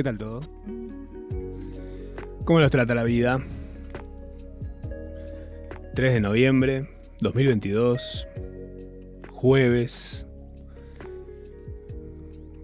¿Qué 0.00 0.04
tal 0.04 0.16
todo? 0.16 0.40
¿Cómo 2.46 2.58
los 2.58 2.70
trata 2.70 2.94
la 2.94 3.04
vida? 3.04 3.38
3 5.94 6.14
de 6.14 6.20
noviembre 6.22 6.88
2022, 7.20 8.26
jueves. 9.28 10.26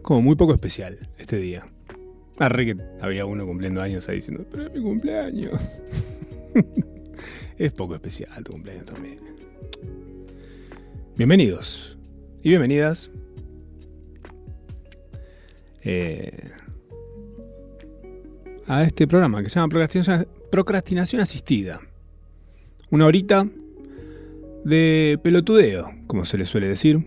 Como 0.00 0.22
muy 0.22 0.34
poco 0.36 0.54
especial 0.54 1.10
este 1.18 1.36
día. 1.36 1.68
Arre 2.38 2.64
que 2.64 2.76
había 3.02 3.26
uno 3.26 3.44
cumpliendo 3.44 3.82
años 3.82 4.08
ahí 4.08 4.14
diciendo, 4.14 4.46
pero 4.50 4.68
es 4.68 4.72
mi 4.72 4.80
cumpleaños. 4.80 5.82
es 7.58 7.70
poco 7.72 7.96
especial 7.96 8.42
tu 8.44 8.52
cumpleaños 8.52 8.86
también. 8.86 9.20
Bienvenidos 11.16 11.98
y 12.42 12.48
bienvenidas. 12.48 13.10
Eh, 15.82 16.45
a 18.66 18.82
este 18.82 19.06
programa 19.06 19.42
que 19.42 19.48
se 19.48 19.56
llama 19.56 19.68
Procrastinación, 19.68 20.28
Procrastinación 20.50 21.22
Asistida. 21.22 21.80
Una 22.90 23.06
horita 23.06 23.46
de 24.64 25.18
pelotudeo, 25.22 25.92
como 26.06 26.24
se 26.24 26.38
le 26.38 26.44
suele 26.44 26.68
decir. 26.68 27.04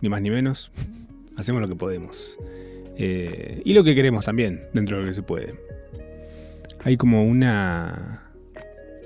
Ni 0.00 0.08
más 0.08 0.20
ni 0.20 0.30
menos. 0.30 0.70
Hacemos 1.36 1.60
lo 1.60 1.68
que 1.68 1.76
podemos. 1.76 2.38
Eh, 2.96 3.62
y 3.64 3.72
lo 3.72 3.82
que 3.82 3.94
queremos 3.94 4.24
también, 4.24 4.62
dentro 4.72 4.96
de 4.96 5.02
lo 5.02 5.08
que 5.08 5.14
se 5.14 5.22
puede. 5.22 5.54
Hay 6.84 6.96
como 6.96 7.24
una... 7.24 8.30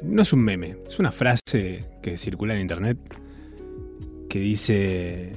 No 0.02 0.22
es 0.22 0.32
un 0.32 0.40
meme, 0.40 0.76
es 0.86 0.98
una 0.98 1.10
frase 1.10 1.84
que 2.02 2.16
circula 2.18 2.54
en 2.54 2.60
internet 2.60 2.98
que 4.28 4.40
dice... 4.40 5.32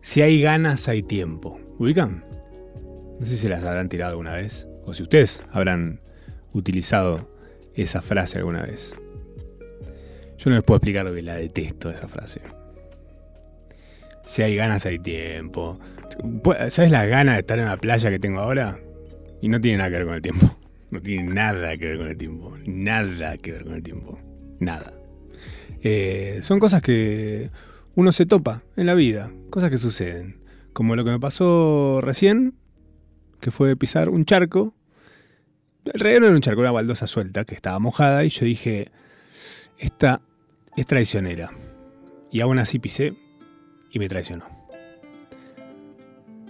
Si 0.00 0.20
hay 0.20 0.42
ganas, 0.42 0.88
hay 0.88 1.02
tiempo. 1.02 1.58
¿Ubican? 1.78 2.22
No 3.20 3.26
sé 3.26 3.36
si 3.36 3.48
las 3.48 3.64
habrán 3.64 3.88
tirado 3.88 4.10
alguna 4.10 4.34
vez, 4.34 4.66
o 4.84 4.94
si 4.94 5.02
ustedes 5.02 5.42
habrán 5.52 6.00
utilizado 6.52 7.30
esa 7.74 8.02
frase 8.02 8.38
alguna 8.38 8.62
vez. 8.62 8.96
Yo 10.38 10.50
no 10.50 10.56
les 10.56 10.64
puedo 10.64 10.76
explicar 10.76 11.04
lo 11.04 11.14
que 11.14 11.22
la 11.22 11.36
detesto 11.36 11.90
esa 11.90 12.08
frase. 12.08 12.40
Si 14.26 14.42
hay 14.42 14.56
ganas, 14.56 14.86
hay 14.86 14.98
tiempo. 14.98 15.78
¿Sabes 16.68 16.90
la 16.90 17.06
gana 17.06 17.34
de 17.34 17.40
estar 17.40 17.58
en 17.58 17.66
la 17.66 17.76
playa 17.76 18.10
que 18.10 18.18
tengo 18.18 18.40
ahora? 18.40 18.78
Y 19.40 19.48
no 19.48 19.60
tiene 19.60 19.78
nada 19.78 19.90
que 19.90 19.96
ver 19.96 20.06
con 20.06 20.14
el 20.14 20.22
tiempo. 20.22 20.58
No 20.90 21.00
tiene 21.00 21.24
nada 21.34 21.76
que 21.76 21.86
ver 21.88 21.98
con 21.98 22.06
el 22.06 22.16
tiempo. 22.16 22.56
Nada 22.66 23.36
que 23.38 23.50
ver 23.50 23.64
con 23.64 23.74
el 23.74 23.82
tiempo. 23.82 24.16
Nada. 24.60 24.94
Eh, 25.82 26.38
son 26.42 26.60
cosas 26.60 26.82
que 26.82 27.50
uno 27.96 28.12
se 28.12 28.26
topa 28.26 28.62
en 28.76 28.86
la 28.86 28.94
vida. 28.94 29.32
Cosas 29.50 29.70
que 29.70 29.78
suceden. 29.78 30.36
Como 30.72 30.94
lo 30.94 31.04
que 31.04 31.10
me 31.10 31.18
pasó 31.18 31.98
recién 32.00 32.54
que 33.44 33.50
fue 33.50 33.76
pisar 33.76 34.08
un 34.08 34.24
charco. 34.24 34.72
No 35.84 36.08
era 36.08 36.30
un 36.30 36.40
charco, 36.40 36.62
una 36.62 36.72
baldosa 36.72 37.06
suelta 37.06 37.44
que 37.44 37.54
estaba 37.54 37.78
mojada 37.78 38.24
y 38.24 38.30
yo 38.30 38.46
dije, 38.46 38.90
esta 39.78 40.22
es 40.78 40.86
traicionera. 40.86 41.50
Y 42.32 42.40
aún 42.40 42.58
así 42.58 42.78
pisé 42.78 43.12
y 43.90 43.98
me 43.98 44.08
traicionó. 44.08 44.46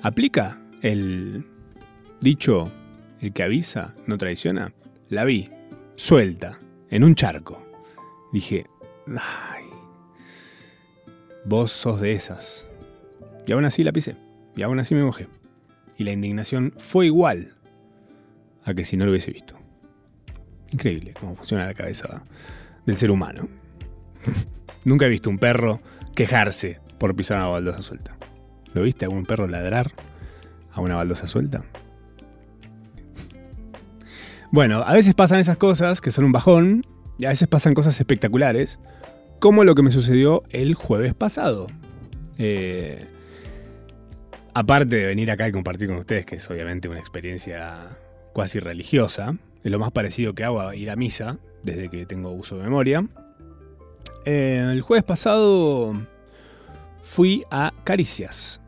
¿Aplica 0.02 0.62
el 0.82 1.44
dicho, 2.20 2.70
el 3.20 3.32
que 3.32 3.42
avisa 3.42 3.92
no 4.06 4.16
traiciona? 4.16 4.72
La 5.08 5.24
vi, 5.24 5.50
suelta, 5.96 6.60
en 6.90 7.02
un 7.02 7.16
charco. 7.16 7.60
Dije, 8.32 8.66
ay, 9.08 9.64
vos 11.44 11.72
sos 11.72 12.00
de 12.00 12.12
esas. 12.12 12.68
Y 13.48 13.52
aún 13.52 13.64
así 13.64 13.82
la 13.82 13.90
pisé. 13.90 14.14
Y 14.54 14.62
aún 14.62 14.78
así 14.78 14.94
me 14.94 15.02
mojé 15.02 15.26
y 15.96 16.04
la 16.04 16.12
indignación 16.12 16.72
fue 16.78 17.06
igual 17.06 17.54
a 18.64 18.74
que 18.74 18.84
si 18.84 18.96
no 18.96 19.04
lo 19.04 19.10
hubiese 19.10 19.30
visto. 19.30 19.56
Increíble 20.70 21.14
cómo 21.18 21.36
funciona 21.36 21.66
la 21.66 21.74
cabeza 21.74 22.24
del 22.86 22.96
ser 22.96 23.10
humano. 23.10 23.48
Nunca 24.84 25.06
he 25.06 25.08
visto 25.08 25.30
un 25.30 25.38
perro 25.38 25.80
quejarse 26.14 26.80
por 26.98 27.14
pisar 27.14 27.38
una 27.38 27.48
baldosa 27.48 27.82
suelta. 27.82 28.16
¿Lo 28.72 28.82
viste 28.82 29.04
algún 29.04 29.24
perro 29.24 29.46
ladrar 29.46 29.92
a 30.72 30.80
una 30.80 30.96
baldosa 30.96 31.26
suelta? 31.26 31.64
Bueno, 34.50 34.82
a 34.82 34.92
veces 34.94 35.14
pasan 35.14 35.38
esas 35.38 35.56
cosas 35.56 36.00
que 36.00 36.12
son 36.12 36.24
un 36.24 36.32
bajón 36.32 36.86
y 37.18 37.26
a 37.26 37.30
veces 37.30 37.48
pasan 37.48 37.74
cosas 37.74 37.98
espectaculares, 37.98 38.78
como 39.40 39.64
lo 39.64 39.74
que 39.74 39.82
me 39.82 39.90
sucedió 39.90 40.42
el 40.50 40.74
jueves 40.74 41.14
pasado. 41.14 41.66
Eh, 42.38 43.06
aparte 44.54 44.96
de 44.96 45.06
venir 45.06 45.30
acá 45.30 45.48
y 45.48 45.52
compartir 45.52 45.88
con 45.88 45.98
ustedes, 45.98 46.24
que 46.26 46.36
es 46.36 46.50
obviamente 46.50 46.88
una 46.88 47.00
experiencia 47.00 47.98
cuasi 48.32 48.60
religiosa, 48.60 49.36
es 49.62 49.70
lo 49.70 49.78
más 49.78 49.90
parecido 49.92 50.34
que 50.34 50.44
hago 50.44 50.60
a 50.60 50.74
ir 50.76 50.90
a 50.90 50.96
misa 50.96 51.38
desde 51.62 51.88
que 51.88 52.06
tengo 52.06 52.30
uso 52.30 52.56
de 52.56 52.62
memoria. 52.64 53.06
Eh, 54.24 54.66
el 54.72 54.80
jueves 54.80 55.04
pasado 55.04 55.92
fui 57.02 57.44
a 57.50 57.72
Caricias. 57.84 58.60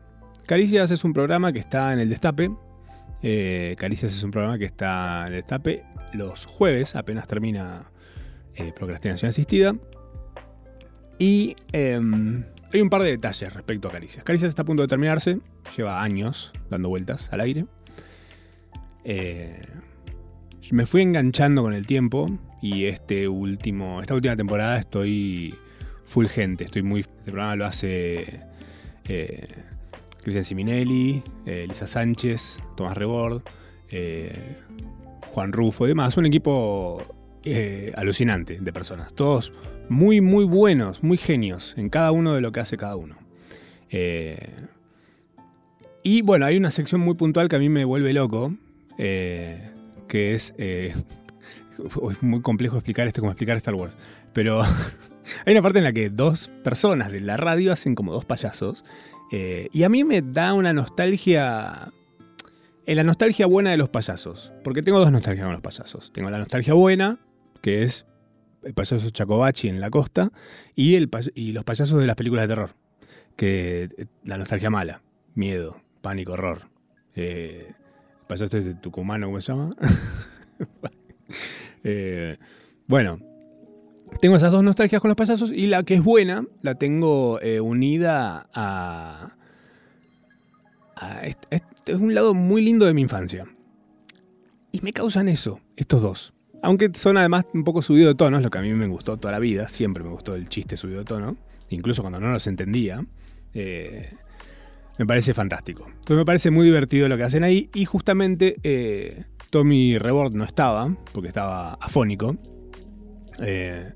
Caricias 0.45 0.91
es 0.91 1.03
un 1.03 1.13
programa 1.13 1.51
que 1.51 1.59
está 1.59 1.93
en 1.93 1.99
el 1.99 2.09
Destape. 2.09 2.51
Eh, 3.23 3.75
Caricias 3.77 4.15
es 4.15 4.23
un 4.23 4.31
programa 4.31 4.57
que 4.57 4.65
está 4.65 5.21
en 5.21 5.33
el 5.33 5.33
Destape 5.33 5.83
los 6.13 6.45
jueves, 6.45 6.95
apenas 6.95 7.27
termina 7.27 7.91
eh, 8.55 8.71
Procrastinación 8.75 9.29
Asistida. 9.29 9.75
Y 11.19 11.55
em, 11.71 12.43
hay 12.77 12.81
un 12.83 12.89
par 12.89 13.01
de 13.01 13.09
detalles 13.09 13.51
respecto 13.53 13.87
a 13.87 13.91
Caricias. 13.91 14.23
Caricias 14.23 14.49
está 14.49 14.61
a 14.61 14.65
punto 14.65 14.83
de 14.83 14.87
terminarse, 14.87 15.39
lleva 15.75 16.03
años 16.03 16.53
dando 16.69 16.89
vueltas 16.89 17.27
al 17.33 17.41
aire. 17.41 17.65
Eh, 19.03 19.65
me 20.71 20.85
fui 20.85 21.01
enganchando 21.01 21.63
con 21.63 21.73
el 21.73 21.87
tiempo 21.87 22.29
y 22.61 22.85
este 22.85 23.27
último, 23.27 23.99
esta 24.01 24.13
última 24.13 24.35
temporada 24.35 24.77
estoy 24.77 25.55
full 26.05 26.27
gente. 26.27 26.65
Estoy 26.65 26.83
muy. 26.83 27.01
Este 27.01 27.31
programa 27.31 27.55
lo 27.55 27.65
hace 27.65 28.41
eh, 29.05 29.47
Cristian 30.21 30.45
Siminelli, 30.45 31.23
eh, 31.47 31.65
Lisa 31.67 31.87
Sánchez, 31.87 32.61
Tomás 32.75 32.95
Rebord, 32.95 33.41
Juan 35.31 35.51
Rufo 35.51 35.85
y 35.85 35.89
demás. 35.89 36.15
Un 36.17 36.27
equipo 36.27 37.01
alucinante 37.95 38.59
de 38.59 38.73
personas. 38.73 39.13
Todos 39.13 39.51
muy, 39.89 40.21
muy 40.21 40.45
buenos, 40.45 41.03
muy 41.03 41.17
genios 41.17 41.73
en 41.77 41.89
cada 41.89 42.11
uno 42.11 42.33
de 42.33 42.41
lo 42.41 42.51
que 42.51 42.59
hace 42.59 42.77
cada 42.77 42.95
uno. 42.95 43.15
Eh, 43.89 44.53
y 46.03 46.21
bueno, 46.21 46.45
hay 46.45 46.57
una 46.57 46.71
sección 46.71 47.01
muy 47.01 47.15
puntual 47.15 47.49
que 47.49 47.55
a 47.55 47.59
mí 47.59 47.69
me 47.69 47.85
vuelve 47.85 48.13
loco, 48.13 48.53
eh, 48.97 49.71
que 50.07 50.33
es... 50.33 50.53
Eh, 50.57 50.93
es 52.11 52.23
muy 52.23 52.41
complejo 52.41 52.77
explicar 52.77 53.07
esto 53.07 53.21
como 53.21 53.31
explicar 53.31 53.57
Star 53.57 53.75
Wars, 53.75 53.95
pero 54.33 54.61
hay 55.45 55.53
una 55.53 55.61
parte 55.61 55.79
en 55.79 55.85
la 55.85 55.93
que 55.93 56.09
dos 56.09 56.49
personas 56.63 57.11
de 57.11 57.21
la 57.21 57.37
radio 57.37 57.71
hacen 57.71 57.95
como 57.95 58.13
dos 58.13 58.25
payasos, 58.25 58.83
y 59.29 59.83
a 59.83 59.89
mí 59.89 60.03
me 60.03 60.21
da 60.21 60.53
una 60.53 60.73
nostalgia... 60.73 61.91
En 62.85 62.95
la 62.95 63.03
nostalgia 63.03 63.47
buena 63.47 63.71
de 63.71 63.75
los 63.75 63.89
payasos, 63.89 64.53
porque 64.63 64.81
tengo 64.81 64.99
dos 64.99 65.11
nostalgias 65.11 65.43
con 65.43 65.51
los 65.51 65.61
payasos. 65.61 66.13
Tengo 66.13 66.29
la 66.29 66.37
nostalgia 66.37 66.73
buena, 66.73 67.19
que 67.67 67.83
es 67.83 68.05
el 68.63 68.73
payaso 68.73 69.09
Chacobachi 69.09 69.67
en 69.67 69.81
la 69.81 69.89
costa 69.89 70.31
y, 70.73 70.95
el, 70.95 71.09
y 71.35 71.51
los 71.51 71.65
payasos 71.65 71.99
de 71.99 72.07
las 72.07 72.15
películas 72.15 72.43
de 72.43 72.47
terror. 72.47 72.75
Que 73.35 73.89
eh, 73.97 74.05
la 74.23 74.37
nostalgia 74.37 74.69
mala, 74.69 75.01
miedo, 75.35 75.75
pánico, 76.01 76.31
horror. 76.31 76.69
Eh, 77.13 77.73
payaso 78.25 78.45
este 78.45 78.61
de 78.61 78.73
Tucumano, 78.75 79.27
¿cómo 79.27 79.41
se 79.41 79.51
llama? 79.51 79.75
Eh, 81.83 82.37
bueno, 82.87 83.19
tengo 84.19 84.35
esas 84.35 84.51
dos 84.51 84.63
nostalgias 84.63 84.99
con 84.99 85.07
los 85.07 85.15
payasos 85.15 85.51
y 85.51 85.67
la 85.67 85.83
que 85.83 85.93
es 85.93 86.03
buena 86.03 86.45
la 86.61 86.75
tengo 86.75 87.39
unida 87.61 88.49
a, 88.53 89.37
es 91.21 91.95
un 91.95 92.13
lado 92.13 92.33
muy 92.33 92.61
lindo 92.61 92.85
de 92.85 92.93
mi 92.93 93.01
infancia. 93.01 93.45
Y 94.71 94.81
me 94.81 94.91
causan 94.91 95.29
eso, 95.29 95.61
estos 95.77 96.01
dos. 96.01 96.33
Aunque 96.67 96.91
son 96.93 97.15
además 97.15 97.45
un 97.53 97.63
poco 97.63 97.81
subido 97.81 98.09
de 98.09 98.15
tono, 98.15 98.35
es 98.35 98.43
lo 98.43 98.49
que 98.49 98.57
a 98.57 98.61
mí 98.61 98.73
me 98.73 98.87
gustó 98.87 99.15
toda 99.15 99.31
la 99.31 99.39
vida, 99.39 99.69
siempre 99.69 100.03
me 100.03 100.09
gustó 100.09 100.35
el 100.35 100.49
chiste 100.49 100.75
subido 100.75 100.99
de 100.99 101.05
tono, 101.05 101.37
incluso 101.69 102.01
cuando 102.01 102.19
no 102.19 102.29
los 102.29 102.45
entendía. 102.45 103.05
Eh, 103.53 104.11
me 104.97 105.05
parece 105.05 105.33
fantástico. 105.33 105.85
Entonces 105.87 106.17
me 106.17 106.25
parece 106.25 106.51
muy 106.51 106.65
divertido 106.65 107.07
lo 107.07 107.15
que 107.15 107.23
hacen 107.23 107.45
ahí 107.45 107.69
y 107.73 107.85
justamente 107.85 108.57
eh, 108.63 109.23
Tommy 109.49 109.97
Rebord 109.97 110.33
no 110.33 110.43
estaba, 110.43 110.93
porque 111.13 111.29
estaba 111.29 111.75
afónico. 111.75 112.35
Eh, 113.39 113.93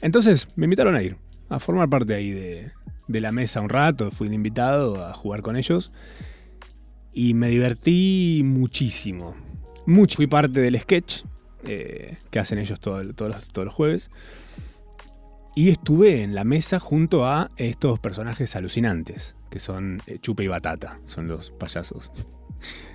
entonces 0.00 0.46
me 0.54 0.66
invitaron 0.66 0.94
a 0.94 1.02
ir, 1.02 1.16
a 1.48 1.58
formar 1.58 1.88
parte 1.88 2.14
ahí 2.14 2.30
de, 2.30 2.70
de 3.08 3.20
la 3.20 3.32
mesa 3.32 3.60
un 3.60 3.68
rato, 3.68 4.12
fui 4.12 4.28
de 4.28 4.36
invitado 4.36 5.04
a 5.04 5.12
jugar 5.12 5.42
con 5.42 5.56
ellos 5.56 5.90
y 7.12 7.34
me 7.34 7.48
divertí 7.48 8.42
muchísimo. 8.44 9.34
Mucho. 9.86 10.14
Fui 10.14 10.28
parte 10.28 10.60
del 10.60 10.78
sketch, 10.78 11.24
eh, 11.64 12.16
que 12.30 12.38
hacen 12.38 12.58
ellos 12.58 12.80
todos, 12.80 13.04
los, 13.06 13.72
jueves. 13.72 14.10
y 15.54 15.70
estuve 15.70 16.22
en 16.22 16.34
la 16.34 16.44
mesa 16.44 16.80
junto 16.80 17.26
a 17.26 17.48
estos 17.56 18.00
personajes 18.00 18.56
alucinantes, 18.56 19.36
que 19.50 19.58
son 19.58 20.02
eh, 20.06 20.18
Chupe 20.18 20.44
y 20.44 20.48
Batata, 20.48 21.00
son 21.06 21.28
los 21.28 21.50
payasos. 21.50 22.12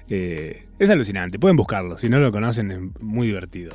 Eh, 0.09 0.65
es 0.79 0.89
alucinante, 0.89 1.37
pueden 1.37 1.57
buscarlo, 1.57 1.97
si 1.97 2.07
no 2.07 2.19
lo 2.19 2.31
conocen 2.31 2.71
es 2.71 2.79
muy 3.01 3.27
divertido. 3.27 3.73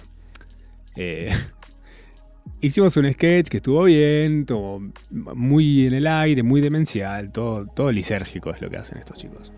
Eh, 0.97 1.31
hicimos 2.63 2.97
un 2.97 3.13
sketch 3.13 3.49
que 3.49 3.59
estuvo 3.59 3.85
bien, 3.85 4.47
todo 4.47 4.81
muy 5.11 5.87
en 5.87 5.93
el 5.93 6.07
aire, 6.07 6.43
muy 6.43 6.63
demencial, 6.63 7.31
todo, 7.33 7.67
todo 7.67 7.93
lisérgico 7.93 8.51
es 8.55 8.63
lo 8.63 8.71
que 8.71 8.79
hacen 8.79 8.97
estos 8.97 9.19
chicos. 9.19 9.53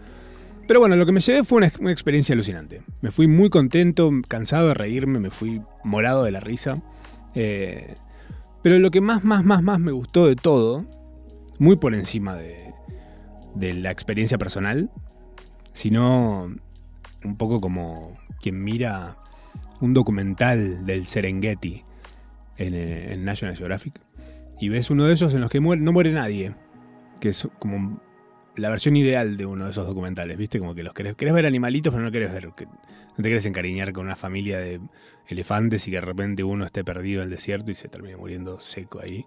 Pero 0.67 0.81
bueno, 0.81 0.97
lo 0.97 1.05
que 1.05 1.13
me 1.13 1.21
llevé 1.21 1.45
fue 1.45 1.59
una, 1.59 1.91
experiencia 1.91 2.33
alucinante. 2.33 2.83
Me 3.01 3.11
fui 3.11 3.27
muy 3.27 3.51
contento, 3.51 4.11
cansado 4.29 4.69
de 4.69 4.75
reírme, 4.75 5.19
me 5.19 5.31
fui 5.31 5.61
morado 5.83 6.25
de 6.25 6.31
la 6.31 6.41
risa. 6.41 6.83
Eh, 7.35 7.95
pero 8.63 8.79
lo 8.79 8.91
que 8.91 9.01
más, 9.01 9.25
más, 9.25 9.45
más, 9.45 9.63
más 9.63 9.79
me 9.79 9.93
gustó 9.93 10.27
de 10.27 10.37
todo, 10.37 10.87
muy 11.59 11.77
por 11.77 11.95
encima 11.95 12.35
de, 12.35 12.73
de 13.55 13.75
la 13.75 13.91
experiencia 13.91 14.39
personal, 14.39 14.91
sino 15.73 16.55
un 17.25 17.37
poco 17.37 17.61
como 17.61 18.17
quien 18.41 18.63
mira 18.63 19.19
un 19.81 19.95
documental 19.95 20.87
del 20.87 21.07
Serengeti 21.07 21.83
eh, 22.57 23.09
en, 23.11 23.25
National 23.25 23.57
Geographic 23.57 24.01
y 24.61 24.69
ves 24.69 24.91
uno 24.91 25.05
de 25.05 25.15
esos 25.15 25.35
en 25.35 25.41
los 25.41 25.51
que 25.51 25.61
no 25.61 25.93
muere 25.93 26.13
nadie, 26.13 26.55
que 27.21 27.31
es 27.31 27.49
como 27.59 28.01
la 28.57 28.71
versión 28.71 28.97
ideal 28.97 29.37
de 29.37 29.47
uno 29.47 29.65
de 29.65 29.71
esos 29.71 29.87
documentales, 29.87 30.37
¿viste? 30.37 30.59
Como 30.59 30.75
que 30.75 30.83
los 30.83 30.95
querés, 30.95 31.17
ver 31.17 31.47
animalitos, 31.47 31.93
pero 31.93 32.05
no 32.05 32.11
querés 32.11 32.33
ver, 32.33 32.51
que, 32.57 32.67
no 32.67 33.17
te 33.17 33.23
querés 33.23 33.47
encariñar 33.47 33.93
con 33.93 34.07
una 34.07 34.17
familia 34.17 34.59
de 34.59 34.81
elefantes 35.29 35.87
y 35.89 35.91
que 35.91 35.97
de 35.97 36.03
repente 36.03 36.45
uno 36.45 36.65
esté 36.65 36.85
perdido 36.85 37.23
en 37.23 37.25
el 37.25 37.31
desierto 37.31 37.71
y 37.71 37.75
se 37.75 37.89
termine 37.89 38.17
muriendo 38.17 38.61
seco 38.61 39.01
ahí. 39.03 39.27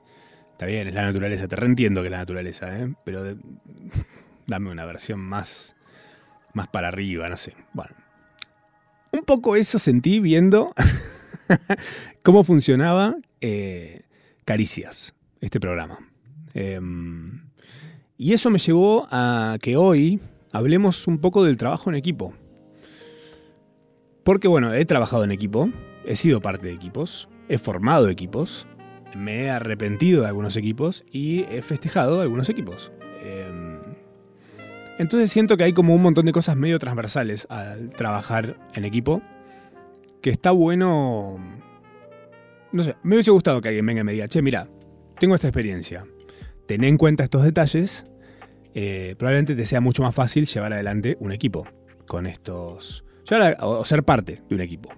Está 0.51 0.65
bien, 0.65 0.87
es 0.87 0.93
la 0.93 1.03
naturaleza, 1.03 1.47
te 1.47 1.55
reentiendo 1.55 2.01
que 2.01 2.07
es 2.07 2.11
la 2.11 2.17
naturaleza, 2.17 2.79
¿eh? 2.79 2.93
Pero 3.03 3.23
dame 4.47 4.71
una 4.71 4.85
versión 4.85 5.19
más, 5.19 5.75
más 6.53 6.67
para 6.69 6.87
arriba, 6.87 7.29
no 7.29 7.37
sé. 7.37 7.53
Bueno, 7.73 7.95
un 9.11 9.23
poco 9.23 9.55
eso 9.55 9.77
sentí 9.77 10.19
viendo 10.19 10.73
cómo 12.23 12.43
funcionaba 12.43 13.15
eh, 13.41 14.01
Caricias, 14.45 15.13
este 15.41 15.59
programa. 15.59 15.99
Em, 16.53 17.46
y 18.17 18.33
eso 18.33 18.49
me 18.49 18.57
llevó 18.57 19.07
a 19.11 19.57
que 19.61 19.77
hoy 19.77 20.19
hablemos 20.51 21.07
un 21.07 21.19
poco 21.19 21.43
del 21.43 21.57
trabajo 21.57 21.89
en 21.89 21.95
equipo. 21.95 22.33
Porque 24.23 24.47
bueno, 24.47 24.73
he 24.73 24.85
trabajado 24.85 25.23
en 25.23 25.31
equipo, 25.31 25.69
he 26.05 26.15
sido 26.15 26.41
parte 26.41 26.67
de 26.67 26.73
equipos, 26.73 27.29
he 27.47 27.57
formado 27.57 28.09
equipos, 28.09 28.67
me 29.15 29.43
he 29.43 29.49
arrepentido 29.49 30.21
de 30.21 30.27
algunos 30.27 30.57
equipos 30.57 31.05
y 31.11 31.41
he 31.43 31.61
festejado 31.61 32.21
algunos 32.21 32.49
equipos. 32.49 32.91
Em, 33.21 33.77
entonces 34.97 35.31
siento 35.31 35.55
que 35.55 35.63
hay 35.63 35.73
como 35.73 35.93
un 35.93 36.01
montón 36.01 36.25
de 36.25 36.31
cosas 36.31 36.57
medio 36.57 36.79
transversales 36.79 37.45
al 37.49 37.91
trabajar 37.91 38.57
en 38.73 38.83
equipo, 38.83 39.21
que 40.21 40.31
está 40.31 40.51
bueno... 40.51 41.37
No 42.71 42.83
sé, 42.83 42.95
me 43.03 43.15
hubiese 43.15 43.31
gustado 43.31 43.61
que 43.61 43.69
alguien 43.69 43.85
venga 43.85 44.01
y 44.01 44.03
me 44.03 44.11
diga, 44.11 44.27
che, 44.27 44.41
mira, 44.41 44.67
tengo 45.19 45.35
esta 45.35 45.47
experiencia, 45.47 46.05
ten 46.67 46.83
en 46.83 46.97
cuenta 46.97 47.23
estos 47.23 47.43
detalles, 47.43 48.05
eh, 48.75 49.15
probablemente 49.17 49.55
te 49.55 49.65
sea 49.65 49.81
mucho 49.81 50.03
más 50.03 50.13
fácil 50.13 50.45
llevar 50.45 50.73
adelante 50.73 51.17
un 51.19 51.31
equipo 51.31 51.67
con 52.05 52.27
estos. 52.27 53.03
o 53.61 53.85
ser 53.85 54.03
parte 54.03 54.43
de 54.47 54.55
un 54.55 54.61
equipo 54.61 54.89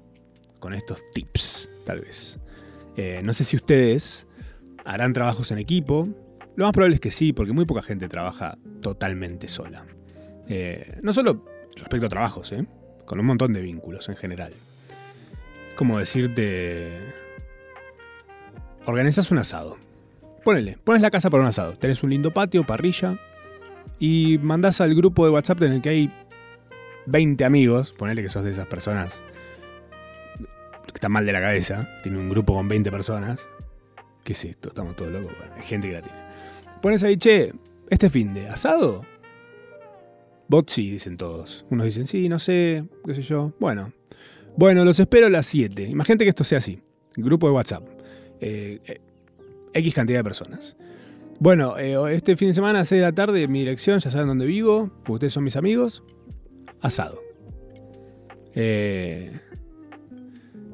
con 0.60 0.74
estos 0.74 1.02
tips, 1.14 1.70
tal 1.86 2.02
vez. 2.02 2.40
Eh, 2.98 3.22
no 3.24 3.32
sé 3.32 3.46
si 3.46 3.56
ustedes 3.56 4.28
harán 4.84 5.14
trabajos 5.14 5.52
en 5.52 5.60
equipo. 5.60 6.10
Lo 6.56 6.66
más 6.66 6.74
probable 6.74 6.96
es 6.96 7.00
que 7.00 7.12
sí, 7.12 7.32
porque 7.32 7.54
muy 7.54 7.66
poca 7.66 7.82
gente 7.82 8.10
trabaja 8.10 8.58
totalmente 8.82 9.48
sola. 9.48 9.86
Eh, 10.50 11.00
no 11.02 11.14
solo 11.14 11.46
respecto 11.78 12.08
a 12.08 12.10
trabajos, 12.10 12.54
con 13.06 13.20
un 13.20 13.26
montón 13.26 13.54
de 13.54 13.62
vínculos 13.62 14.10
en 14.10 14.18
general. 14.18 14.54
Como 15.78 16.00
decirte. 16.00 16.90
Organizas 18.86 19.32
un 19.32 19.38
asado 19.38 19.78
Ponele, 20.50 20.80
pones 20.84 21.04
la 21.04 21.12
casa 21.12 21.30
para 21.30 21.44
un 21.44 21.48
asado. 21.48 21.74
Tenés 21.74 22.02
un 22.02 22.10
lindo 22.10 22.34
patio, 22.34 22.66
parrilla. 22.66 23.20
Y 24.00 24.40
mandás 24.40 24.82
al 24.82 24.96
grupo 24.96 25.24
de 25.24 25.30
WhatsApp 25.30 25.62
en 25.62 25.74
el 25.74 25.82
que 25.84 25.90
hay 25.90 26.14
20 27.06 27.46
amigos. 27.46 27.94
Ponele 27.94 28.24
que 28.24 28.30
sos 28.30 28.44
de 28.44 28.50
esas 28.50 28.66
personas 28.66 29.22
que 30.88 30.96
están 30.96 31.12
mal 31.12 31.28
de 31.28 31.34
la 31.34 31.40
cabeza. 31.40 31.88
Tiene 32.02 32.18
un 32.18 32.32
grupo 32.32 32.56
con 32.56 32.68
20 32.68 32.90
personas. 32.90 33.46
¿Qué 34.24 34.34
es 34.34 34.44
esto? 34.44 34.70
Estamos 34.70 34.96
todos 34.96 35.12
locos. 35.12 35.32
hay 35.56 35.62
gente 35.62 35.88
que 35.88 35.94
la 35.94 36.02
tiene. 36.02 36.18
Pones 36.82 37.04
ahí, 37.04 37.18
che, 37.18 37.54
este 37.92 38.10
fin 38.10 38.34
de 38.34 38.50
asado. 38.50 39.06
Bot 40.48 40.68
sí, 40.72 40.90
dicen 40.90 41.18
todos. 41.18 41.64
Unos 41.70 41.86
dicen, 41.86 42.08
sí, 42.08 42.28
no 42.28 42.40
sé, 42.40 42.86
qué 43.06 43.14
sé 43.14 43.22
yo. 43.22 43.54
Bueno. 43.60 43.94
Bueno, 44.58 44.84
los 44.84 45.00
espero 45.00 45.28
a 45.28 45.30
las 45.30 45.46
7. 45.46 45.84
Imagínate 45.84 46.26
que 46.26 46.30
esto 46.30 46.44
sea 46.44 46.58
así. 46.58 46.82
Grupo 47.16 47.46
de 47.46 47.54
WhatsApp. 47.54 47.88
Eh, 48.42 48.80
eh, 48.88 49.02
X 49.74 49.94
cantidad 49.94 50.20
de 50.20 50.24
personas. 50.24 50.76
Bueno, 51.40 51.78
eh, 51.78 51.96
este 52.14 52.36
fin 52.36 52.50
de 52.50 52.54
semana 52.54 52.82
a 52.82 52.86
6 52.86 53.00
de 53.00 53.06
la 53.06 53.14
tarde, 53.14 53.48
mi 53.48 53.60
dirección, 53.60 54.00
ya 54.00 54.10
saben 54.10 54.28
dónde 54.28 54.46
vivo, 54.46 54.92
porque 55.00 55.14
ustedes 55.14 55.34
son 55.34 55.44
mis 55.44 55.56
amigos. 55.56 56.04
Asado. 56.82 57.20
Eh, 58.56 59.32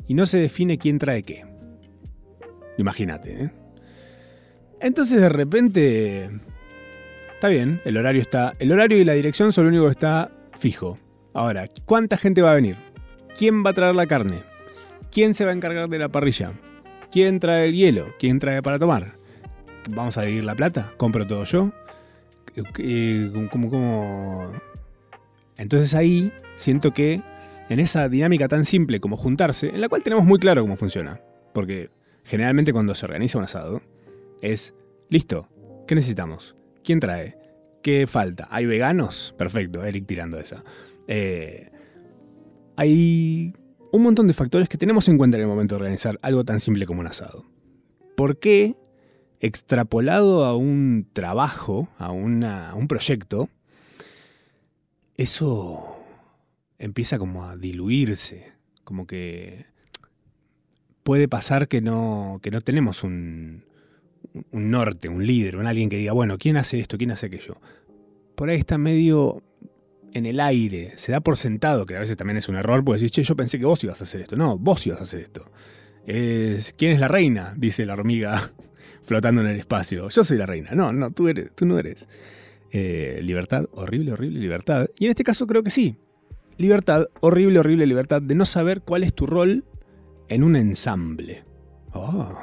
y 0.07 0.13
no 0.13 0.25
se 0.25 0.39
define 0.39 0.77
quién 0.77 0.97
trae 0.97 1.23
qué. 1.23 1.45
Imagínate, 2.77 3.43
¿eh? 3.43 3.51
Entonces 4.79 5.21
de 5.21 5.29
repente. 5.29 6.29
Está 7.33 7.47
bien, 7.47 7.81
el 7.85 7.97
horario 7.97 8.21
está. 8.21 8.53
El 8.59 8.71
horario 8.71 8.97
y 8.97 9.05
la 9.05 9.13
dirección 9.13 9.51
son 9.51 9.65
lo 9.65 9.69
único 9.69 9.85
que 9.85 9.91
está 9.91 10.31
fijo. 10.57 10.97
Ahora, 11.33 11.67
¿cuánta 11.85 12.17
gente 12.17 12.41
va 12.41 12.51
a 12.51 12.55
venir? 12.55 12.77
¿Quién 13.37 13.63
va 13.65 13.71
a 13.71 13.73
traer 13.73 13.95
la 13.95 14.07
carne? 14.07 14.39
¿Quién 15.11 15.33
se 15.33 15.45
va 15.45 15.51
a 15.51 15.53
encargar 15.53 15.89
de 15.89 15.99
la 15.99 16.09
parrilla? 16.09 16.53
¿Quién 17.15 17.39
trae 17.39 17.69
el 17.69 17.75
hielo? 17.75 18.13
¿Quién 18.19 18.39
trae 18.39 18.61
para 18.61 18.77
tomar? 18.77 19.17
¿Vamos 19.89 20.17
a 20.17 20.23
dividir 20.23 20.43
la 20.43 20.53
plata? 20.53 20.91
¿Compro 20.97 21.25
todo 21.25 21.45
yo? 21.45 21.71
¿Cómo, 23.51 24.51
Entonces 25.55 25.93
ahí 25.93 26.33
siento 26.57 26.93
que 26.93 27.21
en 27.69 27.79
esa 27.79 28.09
dinámica 28.09 28.49
tan 28.49 28.65
simple 28.65 28.99
como 28.99 29.15
juntarse, 29.15 29.69
en 29.69 29.79
la 29.79 29.87
cual 29.87 30.03
tenemos 30.03 30.25
muy 30.25 30.39
claro 30.39 30.63
cómo 30.63 30.75
funciona, 30.75 31.21
porque 31.53 31.89
generalmente 32.25 32.73
cuando 32.73 32.93
se 32.95 33.05
organiza 33.05 33.37
un 33.37 33.45
asado 33.45 33.81
es, 34.41 34.75
listo, 35.07 35.47
¿qué 35.87 35.95
necesitamos? 35.95 36.57
¿Quién 36.83 36.99
trae? 36.99 37.37
¿Qué 37.81 38.07
falta? 38.07 38.49
¿Hay 38.51 38.65
veganos? 38.65 39.33
Perfecto, 39.37 39.85
Eric 39.85 40.05
tirando 40.05 40.37
esa. 40.37 40.65
Eh, 41.07 41.69
hay 42.75 43.53
un 43.95 44.03
montón 44.03 44.27
de 44.27 44.33
factores 44.33 44.67
que 44.69 44.77
tenemos 44.77 45.07
en 45.07 45.17
cuenta 45.17 45.37
en 45.37 45.43
el 45.43 45.47
momento 45.47 45.75
de 45.75 45.81
organizar 45.81 46.19
algo 46.21 46.43
tan 46.43 46.59
simple 46.59 46.85
como 46.85 46.99
un 46.99 47.07
asado. 47.07 47.45
¿Por 48.15 48.39
qué, 48.39 48.75
extrapolado 49.39 50.45
a 50.45 50.55
un 50.55 51.07
trabajo, 51.13 51.87
a, 51.97 52.11
un 52.11 52.87
proyecto, 52.87 53.49
eso 55.17 55.83
empieza 56.77 57.17
como 57.17 57.45
a 57.45 57.57
diluirse? 57.57 58.53
Como 58.83 59.07
que 59.07 59.65
puede 61.03 61.27
pasar 61.27 61.67
que 61.67 61.81
no, 61.81 62.39
que 62.41 62.51
no 62.51 62.61
tenemos 62.61 63.03
un, 63.03 63.63
un 64.51 64.71
norte, 64.71 65.07
un 65.07 65.25
líder, 65.25 65.55
un 65.55 65.67
alguien 65.67 65.89
que 65.89 65.97
diga, 65.97 66.13
bueno, 66.13 66.37
¿quién 66.37 66.57
hace 66.57 66.79
esto? 66.79 66.97
¿Quién 66.97 67.11
hace 67.11 67.27
aquello? 67.27 67.55
Por 68.35 68.49
ahí 68.49 68.57
está 68.57 68.77
medio 68.77 69.41
en 70.15 70.25
el 70.25 70.39
aire, 70.39 70.93
se 70.95 71.11
da 71.11 71.19
por 71.19 71.35
sentado, 71.35 71.85
que 71.85 71.97
a 71.97 71.99
veces 71.99 72.15
también 72.15 72.37
es 72.37 72.47
un 72.47 72.55
error, 72.55 72.85
porque 72.85 73.01
decís, 73.01 73.11
che, 73.11 73.23
yo 73.23 73.35
pensé 73.35 73.59
que 73.59 73.65
vos 73.65 73.83
ibas 73.83 73.99
a 73.99 74.05
hacer 74.05 74.21
esto. 74.21 74.37
No, 74.37 74.57
vos 74.57 74.87
ibas 74.87 75.01
a 75.01 75.03
hacer 75.03 75.19
esto. 75.19 75.51
Es, 76.07 76.73
¿Quién 76.77 76.93
es 76.93 77.01
la 77.01 77.09
reina? 77.09 77.53
Dice 77.57 77.85
la 77.85 77.93
hormiga 77.93 78.49
flotando 79.03 79.41
en 79.41 79.47
el 79.47 79.59
espacio. 79.59 80.07
Yo 80.07 80.23
soy 80.23 80.37
la 80.37 80.45
reina. 80.45 80.71
No, 80.71 80.93
no, 80.93 81.11
tú, 81.11 81.27
eres, 81.27 81.53
tú 81.53 81.65
no 81.65 81.77
eres. 81.77 82.07
Eh, 82.71 83.19
libertad, 83.23 83.65
horrible, 83.73 84.13
horrible 84.13 84.39
libertad. 84.39 84.87
Y 84.97 85.03
en 85.03 85.09
este 85.09 85.25
caso 85.25 85.45
creo 85.47 85.63
que 85.63 85.69
sí. 85.69 85.97
Libertad, 86.55 87.07
horrible, 87.19 87.59
horrible 87.59 87.85
libertad 87.85 88.21
de 88.21 88.35
no 88.35 88.45
saber 88.45 88.83
cuál 88.83 89.03
es 89.03 89.13
tu 89.13 89.25
rol 89.25 89.65
en 90.29 90.45
un 90.45 90.55
ensamble. 90.55 91.43
Oh. 91.91 92.41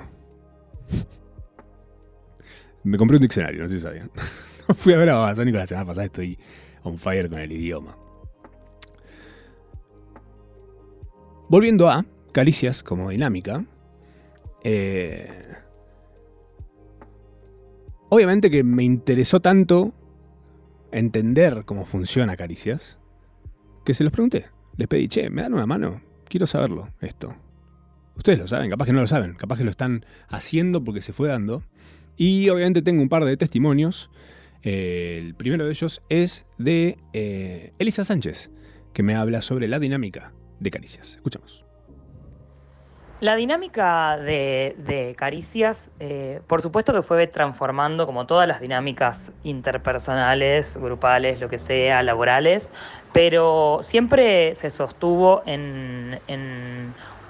Me 2.84 2.98
compré 2.98 3.16
un 3.16 3.22
diccionario, 3.22 3.62
no 3.62 3.68
sé 3.70 3.76
si 3.76 3.80
sabían. 3.80 4.10
Fui 4.76 4.92
a 4.92 4.98
ver 4.98 5.08
a 5.08 5.14
Babasónico 5.14 5.56
la 5.56 5.66
semana 5.66 5.86
pasada, 5.86 6.04
estoy 6.04 6.38
on 6.82 6.98
fire 6.98 7.28
con 7.28 7.38
el 7.38 7.52
idioma. 7.52 7.96
Volviendo 11.48 11.90
a 11.90 12.04
Caricias 12.32 12.82
como 12.82 13.10
dinámica. 13.10 13.64
Eh, 14.64 15.28
obviamente 18.08 18.50
que 18.50 18.64
me 18.64 18.84
interesó 18.84 19.40
tanto 19.40 19.92
entender 20.92 21.64
cómo 21.64 21.84
funciona 21.84 22.36
Caricias 22.36 22.98
que 23.84 23.94
se 23.94 24.04
los 24.04 24.12
pregunté. 24.12 24.46
Les 24.76 24.88
pedí, 24.88 25.08
che, 25.08 25.28
¿me 25.30 25.42
dan 25.42 25.54
una 25.54 25.66
mano? 25.66 26.00
Quiero 26.28 26.46
saberlo, 26.46 26.88
esto. 27.00 27.34
Ustedes 28.16 28.38
lo 28.38 28.48
saben, 28.48 28.70
capaz 28.70 28.86
que 28.86 28.92
no 28.92 29.00
lo 29.00 29.06
saben, 29.06 29.34
capaz 29.34 29.58
que 29.58 29.64
lo 29.64 29.70
están 29.70 30.06
haciendo 30.28 30.82
porque 30.84 31.02
se 31.02 31.12
fue 31.12 31.28
dando. 31.28 31.62
Y 32.16 32.48
obviamente 32.48 32.82
tengo 32.82 33.02
un 33.02 33.08
par 33.08 33.24
de 33.24 33.36
testimonios. 33.36 34.10
El 34.62 35.34
primero 35.34 35.64
de 35.64 35.70
ellos 35.70 36.02
es 36.08 36.46
de 36.58 36.98
eh, 37.12 37.72
Elisa 37.78 38.04
Sánchez, 38.04 38.50
que 38.92 39.02
me 39.02 39.14
habla 39.14 39.42
sobre 39.42 39.68
la 39.68 39.78
dinámica 39.78 40.32
de 40.60 40.70
Caricias. 40.70 41.16
Escuchamos. 41.16 41.64
La 43.20 43.36
dinámica 43.36 44.16
de, 44.18 45.14
Caricias, 45.16 45.92
eh, 46.00 46.40
por 46.48 46.60
supuesto 46.60 46.92
que 46.92 47.02
fue 47.02 47.28
transformando 47.28 48.04
como 48.04 48.26
todas 48.26 48.48
las 48.48 48.60
dinámicas 48.60 49.32
interpersonales, 49.44 50.76
grupales, 50.76 51.38
lo 51.38 51.48
que 51.48 51.60
sea, 51.60 52.02
laborales, 52.02 52.72
pero 53.12 53.78
siempre 53.82 54.56
se 54.56 54.70
sostuvo 54.70 55.42
en 55.46 56.18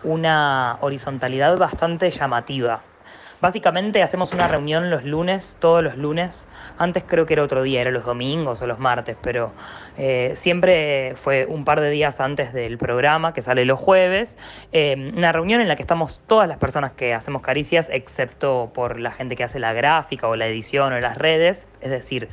una 0.02 0.78
horizontalidad 0.80 1.58
bastante 1.58 2.10
llamativa. 2.10 2.82
Básicamente 3.42 4.04
hacemos 4.04 4.30
una 4.30 4.46
reunión 4.46 4.88
los 4.88 5.02
lunes, 5.02 5.56
todos 5.58 5.82
los 5.82 5.96
lunes. 5.96 6.46
Antes 6.78 7.02
creo 7.04 7.26
que 7.26 7.32
era 7.32 7.42
otro 7.42 7.64
día, 7.64 7.80
era 7.80 7.90
los 7.90 8.04
domingos 8.04 8.62
o 8.62 8.68
los 8.68 8.78
martes, 8.78 9.16
pero 9.20 9.50
eh, 9.98 10.30
siempre 10.36 11.14
fue 11.16 11.46
un 11.46 11.64
par 11.64 11.80
de 11.80 11.90
días 11.90 12.20
antes 12.20 12.52
del 12.52 12.78
programa 12.78 13.34
que 13.34 13.42
sale 13.42 13.64
los 13.64 13.80
jueves. 13.80 14.38
Eh, 14.70 15.10
una 15.16 15.32
reunión 15.32 15.60
en 15.60 15.66
la 15.66 15.74
que 15.74 15.82
estamos 15.82 16.20
todas 16.28 16.46
las 16.46 16.58
personas 16.58 16.92
que 16.92 17.14
hacemos 17.14 17.42
caricias, 17.42 17.88
excepto 17.92 18.70
por 18.72 19.00
la 19.00 19.10
gente 19.10 19.34
que 19.34 19.42
hace 19.42 19.58
la 19.58 19.72
gráfica 19.72 20.28
o 20.28 20.36
la 20.36 20.46
edición 20.46 20.92
o 20.92 21.00
las 21.00 21.18
redes. 21.18 21.66
Es 21.80 21.90
decir, 21.90 22.28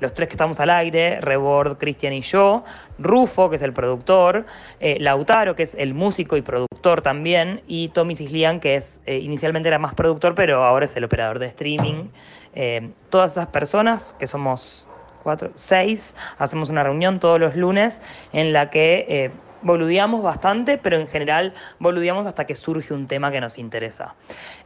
los 0.00 0.14
tres 0.14 0.28
que 0.28 0.34
estamos 0.34 0.60
al 0.60 0.70
aire, 0.70 1.20
Rebord, 1.20 1.78
Cristian 1.78 2.12
y 2.12 2.22
yo, 2.22 2.64
Rufo, 2.98 3.50
que 3.50 3.56
es 3.56 3.62
el 3.62 3.72
productor, 3.72 4.46
eh, 4.80 4.98
Lautaro, 5.00 5.54
que 5.54 5.64
es 5.64 5.74
el 5.74 5.94
músico 5.94 6.36
y 6.36 6.42
productor 6.42 7.02
también, 7.02 7.62
y 7.66 7.88
Tommy 7.88 8.16
Cislian, 8.16 8.60
que 8.60 8.76
es 8.76 9.00
inicialmente 9.06 9.68
era 9.68 9.78
más 9.78 9.94
productor, 9.94 10.34
pero 10.34 10.64
ahora 10.64 10.84
es 10.84 10.96
el 10.96 11.04
operador 11.04 11.38
de 11.38 11.46
streaming. 11.46 12.08
Eh, 12.54 12.90
todas 13.10 13.32
esas 13.32 13.46
personas, 13.48 14.12
que 14.18 14.26
somos 14.26 14.86
cuatro, 15.22 15.50
seis, 15.54 16.16
hacemos 16.38 16.68
una 16.68 16.82
reunión 16.82 17.20
todos 17.20 17.38
los 17.38 17.54
lunes 17.54 18.02
en 18.32 18.52
la 18.52 18.70
que 18.70 19.06
eh, 19.08 19.30
boludeamos 19.62 20.22
bastante, 20.22 20.78
pero 20.78 20.96
en 20.96 21.06
general 21.06 21.54
boludeamos 21.78 22.26
hasta 22.26 22.46
que 22.46 22.54
surge 22.54 22.94
un 22.94 23.06
tema 23.06 23.30
que 23.30 23.40
nos 23.40 23.58
interesa. 23.58 24.14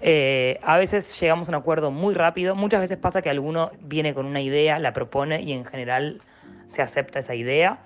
Eh, 0.01 0.61
a 0.63 0.77
veces 0.77 1.19
llegamos 1.21 1.49
a 1.49 1.53
un 1.53 1.57
acuerdo 1.57 1.91
muy 1.91 2.15
rápido, 2.15 2.55
muchas 2.55 2.81
veces 2.81 2.99
pasa 2.99 3.23
que 3.23 3.31
alguno 3.31 3.71
viene 3.81 4.15
con 4.15 4.27
una 4.27 4.41
idea, 4.41 4.79
la 4.79 4.93
propone 4.93 5.43
y 5.43 5.53
en 5.53 5.65
general 5.65 6.21
se 6.69 6.83
acepta 6.83 7.19
esa 7.19 7.35
idea 7.35 7.79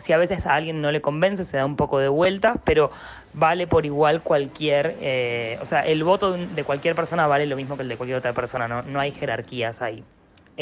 si 0.00 0.12
a 0.12 0.18
veces 0.18 0.46
a 0.46 0.54
alguien 0.54 0.80
no 0.80 0.90
le 0.90 1.00
convence, 1.00 1.44
se 1.44 1.56
da 1.56 1.66
un 1.66 1.76
poco 1.76 1.98
de 1.98 2.08
vuelta, 2.08 2.56
pero 2.64 2.90
vale 3.32 3.66
por 3.66 3.86
igual 3.86 4.22
cualquier, 4.22 4.96
eh, 5.00 5.58
o 5.60 5.66
sea, 5.66 5.86
el 5.86 6.02
voto 6.04 6.32
de 6.32 6.64
cualquier 6.64 6.94
persona 6.94 7.26
vale 7.26 7.46
lo 7.46 7.56
mismo 7.56 7.76
que 7.76 7.82
el 7.82 7.88
de 7.88 7.96
cualquier 7.96 8.18
otra 8.18 8.32
persona, 8.32 8.66
no, 8.66 8.82
no 8.82 9.00
hay 9.00 9.12
jerarquías 9.12 9.82
ahí. 9.82 10.02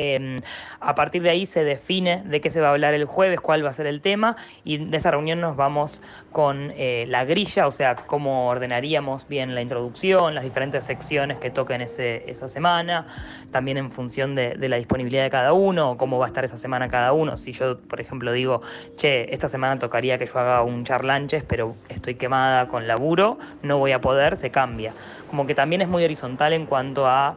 Em, 0.00 0.36
a 0.78 0.94
partir 0.94 1.22
de 1.22 1.30
ahí 1.30 1.44
se 1.44 1.64
define 1.64 2.22
de 2.24 2.40
qué 2.40 2.50
se 2.50 2.60
va 2.60 2.68
a 2.68 2.70
hablar 2.70 2.94
el 2.94 3.04
jueves, 3.04 3.40
cuál 3.40 3.64
va 3.64 3.70
a 3.70 3.72
ser 3.72 3.88
el 3.88 4.00
tema, 4.00 4.36
y 4.62 4.78
de 4.78 4.96
esa 4.96 5.10
reunión 5.10 5.40
nos 5.40 5.56
vamos 5.56 6.00
con 6.30 6.72
eh, 6.76 7.04
la 7.08 7.24
grilla, 7.24 7.66
o 7.66 7.72
sea, 7.72 7.96
cómo 7.96 8.48
ordenaríamos 8.48 9.26
bien 9.26 9.56
la 9.56 9.60
introducción, 9.60 10.36
las 10.36 10.44
diferentes 10.44 10.84
secciones 10.84 11.38
que 11.38 11.50
toquen 11.50 11.80
ese, 11.80 12.30
esa 12.30 12.48
semana, 12.48 13.08
también 13.50 13.76
en 13.76 13.90
función 13.90 14.36
de, 14.36 14.54
la 14.68 14.76
disponibilidad 14.76 15.24
de 15.24 15.30
cada 15.30 15.52
uno, 15.52 15.96
cómo 15.96 16.16
va 16.20 16.26
a 16.26 16.28
estar 16.28 16.44
esa 16.44 16.58
semana 16.58 16.86
cada 16.86 17.12
uno. 17.12 17.36
Si 17.36 17.50
yo, 17.50 17.80
por 17.80 18.00
ejemplo, 18.00 18.30
digo, 18.30 18.62
che, 18.94 19.34
esta 19.34 19.48
semana 19.48 19.80
tocaría 19.80 20.16
que 20.16 20.26
yo 20.26 20.38
haga 20.38 20.62
un 20.62 20.84
charlanches, 20.84 21.42
pero 21.42 21.74
estoy 21.88 22.14
quemada 22.14 22.68
con 22.68 22.86
laburo, 22.86 23.36
no 23.62 23.78
voy 23.78 23.90
a 23.90 24.00
poder, 24.00 24.36
se 24.36 24.50
cambia. 24.50 24.92
Como 25.28 25.44
que 25.44 25.56
también 25.56 25.82
es 25.82 25.88
muy 25.88 26.04
horizontal 26.04 26.52
en 26.52 26.66
cuanto 26.66 27.08
a 27.08 27.34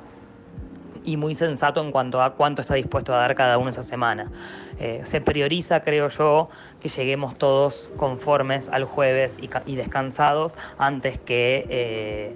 y 1.04 1.18
muy 1.18 1.36
sensato 1.36 1.82
en 1.84 1.92
cuanto 1.92 2.22
a 2.22 2.36
cuánto 2.36 2.62
está 2.62 2.76
dispuesto 2.76 3.14
a 3.14 3.18
dar 3.18 3.36
cada 3.36 3.58
uno 3.58 3.70
esa 3.70 3.84
semana. 3.84 4.32
Eh, 4.80 5.02
se 5.04 5.22
prioriza, 5.22 5.82
creo 5.82 6.08
yo, 6.08 6.50
que 6.80 6.90
lleguemos 6.90 7.38
todos 7.38 7.90
conformes 7.98 8.70
al 8.70 8.86
jueves 8.86 9.38
y, 9.66 9.76
descansados 9.76 10.58
antes 10.78 11.20
que 11.20 11.66
eh, 11.70 12.36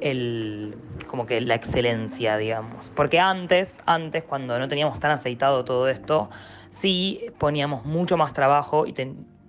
el, 0.00 0.76
como 1.06 1.26
que 1.26 1.40
la 1.40 1.54
excelencia, 1.54 2.36
digamos. 2.36 2.90
Porque 2.90 3.18
antes, 3.18 3.80
antes, 3.86 4.24
cuando 4.24 4.58
no 4.58 4.68
teníamos 4.68 5.00
tan 5.00 5.12
aceitado 5.12 5.64
todo 5.64 5.88
esto, 5.88 6.30
sí 6.70 7.26
poníamos 7.38 7.84
mucho 7.84 8.16
más 8.16 8.32
trabajo 8.32 8.86
y 8.86 8.92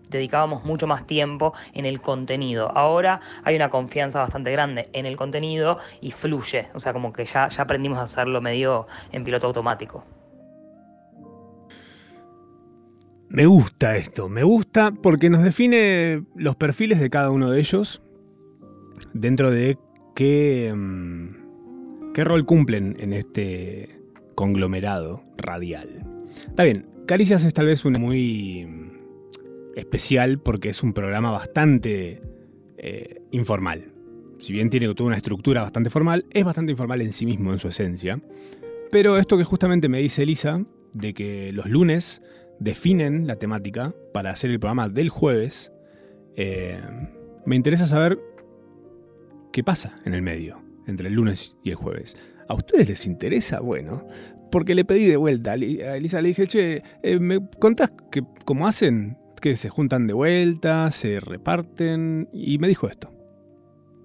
dedicábamos 0.09 0.63
mucho 0.63 0.88
más 0.88 1.05
tiempo 1.07 1.53
en 1.74 1.85
el 1.85 2.01
contenido. 2.01 2.71
Ahora 2.75 3.21
hay 3.43 3.55
una 3.55 3.69
confianza 3.69 4.19
bastante 4.19 4.51
grande 4.51 4.89
en 4.93 5.05
el 5.05 5.15
contenido 5.15 5.77
y 6.01 6.12
fluye, 6.12 6.67
o 6.74 6.79
sea, 6.79 6.93
como 6.93 7.13
que 7.13 7.25
ya, 7.25 7.50
ya 7.50 7.63
aprendimos 7.63 8.00
a 8.00 8.03
hacerlo 8.03 8.41
medio 8.41 8.88
en 9.12 9.24
piloto 9.24 9.47
automático. 9.47 10.03
Me 13.29 13.47
gusta 13.47 13.97
esto, 13.97 14.29
me 14.29 14.43
gusta 14.43 14.91
porque 14.91 15.29
nos 15.29 15.43
define 15.43 16.24
los 16.35 16.55
perfiles 16.55 17.00
de 17.00 17.09
cada 17.09 17.31
uno 17.31 17.50
de 17.50 17.59
ellos 17.59 18.01
dentro 19.13 19.51
de 19.51 19.77
qué, 20.15 20.74
mm, 20.74 22.13
qué 22.13 22.24
rol 22.24 22.45
cumplen 22.45 22.95
en 23.00 23.13
este 23.13 24.00
conglomerado 24.35 25.24
radial. 25.38 25.89
Está 26.47 26.63
bien, 26.63 26.88
Caricias 27.07 27.43
es 27.43 27.53
tal 27.53 27.65
vez 27.65 27.83
una 27.83 28.00
muy 28.00 28.84
especial 29.75 30.39
porque 30.39 30.70
es 30.70 30.82
un 30.84 30.94
programa 30.94 31.32
bastante 31.32 32.22
eh, 32.77 33.22
informal. 33.32 33.91
Si 34.39 34.53
bien 34.53 34.70
tiene 34.70 34.94
toda 34.94 35.08
una 35.08 35.17
estructura 35.17 35.62
bastante 35.62 35.89
formal, 35.89 36.25
es 36.32 36.44
bastante 36.44 36.72
informal 36.72 37.01
en 37.01 37.12
sí 37.12 37.25
mismo, 37.25 37.51
en 37.51 37.60
su 37.60 37.67
esencia. 37.67 38.22
Pero 38.91 39.17
esto 39.17 39.38
que 39.38 39.44
justamente 39.44 39.89
me 39.89 40.00
dice 40.00 40.24
Elisa, 40.24 40.63
de 40.94 41.13
que 41.13 41.51
los 41.51 41.67
lunes 41.67 42.22
definen 42.60 43.27
la 43.27 43.36
temática 43.36 43.94
para 44.13 44.32
hacer 44.32 44.51
el 44.51 44.60
programa 44.60 44.89
del 44.89 45.10
jueves, 45.10 45.72
eh, 46.36 46.79
me 47.46 47.55
interesa 47.55 47.86
saber 47.86 48.20
qué 49.51 49.63
pasa 49.63 49.96
en 50.05 50.13
el 50.13 50.22
medio, 50.22 50.63
entre 50.88 51.10
el 51.10 51.15
lunes 51.15 51.58
y 51.63 51.70
el 51.70 51.75
jueves. 51.75 52.17
¿A 52.48 52.53
ustedes 52.53 52.88
les 52.88 53.05
interesa? 53.05 53.60
Bueno, 53.60 54.08
porque 54.51 54.75
le 54.75 54.86
pedí 54.86 55.08
de 55.08 55.17
vuelta 55.17 55.51
a 55.51 55.55
Elisa, 55.55 56.22
le 56.22 56.29
dije, 56.29 56.48
che, 56.48 56.84
eh, 57.03 57.20
¿me 57.20 57.39
contás 57.60 57.91
que, 58.12 58.22
cómo 58.46 58.67
hacen? 58.67 59.17
Que 59.45 59.55
se 59.57 59.69
juntan 59.69 60.07
de 60.07 60.13
vuelta, 60.13 60.89
se 60.89 61.19
reparten 61.19 62.27
y 62.33 62.57
me 62.57 62.67
dijo 62.67 62.87
esto. 62.87 63.11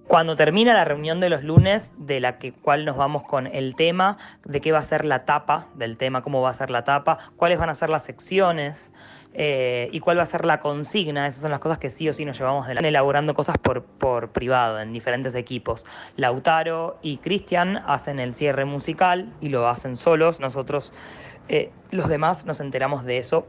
Cuando 0.07 0.35
termina 0.35 0.71
la 0.75 0.85
reunión 0.85 1.19
de 1.19 1.31
los 1.31 1.43
lunes, 1.43 1.91
de 1.97 2.19
la 2.19 2.37
que, 2.37 2.53
cual 2.53 2.85
nos 2.85 2.95
vamos 2.95 3.23
con 3.23 3.47
el 3.47 3.75
tema, 3.75 4.19
de 4.45 4.61
qué 4.61 4.71
va 4.71 4.77
a 4.77 4.83
ser 4.83 5.03
la 5.03 5.25
tapa 5.25 5.65
del 5.73 5.97
tema, 5.97 6.21
cómo 6.21 6.43
va 6.43 6.51
a 6.51 6.53
ser 6.53 6.69
la 6.69 6.83
tapa, 6.83 7.17
cuáles 7.37 7.57
van 7.57 7.71
a 7.71 7.73
ser 7.73 7.89
las 7.89 8.03
secciones 8.03 8.93
eh, 9.33 9.89
y 9.91 9.99
cuál 9.99 10.19
va 10.19 10.21
a 10.21 10.27
ser 10.27 10.45
la 10.45 10.59
consigna, 10.59 11.25
esas 11.25 11.41
son 11.41 11.49
las 11.49 11.59
cosas 11.59 11.79
que 11.79 11.89
sí 11.89 12.07
o 12.07 12.13
sí 12.13 12.23
nos 12.23 12.37
llevamos 12.37 12.67
de 12.67 12.75
la 12.75 12.87
elaborando 12.87 13.33
cosas 13.33 13.55
por, 13.57 14.29
privado 14.29 14.79
en 14.79 14.93
diferentes 14.93 15.33
equipos. 15.33 15.87
Lautaro 16.17 16.99
y 17.01 17.17
Cristian 17.17 17.77
hacen 17.87 18.19
el 18.19 18.35
cierre 18.35 18.65
musical 18.65 19.33
y 19.41 19.49
lo 19.49 19.67
hacen 19.67 19.97
solos. 19.97 20.39
Nosotros, 20.39 20.93
eh, 21.47 21.71
los 21.89 22.09
demás, 22.09 22.45
nos 22.45 22.59
enteramos 22.59 23.05
de 23.05 23.17
eso 23.17 23.47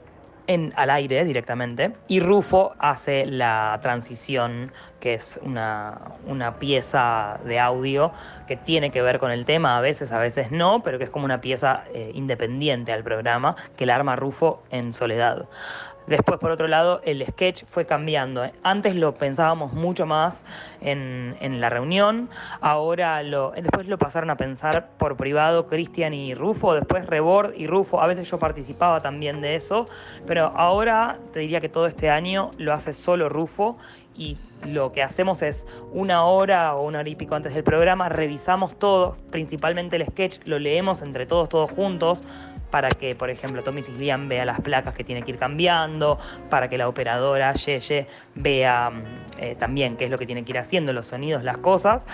al 0.76 0.90
aire 0.90 1.24
directamente. 1.24 1.92
Y 2.08 2.20
Rufo 2.20 2.74
hace 2.78 3.26
la 3.26 3.78
transición, 3.82 4.72
que 5.00 5.14
es 5.14 5.40
una, 5.42 5.98
una, 6.26 6.58
pieza 6.58 7.38
de 7.44 7.58
audio 7.58 8.12
que 8.46 8.56
tiene 8.56 8.90
que 8.90 9.02
ver 9.02 9.18
con 9.18 9.30
el 9.30 9.44
tema, 9.44 9.78
a 9.78 9.80
veces, 9.80 10.12
a 10.12 10.18
veces 10.18 10.50
no, 10.50 10.82
pero 10.82 10.98
que 10.98 11.04
es 11.04 11.10
como 11.10 11.24
una 11.24 11.40
pieza 11.40 11.84
eh, 11.94 12.10
independiente 12.14 12.92
al 12.92 13.02
programa, 13.02 13.56
que 13.76 13.86
la 13.86 13.94
arma 13.94 14.16
Rufo 14.16 14.62
en 14.70 14.94
soledad. 14.94 15.46
Después, 16.06 16.38
por 16.40 16.50
otro 16.50 16.68
lado, 16.68 17.00
el 17.04 17.24
sketch 17.26 17.64
fue 17.70 17.86
cambiando. 17.86 18.44
Antes 18.62 18.96
lo 18.96 19.14
pensábamos 19.14 19.72
mucho 19.72 20.06
más 20.06 20.44
en, 20.80 21.60
la 21.60 21.68
reunión, 21.70 22.28
ahora 22.60 23.22
lo, 23.22 23.52
después 23.52 23.86
lo 23.86 23.98
pasaron 23.98 24.30
a 24.30 24.36
pensar 24.36 24.88
por 24.98 25.16
privado 25.16 25.66
Cristian 25.66 26.14
y 26.14 26.34
Rufo, 26.34 26.74
después 26.74 27.06
Rebord 27.06 27.54
y 27.56 27.66
Rufo, 27.66 28.00
a 28.00 28.06
veces 28.06 28.28
yo 28.30 28.38
participaba 28.38 29.00
también 29.00 29.40
de 29.40 29.54
eso, 29.54 29.86
pero 30.26 30.46
ahora 30.56 31.18
te 31.32 31.40
diría 31.40 31.60
que 31.60 31.68
todo 31.68 31.86
este 31.86 32.10
año 32.10 32.50
lo 32.56 32.72
hace 32.72 32.92
solo 32.92 33.28
Rufo 33.28 33.76
y 34.16 34.36
lo 34.66 34.92
que 34.92 35.02
hacemos 35.02 35.42
es 35.42 35.66
una 35.92 36.24
hora 36.24 36.74
o 36.74 36.82
una 36.86 37.00
hora 37.00 37.08
y 37.08 37.16
pico 37.16 37.34
antes 37.34 37.54
del 37.54 37.64
programa, 37.64 38.08
revisamos 38.08 38.78
todo, 38.78 39.16
principalmente 39.30 39.96
el 39.96 40.06
sketch, 40.06 40.38
lo 40.44 40.58
leemos 40.58 41.02
entre 41.02 41.26
todos, 41.26 41.48
todos 41.48 41.70
juntos, 41.70 42.22
para 42.72 42.88
que, 42.88 43.14
por 43.14 43.28
ejemplo, 43.28 43.62
Tommy 43.62 43.82
Cislian 43.82 44.30
vea 44.30 44.46
las 44.46 44.60
placas 44.62 44.94
que 44.94 45.04
tiene 45.04 45.22
que 45.22 45.32
ir 45.32 45.36
cambiando, 45.36 46.18
para 46.48 46.68
que 46.68 46.78
la 46.78 46.88
operadora 46.88 47.52
Yeye 47.52 48.06
vea 48.34 48.90
mm, 48.90 49.02
eh, 49.38 49.56
también 49.58 49.98
qué 49.98 50.06
es 50.06 50.10
lo 50.10 50.16
que 50.16 50.24
tiene 50.24 50.42
que 50.42 50.52
ir 50.52 50.58
haciendo, 50.58 50.94
los 50.94 51.06
sonidos, 51.06 51.44
las 51.44 51.58
cosas, 51.58 52.06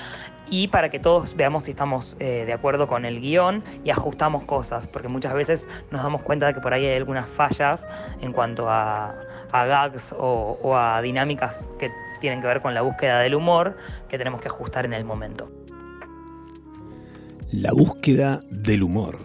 y 0.50 0.66
para 0.66 0.90
que 0.90 0.98
todos 0.98 1.36
veamos 1.36 1.64
si 1.64 1.70
estamos 1.70 2.16
eh, 2.18 2.42
de 2.44 2.52
acuerdo 2.52 2.88
con 2.88 3.04
el 3.04 3.20
guion 3.20 3.62
y 3.84 3.90
ajustamos 3.90 4.44
cosas, 4.44 4.88
porque 4.88 5.06
muchas 5.06 5.32
veces 5.32 5.68
nos 5.92 6.02
damos 6.02 6.22
cuenta 6.22 6.48
de 6.48 6.54
que 6.54 6.60
por 6.60 6.74
ahí 6.74 6.86
hay 6.86 6.96
algunas 6.96 7.28
fallas 7.28 7.86
en 8.20 8.32
cuanto 8.32 8.68
a, 8.68 9.14
gags 9.52 10.12
o, 10.18 10.76
a 10.76 11.00
dinámicas 11.02 11.68
que 11.78 11.88
tienen 12.20 12.40
que 12.40 12.48
ver 12.48 12.60
con 12.60 12.74
la 12.74 12.82
búsqueda 12.82 13.20
del 13.20 13.36
humor 13.36 13.76
que 14.08 14.18
tenemos 14.18 14.40
que 14.40 14.48
ajustar 14.48 14.84
en 14.84 14.92
el 14.92 15.04
momento. 15.04 15.48
La 17.52 17.72
búsqueda 17.72 18.42
del 18.50 18.82
humor. 18.82 19.18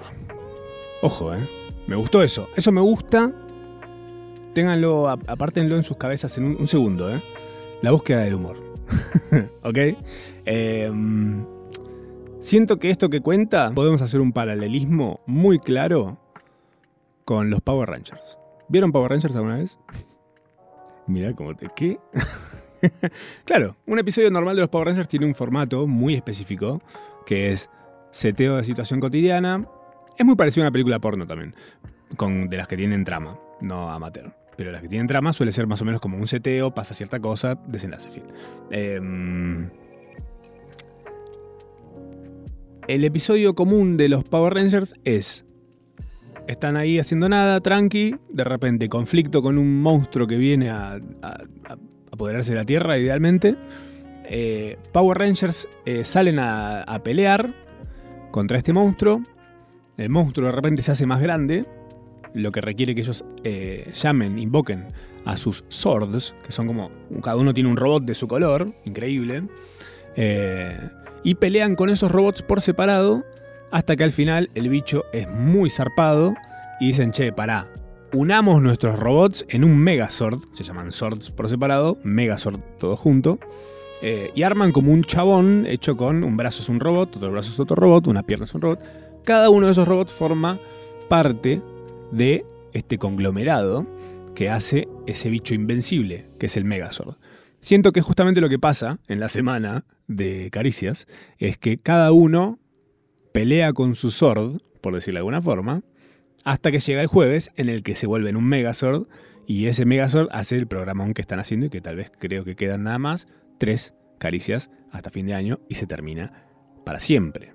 Ojo, 1.03 1.33
¿eh? 1.33 1.49
Me 1.85 1.97
gustó 1.97 2.23
eso. 2.23 2.47
Eso 2.55 2.71
me 2.71 2.79
gusta. 2.79 3.29
Ténganlo, 4.53 5.09
apártenlo 5.09 5.75
en 5.75 5.83
sus 5.83 5.97
cabezas 5.97 6.37
en 6.37 6.45
un, 6.45 6.65
segundo, 6.65 7.13
¿eh? 7.13 7.21
La 7.81 7.91
búsqueda 7.91 8.19
del 8.19 8.35
humor. 8.35 8.55
¿Ok? 9.63 9.77
Em, 10.45 11.45
siento 12.39 12.79
que 12.79 12.89
esto 12.89 13.09
que 13.09 13.19
cuenta 13.19 13.73
podemos 13.75 14.01
hacer 14.01 14.21
un 14.21 14.31
paralelismo 14.31 15.19
muy 15.25 15.59
claro 15.59 16.19
con 17.25 17.49
los 17.49 17.59
Power 17.59 17.89
Rangers. 17.89 18.37
¿Vieron 18.69 18.93
Power 18.93 19.11
Rangers 19.11 19.35
alguna 19.35 19.57
vez? 19.57 19.77
Mira 21.07 21.33
cómo 21.33 21.53
te... 21.53 21.67
¿Qué? 21.75 21.99
claro, 23.43 23.75
un 23.87 23.99
episodio 23.99 24.31
normal 24.31 24.55
de 24.55 24.61
los 24.61 24.69
Power 24.69 24.87
Rangers 24.87 25.09
tiene 25.09 25.25
un 25.25 25.35
formato 25.35 25.85
muy 25.85 26.13
específico, 26.13 26.81
que 27.25 27.51
es 27.51 27.69
seteo 28.11 28.55
de 28.55 28.63
situación 28.63 29.01
cotidiana. 29.01 29.67
Es 30.17 30.25
muy 30.25 30.35
parecido 30.35 30.63
a 30.63 30.67
una 30.67 30.71
película 30.71 30.99
porno 30.99 31.25
también, 31.25 31.55
con, 32.17 32.49
de 32.49 32.57
las 32.57 32.67
que 32.67 32.77
tienen 32.77 33.03
trama, 33.03 33.37
no 33.61 33.91
amateur. 33.91 34.33
Pero 34.55 34.71
las 34.71 34.81
que 34.81 34.87
tienen 34.87 35.07
trama 35.07 35.33
suele 35.33 35.51
ser 35.51 35.65
más 35.65 35.81
o 35.81 35.85
menos 35.85 35.99
como 35.99 36.17
un 36.17 36.27
seteo, 36.27 36.73
pasa 36.73 36.93
cierta 36.93 37.19
cosa, 37.19 37.55
desenlace, 37.67 38.09
fin. 38.11 38.23
Em, 38.69 39.69
el 42.87 43.03
episodio 43.03 43.55
común 43.55 43.97
de 43.97 44.09
los 44.09 44.23
Power 44.23 44.53
Rangers 44.53 44.93
es 45.03 45.45
están 46.47 46.75
ahí 46.75 46.99
haciendo 46.99 47.29
nada, 47.29 47.61
tranqui, 47.61 48.15
de 48.29 48.43
repente 48.43 48.89
conflicto 48.89 49.41
con 49.41 49.57
un 49.57 49.81
monstruo 49.81 50.27
que 50.27 50.37
viene 50.37 50.69
a, 50.69 50.99
apoderarse 52.11 52.51
de 52.51 52.57
la 52.57 52.65
Tierra, 52.65 52.97
idealmente. 52.97 53.55
Eh, 54.25 54.77
Power 54.91 55.17
Rangers 55.17 55.67
eh, 55.85 56.03
salen 56.03 56.39
a, 56.39 57.01
pelear 57.03 57.53
contra 58.31 58.57
este 58.57 58.73
monstruo. 58.73 59.23
El 59.97 60.09
monstruo 60.09 60.47
de 60.47 60.51
repente 60.51 60.81
se 60.81 60.91
hace 60.91 61.05
más 61.05 61.21
grande, 61.21 61.65
lo 62.33 62.51
que 62.51 62.61
requiere 62.61 62.95
que 62.95 63.01
ellos 63.01 63.23
eh, 63.43 63.91
llamen, 63.93 64.39
invoquen 64.39 64.87
a 65.25 65.37
sus 65.37 65.63
swords, 65.69 66.33
que 66.43 66.51
son 66.51 66.67
como, 66.67 66.91
cada 67.21 67.37
uno 67.37 67.53
tiene 67.53 67.69
un 67.69 67.77
robot 67.77 68.03
de 68.03 68.15
su 68.15 68.27
color, 68.27 68.73
increíble, 68.85 69.43
y 71.23 71.35
pelean 71.35 71.75
con 71.75 71.89
esos 71.89 72.11
robots 72.11 72.41
por 72.41 72.61
separado 72.61 73.23
hasta 73.71 73.95
que 73.95 74.03
al 74.03 74.11
final 74.11 74.49
el 74.53 74.69
bicho 74.69 75.05
es 75.13 75.27
muy 75.27 75.69
zarpado 75.69 76.35
y 76.79 76.87
dicen, 76.87 77.11
che, 77.11 77.31
pará, 77.33 77.67
unamos 78.13 78.61
nuestros 78.61 78.99
robots 78.99 79.45
en 79.49 79.63
un 79.63 79.77
Megazord, 79.77 80.39
se 80.51 80.63
llaman 80.63 80.91
swords 80.91 81.31
por 81.31 81.49
separado, 81.49 81.97
Megazord 82.03 82.59
todo 82.77 82.95
junto, 82.95 83.39
eh, 84.01 84.31
y 84.35 84.43
arman 84.43 84.71
como 84.71 84.91
un 84.91 85.03
chabón 85.03 85.65
hecho 85.67 85.97
con 85.97 86.23
un 86.23 86.37
brazo 86.37 86.61
es 86.61 86.69
un 86.69 86.79
robot, 86.79 87.17
otro 87.17 87.31
brazo 87.31 87.51
es 87.51 87.59
otro 87.59 87.75
robot, 87.75 88.07
una 88.07 88.21
pierna 88.21 88.43
es 88.43 88.53
un 88.53 88.61
robot. 88.61 88.79
Cada 89.23 89.49
uno 89.49 89.67
de 89.67 89.71
esos 89.71 89.87
robots 89.87 90.11
forma 90.11 90.59
parte 91.07 91.61
de 92.11 92.45
este 92.73 92.97
conglomerado 92.97 93.87
que 94.35 94.49
hace 94.49 94.89
ese 95.07 95.29
bicho 95.29 95.53
invencible, 95.53 96.27
que 96.39 96.47
es 96.47 96.57
el 96.57 96.65
Megazord. 96.65 97.15
Siento 97.61 97.93
que 97.93 98.01
justamente 98.01 98.41
lo 98.41 98.49
que 98.49 98.59
pasa 98.59 98.99
en 99.07 99.21
la 99.21 99.29
semana 99.29 99.85
de 100.07 100.49
Caricias 100.51 101.07
es 101.37 101.57
que 101.57 101.77
cada 101.77 102.11
uno 102.11 102.59
pelea 103.31 103.71
con 103.71 103.95
su 103.95 104.11
Sword, 104.11 104.61
por 104.81 104.93
decirlo 104.93 105.19
de 105.19 105.19
alguna 105.19 105.41
forma, 105.41 105.83
hasta 106.43 106.71
que 106.71 106.79
llega 106.79 106.99
el 106.99 107.07
jueves 107.07 107.51
en 107.55 107.69
el 107.69 107.83
que 107.83 107.95
se 107.95 108.07
vuelven 108.07 108.35
un 108.35 108.43
Megazord 108.43 109.07
y 109.47 109.67
ese 109.67 109.85
Megazord 109.85 110.27
hace 110.33 110.57
el 110.57 110.67
programón 110.67 111.13
que 111.13 111.21
están 111.21 111.39
haciendo 111.39 111.67
y 111.67 111.69
que 111.69 111.79
tal 111.79 111.95
vez 111.95 112.11
creo 112.19 112.43
que 112.43 112.57
quedan 112.57 112.83
nada 112.83 112.99
más 112.99 113.27
tres 113.57 113.93
caricias 114.17 114.69
hasta 114.91 115.11
fin 115.11 115.27
de 115.27 115.33
año 115.33 115.61
y 115.69 115.75
se 115.75 115.87
termina 115.87 116.45
para 116.83 116.99
siempre. 116.99 117.53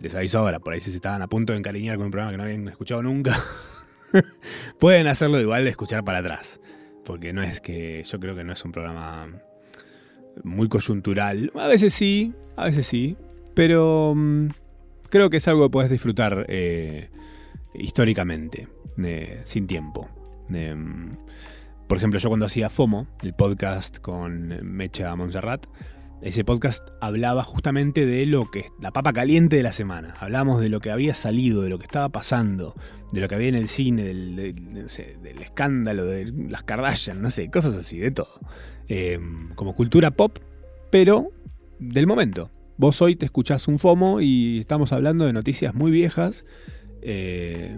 Les 0.00 0.14
aviso 0.14 0.38
ahora, 0.38 0.60
por 0.60 0.72
ahí 0.72 0.80
si 0.80 0.90
se 0.90 0.96
estaban 0.96 1.22
a 1.22 1.28
punto 1.28 1.52
de 1.52 1.58
encariñar 1.58 1.96
con 1.96 2.06
un 2.06 2.10
programa 2.10 2.32
que 2.32 2.36
no 2.36 2.44
habían 2.44 2.68
escuchado 2.68 3.02
nunca, 3.02 3.42
pueden 4.78 5.06
hacerlo 5.06 5.40
igual 5.40 5.64
de 5.64 5.70
escuchar 5.70 6.04
para 6.04 6.18
atrás. 6.18 6.60
Porque 7.04 7.32
no 7.32 7.42
es 7.42 7.60
que 7.60 8.02
yo 8.04 8.18
creo 8.18 8.34
que 8.34 8.44
no 8.44 8.52
es 8.52 8.64
un 8.64 8.72
programa 8.72 9.28
muy 10.42 10.68
coyuntural. 10.68 11.52
A 11.54 11.68
veces 11.68 11.94
sí, 11.94 12.32
a 12.56 12.64
veces 12.64 12.86
sí. 12.86 13.16
Pero 13.54 14.12
mm, 14.16 14.48
creo 15.08 15.30
que 15.30 15.38
es 15.38 15.48
algo 15.48 15.64
que 15.64 15.70
puedes 15.70 15.90
disfrutar 15.90 16.46
eh, 16.48 17.08
históricamente, 17.74 18.68
sin 19.44 19.66
tiempo. 19.66 20.08
Mm, 20.48 21.12
por 21.86 21.98
ejemplo, 21.98 22.18
yo 22.18 22.28
cuando 22.28 22.46
hacía 22.46 22.68
FOMO, 22.68 23.06
el 23.22 23.32
podcast 23.34 23.98
con 23.98 24.48
Mecha 24.62 25.14
Montserrat, 25.14 25.66
ese 26.22 26.44
podcast 26.44 26.88
hablaba 27.00 27.44
justamente 27.44 28.06
de 28.06 28.26
lo 28.26 28.50
que 28.50 28.66
la 28.80 28.90
papa 28.90 29.12
caliente 29.12 29.56
de 29.56 29.62
la 29.62 29.72
semana. 29.72 30.14
Hablábamos 30.18 30.60
de 30.60 30.68
lo 30.68 30.80
que 30.80 30.90
había 30.90 31.14
salido, 31.14 31.62
de 31.62 31.70
lo 31.70 31.78
que 31.78 31.84
estaba 31.84 32.08
pasando, 32.08 32.74
de 33.12 33.20
lo 33.20 33.28
que 33.28 33.34
había 33.34 33.48
en 33.48 33.54
el 33.54 33.68
cine, 33.68 34.02
del, 34.02 35.38
escándalo, 35.40 36.04
de 36.04 36.32
las 36.48 36.62
Kardashian, 36.62 37.20
no 37.20 37.30
sé, 37.30 37.50
cosas 37.50 37.74
así, 37.74 37.98
de 37.98 38.10
todo. 38.10 38.40
Eh, 38.88 39.20
como 39.54 39.74
cultura 39.74 40.10
pop, 40.10 40.38
pero 40.90 41.30
del 41.78 42.06
momento. 42.06 42.50
Vos 42.78 43.00
hoy 43.02 43.16
te 43.16 43.24
escuchás 43.24 43.68
un 43.68 43.78
FOMO 43.78 44.20
y 44.20 44.58
estamos 44.58 44.92
hablando 44.92 45.24
de 45.24 45.32
noticias 45.32 45.74
muy 45.74 45.90
viejas 45.90 46.44
eh, 47.00 47.76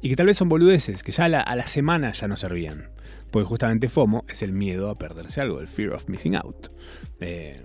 y 0.00 0.08
que 0.08 0.16
tal 0.16 0.26
vez 0.26 0.36
son 0.36 0.48
boludeces, 0.48 1.02
que 1.02 1.12
ya 1.12 1.26
a 1.26 1.56
la, 1.56 1.66
semana 1.66 2.12
ya 2.12 2.26
no 2.26 2.36
servían. 2.36 2.90
Porque 3.30 3.46
justamente 3.46 3.88
FOMO 3.88 4.24
es 4.28 4.42
el 4.42 4.52
miedo 4.52 4.90
a 4.90 4.96
perderse 4.96 5.40
algo, 5.40 5.60
el 5.60 5.68
fear 5.68 5.92
of 5.92 6.08
missing 6.08 6.34
out. 6.34 6.68
Eh, 7.20 7.60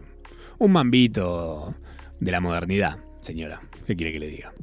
un 0.59 0.71
mambito 0.71 1.75
de 2.19 2.31
la 2.31 2.41
modernidad, 2.41 2.97
señora. 3.21 3.61
¿Qué 3.85 3.95
quiere 3.95 4.11
que 4.11 4.19
le 4.19 4.27
diga? 4.27 4.53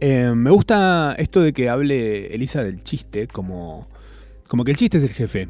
Eh, 0.00 0.32
me 0.34 0.50
gusta 0.50 1.14
esto 1.18 1.40
de 1.40 1.52
que 1.52 1.68
hable 1.68 2.34
Elisa 2.34 2.62
del 2.62 2.82
chiste 2.82 3.26
como, 3.26 3.88
como 4.48 4.64
que 4.64 4.72
el 4.72 4.76
chiste 4.76 4.98
es 4.98 5.04
el 5.04 5.10
jefe. 5.10 5.48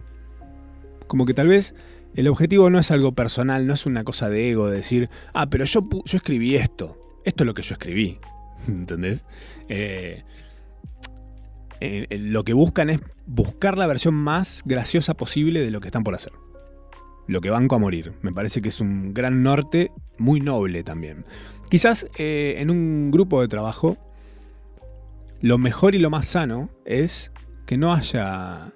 Como 1.06 1.26
que 1.26 1.34
tal 1.34 1.48
vez 1.48 1.74
el 2.14 2.28
objetivo 2.28 2.70
no 2.70 2.78
es 2.78 2.90
algo 2.90 3.12
personal, 3.12 3.66
no 3.66 3.74
es 3.74 3.86
una 3.86 4.04
cosa 4.04 4.28
de 4.28 4.50
ego, 4.50 4.68
de 4.68 4.76
decir, 4.76 5.10
ah, 5.32 5.48
pero 5.48 5.64
yo, 5.64 5.88
yo 6.04 6.16
escribí 6.16 6.56
esto, 6.56 6.98
esto 7.24 7.44
es 7.44 7.46
lo 7.46 7.54
que 7.54 7.62
yo 7.62 7.74
escribí, 7.74 8.18
¿entendés? 8.68 9.24
Eh, 9.68 10.22
eh, 11.80 12.06
lo 12.18 12.44
que 12.44 12.52
buscan 12.52 12.90
es 12.90 13.00
buscar 13.26 13.76
la 13.76 13.86
versión 13.86 14.14
más 14.14 14.62
graciosa 14.64 15.14
posible 15.14 15.60
de 15.60 15.70
lo 15.70 15.80
que 15.80 15.88
están 15.88 16.04
por 16.04 16.14
hacer. 16.14 16.32
Lo 17.26 17.40
que 17.40 17.50
banco 17.50 17.76
a 17.76 17.78
morir. 17.78 18.12
Me 18.22 18.32
parece 18.32 18.60
que 18.60 18.68
es 18.68 18.80
un 18.80 19.14
gran 19.14 19.42
norte, 19.42 19.90
muy 20.18 20.40
noble 20.40 20.82
también. 20.82 21.24
Quizás 21.68 22.06
en 22.18 22.70
un 22.70 23.10
grupo 23.10 23.40
de 23.40 23.48
trabajo, 23.48 23.96
lo 25.40 25.58
mejor 25.58 25.94
y 25.94 25.98
lo 25.98 26.10
más 26.10 26.28
sano 26.28 26.70
es 26.84 27.32
que 27.66 27.76
no 27.76 27.92
haya 27.92 28.72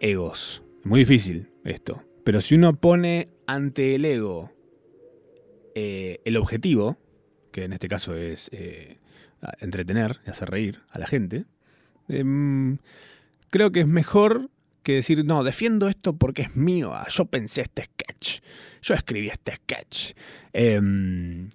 egos. 0.00 0.62
Es 0.80 0.86
muy 0.86 1.00
difícil 1.00 1.50
esto. 1.64 2.04
Pero 2.24 2.40
si 2.40 2.54
uno 2.54 2.74
pone 2.76 3.28
ante 3.46 3.94
el 3.94 4.04
ego 4.04 4.52
eh, 5.74 6.20
el 6.24 6.36
objetivo, 6.36 6.98
que 7.52 7.64
en 7.64 7.72
este 7.72 7.88
caso 7.88 8.14
es 8.14 8.48
eh, 8.52 8.98
entretener 9.60 10.20
y 10.26 10.30
hacer 10.30 10.50
reír 10.50 10.80
a 10.90 10.98
la 10.98 11.06
gente, 11.06 11.44
em, 12.08 12.78
creo 13.50 13.72
que 13.72 13.80
es 13.80 13.86
mejor 13.86 14.50
que 14.86 14.94
decir, 14.94 15.24
no, 15.24 15.44
defiendo 15.44 15.88
esto 15.88 16.16
porque 16.16 16.42
es 16.42 16.56
mío, 16.56 16.94
ah, 16.94 17.06
yo 17.08 17.26
pensé 17.26 17.62
este 17.62 17.84
sketch, 17.84 18.40
yo 18.82 18.94
escribí 18.94 19.28
este 19.28 19.56
sketch. 19.56 20.12
Em, 20.52 21.50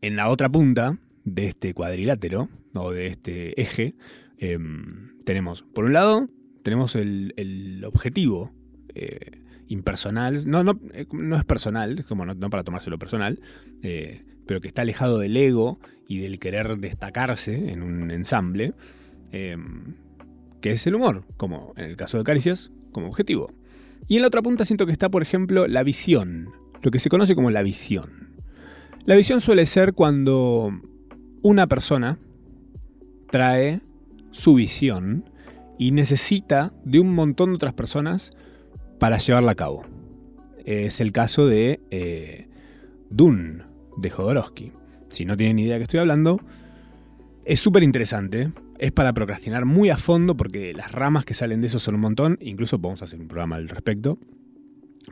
en 0.00 0.16
la 0.16 0.28
otra 0.28 0.48
punta 0.48 0.98
de 1.24 1.46
este 1.46 1.74
cuadrilátero, 1.74 2.48
o 2.74 2.92
de 2.92 3.06
este 3.08 3.60
eje, 3.60 3.96
em, 4.38 5.18
tenemos, 5.24 5.62
por 5.62 5.84
un 5.84 5.92
lado, 5.94 6.28
tenemos 6.62 6.94
el 6.94 7.82
objetivo 7.84 8.52
eh, 8.94 9.42
impersonal, 9.68 10.48
no, 10.48 10.64
no, 10.64 10.80
eh, 10.92 11.06
no, 11.12 11.36
es 11.36 11.44
personal, 11.44 12.04
como 12.08 12.24
no, 12.24 12.50
para 12.50 12.64
tomárselo 12.64 12.98
personal, 12.98 13.40
eh, 13.82 14.24
pero 14.46 14.60
que 14.60 14.68
está 14.68 14.82
alejado 14.82 15.18
del 15.18 15.36
ego 15.36 15.78
y 16.06 16.18
del 16.18 16.38
querer 16.38 16.78
destacarse 16.78 17.70
en 17.70 17.82
un 17.82 18.10
ensamble, 18.10 18.72
em, 19.30 19.94
que 20.60 20.72
es 20.72 20.86
el 20.86 20.94
humor, 20.94 21.24
como 21.36 21.72
en 21.76 21.84
el 21.84 21.96
caso 21.96 22.18
de 22.18 22.24
Caricias, 22.24 22.70
como 22.92 23.08
objetivo. 23.08 23.52
Y 24.06 24.16
en 24.16 24.22
la 24.22 24.28
otra 24.28 24.42
punta 24.42 24.64
siento 24.64 24.86
que 24.86 24.92
está, 24.92 25.10
por 25.10 25.22
ejemplo, 25.22 25.66
la 25.66 25.82
visión, 25.82 26.48
lo 26.82 26.90
que 26.90 26.98
se 26.98 27.08
conoce 27.08 27.34
como 27.34 27.50
la 27.50 27.62
visión. 27.62 28.34
La 29.04 29.14
visión 29.14 29.40
suele 29.40 29.66
ser 29.66 29.94
cuando 29.94 30.70
una 31.42 31.66
persona 31.66 32.18
trae 33.30 33.80
su 34.30 34.54
visión 34.54 35.24
y 35.78 35.92
necesita 35.92 36.72
de 36.84 37.00
un 37.00 37.14
montón 37.14 37.50
de 37.50 37.56
otras 37.56 37.74
personas 37.74 38.32
para 38.98 39.18
llevarla 39.18 39.52
a 39.52 39.56
cabo. 39.56 39.84
Es 40.64 41.00
el 41.00 41.12
caso 41.12 41.46
de 41.46 41.80
eh, 41.90 42.48
Dune, 43.10 43.64
de 43.96 44.10
Jodorowsky. 44.10 44.72
Si 45.08 45.24
no 45.24 45.36
tienen 45.36 45.58
idea 45.58 45.74
de 45.74 45.78
qué 45.78 45.84
estoy 45.84 46.00
hablando, 46.00 46.40
es 47.44 47.60
súper 47.60 47.82
interesante. 47.82 48.52
Es 48.78 48.92
para 48.92 49.12
procrastinar 49.12 49.64
muy 49.64 49.90
a 49.90 49.96
fondo 49.96 50.36
porque 50.36 50.72
las 50.72 50.92
ramas 50.92 51.24
que 51.24 51.34
salen 51.34 51.60
de 51.60 51.66
eso 51.66 51.80
son 51.80 51.96
un 51.96 52.00
montón. 52.00 52.38
Incluso 52.40 52.80
podemos 52.80 53.02
hacer 53.02 53.20
un 53.20 53.26
programa 53.26 53.56
al 53.56 53.68
respecto. 53.68 54.18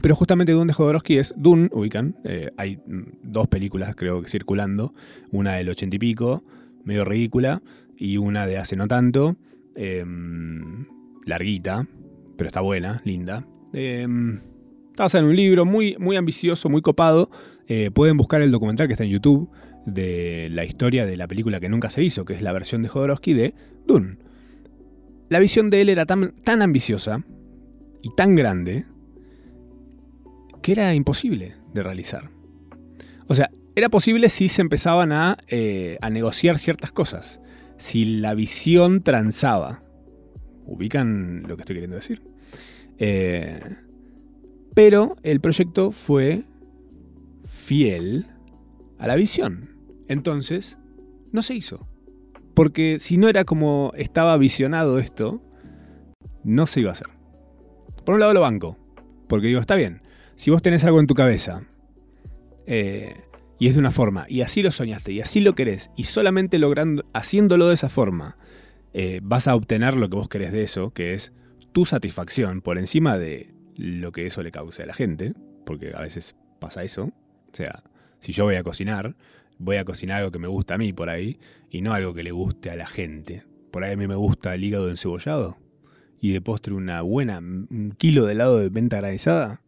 Pero 0.01 0.15
justamente 0.15 0.53
Dune 0.53 0.69
de 0.69 0.73
Jodorowsky 0.73 1.19
es 1.19 1.35
Dune, 1.37 1.69
ubican. 1.73 2.17
Eh, 2.25 2.51
hay 2.57 2.77
mm, 2.77 3.03
dos 3.23 3.49
películas, 3.49 3.97
creo 3.97 4.23
que 4.23 4.29
circulando. 4.29 4.95
Una 5.33 5.55
del 5.55 5.69
ochenta 5.69 5.97
y 5.97 5.99
pico, 5.99 6.45
medio 6.85 7.05
ridícula, 7.05 7.63
y 7.97 8.19
una 8.19 8.47
de 8.47 8.59
hace 8.59 8.77
no 8.77 8.87
tanto, 8.87 9.37
em, 9.75 10.87
larguita, 11.25 11.89
pero 12.37 12.47
está 12.47 12.61
buena, 12.61 13.01
linda. 13.05 13.47
Eh, 13.73 14.07
está 14.91 15.05
basada 15.05 15.25
en 15.25 15.31
un 15.31 15.37
libro 15.37 15.65
muy, 15.65 15.97
muy 15.99 16.17
ambicioso, 16.17 16.69
muy 16.69 16.83
copado. 16.83 17.31
Eh, 17.67 17.91
pueden 17.91 18.17
buscar 18.17 18.43
el 18.43 18.53
documental 18.53 18.87
que 18.87 18.93
está 18.93 19.05
en 19.05 19.11
YouTube 19.11 19.51
de 19.87 20.49
la 20.51 20.65
historia 20.65 21.07
de 21.07 21.17
la 21.17 21.29
película 21.29 21.61
que 21.61 21.69
nunca 21.69 21.89
se 21.89 22.03
hizo, 22.03 22.25
que 22.25 22.35
es 22.35 22.43
la 22.43 22.53
versión 22.53 22.83
de 22.83 22.89
Jodorowsky 22.89 23.33
de 23.33 23.55
Dune. 23.87 24.19
La 25.31 25.39
visión 25.39 25.71
de 25.71 25.81
él 25.81 25.89
era 25.89 26.05
tan, 26.05 26.33
tan 26.45 26.61
ambiciosa 26.61 27.25
y 28.03 28.11
tan 28.15 28.35
grande 28.35 28.85
que 30.61 30.73
era 30.73 30.95
imposible 30.95 31.55
de 31.73 31.83
realizar. 31.83 32.31
O 33.29 33.35
sea, 33.35 33.51
era 33.75 33.89
posible 33.89 34.29
si 34.29 34.49
se 34.49 34.63
empezaban 34.63 35.13
a, 35.13 35.39
eh, 35.49 35.99
a 36.01 36.11
negociar 36.11 36.59
ciertas 36.59 36.93
cosas, 36.93 37.41
si 37.79 38.05
la 38.05 38.35
visión 38.35 39.03
transaba. 39.03 39.83
¿Ubican 40.65 41.45
lo 41.47 41.57
que 41.57 41.63
estoy 41.63 41.77
queriendo 41.77 41.97
decir? 41.97 42.23
Eh, 42.99 43.61
pero 44.75 45.17
el 45.23 45.41
proyecto 45.41 45.93
fue 45.93 46.43
fiel 47.45 48.27
a 48.99 49.07
la 49.07 49.15
visión. 49.15 49.76
Entonces, 50.09 50.79
no 51.33 51.43
se 51.43 51.55
hizo. 51.55 51.89
Porque 52.55 52.99
si 52.99 53.17
no 53.17 53.29
era 53.29 53.45
como 53.45 53.93
estaba 53.97 54.37
visionado 54.37 54.99
esto, 54.99 55.43
no 56.45 56.67
se 56.67 56.81
iba 56.81 56.91
a 56.91 56.93
hacer. 56.93 57.09
Por 58.05 58.15
un 58.15 58.21
lado 58.21 58.33
lo 58.33 58.41
banco. 58.41 58.79
Porque 59.29 59.49
digo, 59.49 59.61
está 59.61 59.75
bien. 59.75 60.01
Si 60.37 60.51
vos 60.51 60.63
tenés 60.63 60.85
algo 60.85 61.01
en 61.01 61.07
tu 61.07 61.15
cabeza 61.15 61.63
eh, 62.67 63.15
y 63.59 63.69
es 63.69 63.75
de 63.75 63.81
una 63.81 63.91
forma, 63.91 64.27
y 64.29 64.43
así 64.43 64.63
lo 64.63 64.71
soñaste, 64.71 65.13
y 65.13 65.21
así 65.21 65.41
lo 65.41 65.55
querés, 65.55 65.91
y 65.97 66.05
solamente 66.05 66.59
logrando, 66.59 67.05
haciéndolo 67.15 67.69
de 67.69 67.75
esa 67.75 67.89
forma, 67.89 68.37
eh, 68.93 69.21
vas 69.23 69.49
a 69.49 69.55
obtener 69.55 69.95
lo 69.95 70.09
que 70.09 70.17
vos 70.17 70.29
querés 70.29 70.53
de 70.53 70.63
eso, 70.63 70.91
que 70.93 71.15
es 71.15 71.33
tu 71.73 71.87
satisfacción 71.87 72.61
por 72.61 72.79
encima 72.79 73.19
de 73.19 73.55
lo 73.77 74.13
que 74.13 74.27
eso 74.27 74.43
le 74.43 74.51
cause 74.51 74.83
a 74.83 74.87
la 74.87 74.95
gente, 74.95 75.35
porque 75.65 75.93
a 75.95 76.03
veces 76.03 76.37
pasa 76.59 76.83
eso. 76.85 77.05
O 77.05 77.57
sea, 77.57 77.83
si 78.21 78.33
yo 78.33 78.45
voy 78.45 78.57
a 78.57 78.63
cocinar, 78.63 79.17
voy 79.59 79.77
a 79.77 79.85
cocinar 79.85 80.19
algo 80.19 80.31
que 80.31 80.39
me 80.39 80.49
gusta 80.49 80.75
a 80.75 80.79
mí 80.79 80.93
por 80.93 81.11
ahí, 81.11 81.39
y 81.71 81.83
no 81.83 81.93
algo 81.93 82.15
que 82.15 82.23
le 82.23 82.31
guste 82.31 82.71
a 82.71 82.77
la 82.77 82.87
gente. 82.87 83.45
Por 83.71 83.85
ahí 83.85 83.93
a 83.93 83.97
mí 83.97 84.07
me 84.07 84.15
gusta 84.15 84.55
el 84.55 84.65
hígado 84.65 84.89
encebollado, 84.89 85.59
y 86.21 86.33
de 86.33 86.41
postre 86.41 86.75
una 86.75 87.03
buena, 87.03 87.39
un 87.39 87.95
kilo 87.97 88.25
de 88.25 88.33
helado 88.33 88.59
de 88.59 88.69
venta 88.69 88.99
granizada. 88.99 89.63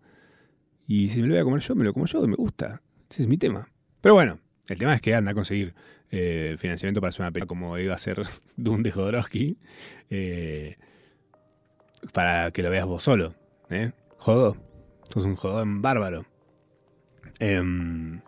Y 0.87 1.09
si 1.09 1.21
me 1.21 1.29
lo 1.29 1.35
voy 1.35 1.41
a 1.41 1.45
comer 1.45 1.61
yo, 1.61 1.75
me 1.75 1.85
lo 1.85 1.93
como 1.93 2.07
yo, 2.07 2.27
me 2.27 2.37
gusta. 2.37 2.83
Ese 3.11 3.23
es 3.23 3.29
mi 3.29 3.37
tema. 3.37 3.69
Pero 4.01 4.15
bueno, 4.15 4.41
el 4.69 4.79
tema 4.79 4.95
es 4.95 5.03
que 5.03 5.15
anda 5.15 5.33
a 5.33 5.35
conseguir 5.35 5.75
eh, 6.11 6.57
financiamiento 6.59 7.01
para 7.01 7.11
hacer 7.11 7.23
una 7.23 7.33
película 7.33 7.49
como 7.49 7.79
iba 7.79 7.95
a 7.95 7.99
ser 7.99 8.23
Dune 8.57 8.83
de 8.83 8.91
Jodorowsky. 8.91 9.59
Eh, 10.11 10.77
para 12.13 12.51
que 12.53 12.63
lo 12.63 12.71
veas 12.71 12.87
vos 12.87 13.03
solo. 13.03 13.35
¿eh? 13.71 13.93
Jodo. 14.19 14.57
Sos 15.05 15.25
un 15.25 15.37
jodón 15.37 15.83
bárbaro. 15.83 16.27
Em, 17.39 18.21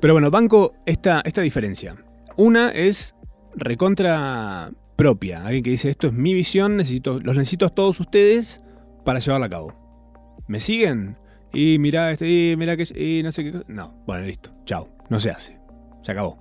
pero 0.00 0.14
bueno, 0.14 0.30
banco 0.30 0.74
esta, 0.86 1.22
esta 1.24 1.42
diferencia. 1.42 1.94
Una 2.36 2.70
es 2.70 3.14
recontra 3.54 4.72
propia. 4.96 5.44
Alguien 5.44 5.62
que 5.62 5.70
dice, 5.70 5.90
esto 5.90 6.08
es 6.08 6.12
mi 6.12 6.34
visión, 6.34 6.76
necesito, 6.76 7.20
los 7.20 7.36
necesito 7.36 7.66
a 7.66 7.70
todos 7.70 8.00
ustedes 8.00 8.62
para 9.04 9.18
llevarla 9.18 9.46
a 9.46 9.50
cabo. 9.50 10.42
¿Me 10.46 10.60
siguen? 10.60 11.16
Y 11.52 11.78
mirá, 11.78 12.12
este, 12.12 12.28
y 12.28 12.56
mirá 12.56 12.76
que... 12.76 13.22
No 13.22 13.32
sé 13.32 13.44
qué 13.44 13.52
cosa. 13.52 13.64
No, 13.68 14.02
bueno, 14.06 14.26
listo. 14.26 14.52
Chao. 14.64 14.88
No 15.08 15.20
se 15.20 15.30
hace. 15.30 15.58
Se 16.02 16.12
acabó. 16.12 16.38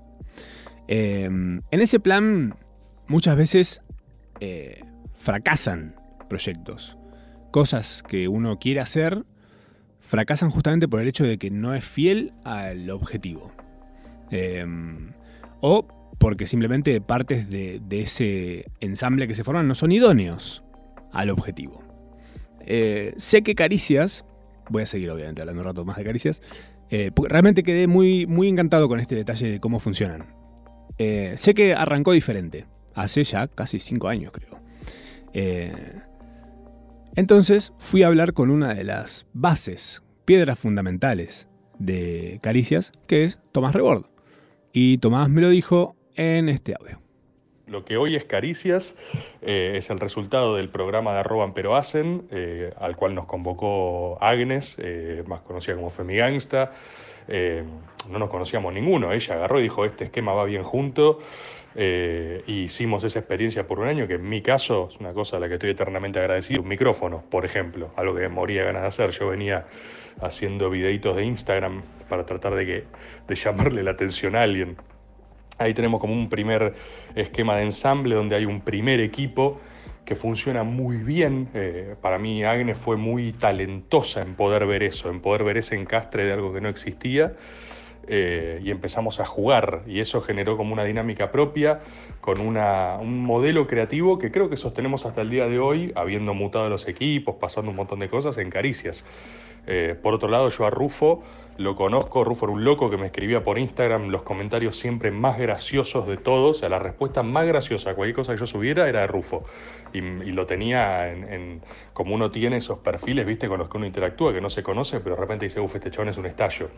Em, 0.87 1.61
en 1.71 1.81
ese 1.81 1.99
plan, 1.99 2.55
muchas 3.07 3.35
veces 3.35 3.81
eh, 4.39 4.81
fracasan 5.15 5.95
proyectos. 6.29 6.97
Cosas 7.51 8.03
que 8.07 8.27
uno 8.27 8.59
quiere 8.59 8.79
hacer 8.79 9.25
fracasan 9.99 10.49
justamente 10.49 10.87
por 10.87 11.01
el 11.01 11.07
hecho 11.07 11.23
de 11.23 11.37
que 11.37 11.51
no 11.51 11.73
es 11.73 11.85
fiel 11.85 12.33
al 12.43 12.89
objetivo. 12.89 13.51
Em, 14.31 15.11
o 15.61 15.87
porque 16.17 16.47
simplemente 16.47 16.99
partes 17.01 17.49
de, 17.49 17.81
ese 17.89 18.65
ensamble 18.79 19.27
que 19.27 19.33
se 19.33 19.43
forman 19.43 19.67
no 19.67 19.75
son 19.75 19.91
idóneos 19.91 20.63
al 21.11 21.29
objetivo. 21.29 21.81
Eh, 22.61 23.13
sé 23.17 23.41
que 23.41 23.55
Caricias, 23.55 24.25
voy 24.69 24.83
a 24.83 24.85
seguir 24.85 25.09
obviamente 25.09 25.41
hablando 25.41 25.61
un 25.61 25.65
rato 25.65 25.85
más 25.85 25.97
de 25.97 26.03
Caricias, 26.03 26.41
eh, 26.89 27.11
realmente 27.15 27.63
quedé 27.63 27.87
muy, 27.87 28.25
muy 28.27 28.49
encantado 28.49 28.89
con 28.89 28.99
este 28.99 29.15
detalle 29.15 29.49
de 29.49 29.59
cómo 29.59 29.79
funcionan. 29.79 30.25
Eh, 30.97 31.35
sé 31.37 31.53
que 31.53 31.73
arrancó 31.73 32.11
diferente, 32.11 32.65
hace 32.95 33.23
ya 33.23 33.47
casi 33.47 33.79
cinco 33.79 34.09
años 34.09 34.33
creo. 34.33 34.59
Entonces 37.15 37.73
fui 37.77 38.03
a 38.03 38.07
hablar 38.07 38.33
con 38.33 38.49
una 38.49 38.73
de 38.73 38.83
las 38.83 39.25
bases, 39.33 40.03
piedras 40.25 40.59
fundamentales 40.59 41.47
de 41.77 42.39
Caricias, 42.41 42.91
que 43.07 43.23
es 43.23 43.39
Tomás 43.51 43.73
Rebord. 43.73 44.05
Y 44.73 44.99
Tomás 44.99 45.29
me 45.29 45.41
lo 45.41 45.49
dijo 45.49 45.95
en 46.15 46.49
este 46.49 46.75
audio. 46.79 46.99
Lo 47.69 47.85
que 47.85 47.97
hoy 47.97 48.15
es 48.15 48.25
Caricias 48.25 48.95
eh, 49.41 49.73
es 49.75 49.89
el 49.89 49.99
resultado 49.99 50.55
del 50.55 50.69
programa 50.69 51.13
de 51.13 51.19
Arroban 51.19 51.53
Pero 51.53 51.75
Hacen, 51.75 52.27
eh, 52.31 52.73
al 52.77 52.95
cual 52.95 53.13
nos 53.13 53.25
convocó 53.25 54.17
Agnes, 54.21 54.75
eh, 54.79 55.23
más 55.27 55.41
conocida 55.41 55.75
como 55.75 55.91
Femigangsta. 55.91 56.71
No 58.09 58.19
nos 58.19 58.29
conocíamos 58.29 58.73
ninguno, 58.73 59.13
ella 59.13 59.35
agarró 59.35 59.59
y 59.59 59.63
dijo, 59.63 59.85
este 59.85 60.05
esquema 60.05 60.33
va 60.33 60.45
bien 60.45 60.63
junto. 60.63 61.19
Eh, 61.75 62.43
hicimos 62.47 63.03
esa 63.03 63.19
experiencia 63.19 63.67
por 63.67 63.79
un 63.79 63.87
año, 63.87 64.07
que 64.07 64.15
en 64.15 64.27
mi 64.27 64.41
caso 64.41 64.89
es 64.91 64.99
una 64.99 65.13
cosa 65.13 65.37
a 65.37 65.39
la 65.39 65.47
que 65.47 65.55
estoy 65.55 65.69
eternamente 65.69 66.19
agradecido. 66.19 66.61
Un 66.61 66.67
micrófono, 66.67 67.23
por 67.29 67.45
ejemplo, 67.45 67.91
algo 67.95 68.15
que 68.15 68.27
moría 68.27 68.63
ganas 68.63 68.81
de 68.81 68.87
hacer. 68.87 69.11
Yo 69.11 69.27
venía 69.27 69.67
haciendo 70.21 70.69
videitos 70.69 71.15
de 71.15 71.23
Instagram 71.23 71.83
para 72.09 72.25
tratar 72.25 72.55
de, 72.55 72.65
que, 72.65 72.83
de 73.27 73.35
llamarle 73.35 73.83
la 73.83 73.91
atención 73.91 74.35
a 74.35 74.41
alguien. 74.41 74.77
Ahí 75.57 75.73
tenemos 75.73 75.99
como 75.99 76.13
un 76.13 76.29
primer 76.29 76.73
esquema 77.15 77.57
de 77.57 77.63
ensamble 77.63 78.15
donde 78.15 78.35
hay 78.35 78.45
un 78.45 78.61
primer 78.61 78.99
equipo 79.01 79.59
que 80.09 80.15
funciona 80.15 80.63
muy 80.63 80.97
bien. 80.97 81.49
Eh, 81.53 81.95
para 82.01 82.17
mí 82.17 82.43
Agnes 82.43 82.79
fue 82.79 82.97
muy 82.97 83.31
talentosa 83.31 84.23
en 84.23 84.33
poder 84.33 84.65
ver 84.65 84.81
eso, 84.81 85.11
en 85.11 85.21
poder 85.21 85.43
ver 85.43 85.57
ese 85.57 85.75
encastre 85.75 86.25
de 86.25 86.33
algo 86.33 86.51
que 86.51 86.61
no 86.61 86.67
existía. 86.67 87.33
Eh, 88.07 88.59
y 88.63 88.71
empezamos 88.71 89.19
a 89.19 89.25
jugar 89.25 89.83
y 89.85 89.99
eso 89.99 90.19
generó 90.21 90.57
como 90.57 90.73
una 90.73 90.83
dinámica 90.83 91.31
propia 91.31 91.81
con 92.21 92.41
un 92.41 93.23
modelo 93.23 93.67
creativo 93.67 94.17
que 94.17 94.31
creo 94.31 94.49
que 94.49 94.57
sostenemos 94.57 95.05
hasta 95.05 95.21
el 95.21 95.29
día 95.29 95.47
de 95.47 95.59
hoy, 95.59 95.91
habiendo 95.93 96.33
mutado 96.33 96.69
los 96.69 96.87
equipos, 96.87 97.35
pasando 97.35 97.69
un 97.69 97.77
montón 97.77 97.99
de 97.99 98.09
cosas 98.09 98.39
en 98.39 98.49
caricias. 98.49 99.05
Eh, 99.67 99.95
por 100.01 100.15
otro 100.15 100.27
lado, 100.27 100.49
yo 100.49 100.65
a 100.65 100.71
Rufo 100.71 101.21
lo 101.59 101.75
conozco, 101.75 102.23
Rufo 102.23 102.45
era 102.45 102.53
un 102.53 102.63
loco 102.63 102.89
que 102.89 102.95
me 102.95 103.07
escribía 103.07 103.43
por 103.43 103.59
Instagram 103.59 104.07
los 104.07 104.21
comentarios 104.21 104.79
siempre 104.79 105.11
más 105.11 105.37
graciosos 105.37 106.07
de 106.07 106.15
todos, 106.15 106.55
o 106.55 106.59
sea, 106.61 106.69
la 106.69 106.79
respuesta 106.79 107.21
más 107.21 107.45
graciosa 107.45 107.91
a 107.91 107.95
cualquier 107.95 108.15
cosa 108.15 108.31
que 108.31 108.39
yo 108.39 108.45
subiera 108.45 108.87
era 108.87 109.01
de 109.01 109.07
Rufo. 109.07 109.43
Y, 109.91 109.99
lo 109.99 110.45
tenía 110.45 111.11
en, 111.11 111.61
como 111.91 112.15
uno 112.15 112.31
tiene 112.31 112.57
esos 112.57 112.79
perfiles, 112.79 113.25
viste, 113.25 113.49
con 113.49 113.59
los 113.59 113.67
que 113.67 113.75
uno 113.75 113.85
interactúa, 113.85 114.31
que 114.31 114.39
no 114.39 114.49
se 114.49 114.63
conoce, 114.63 115.01
pero 115.01 115.15
de 115.15 115.21
repente 115.21 115.47
dice, 115.47 115.59
uff, 115.59 115.75
este 115.75 115.91
chabón 115.91 116.07
es 116.07 116.17
un 116.17 116.27
estallo. 116.27 116.69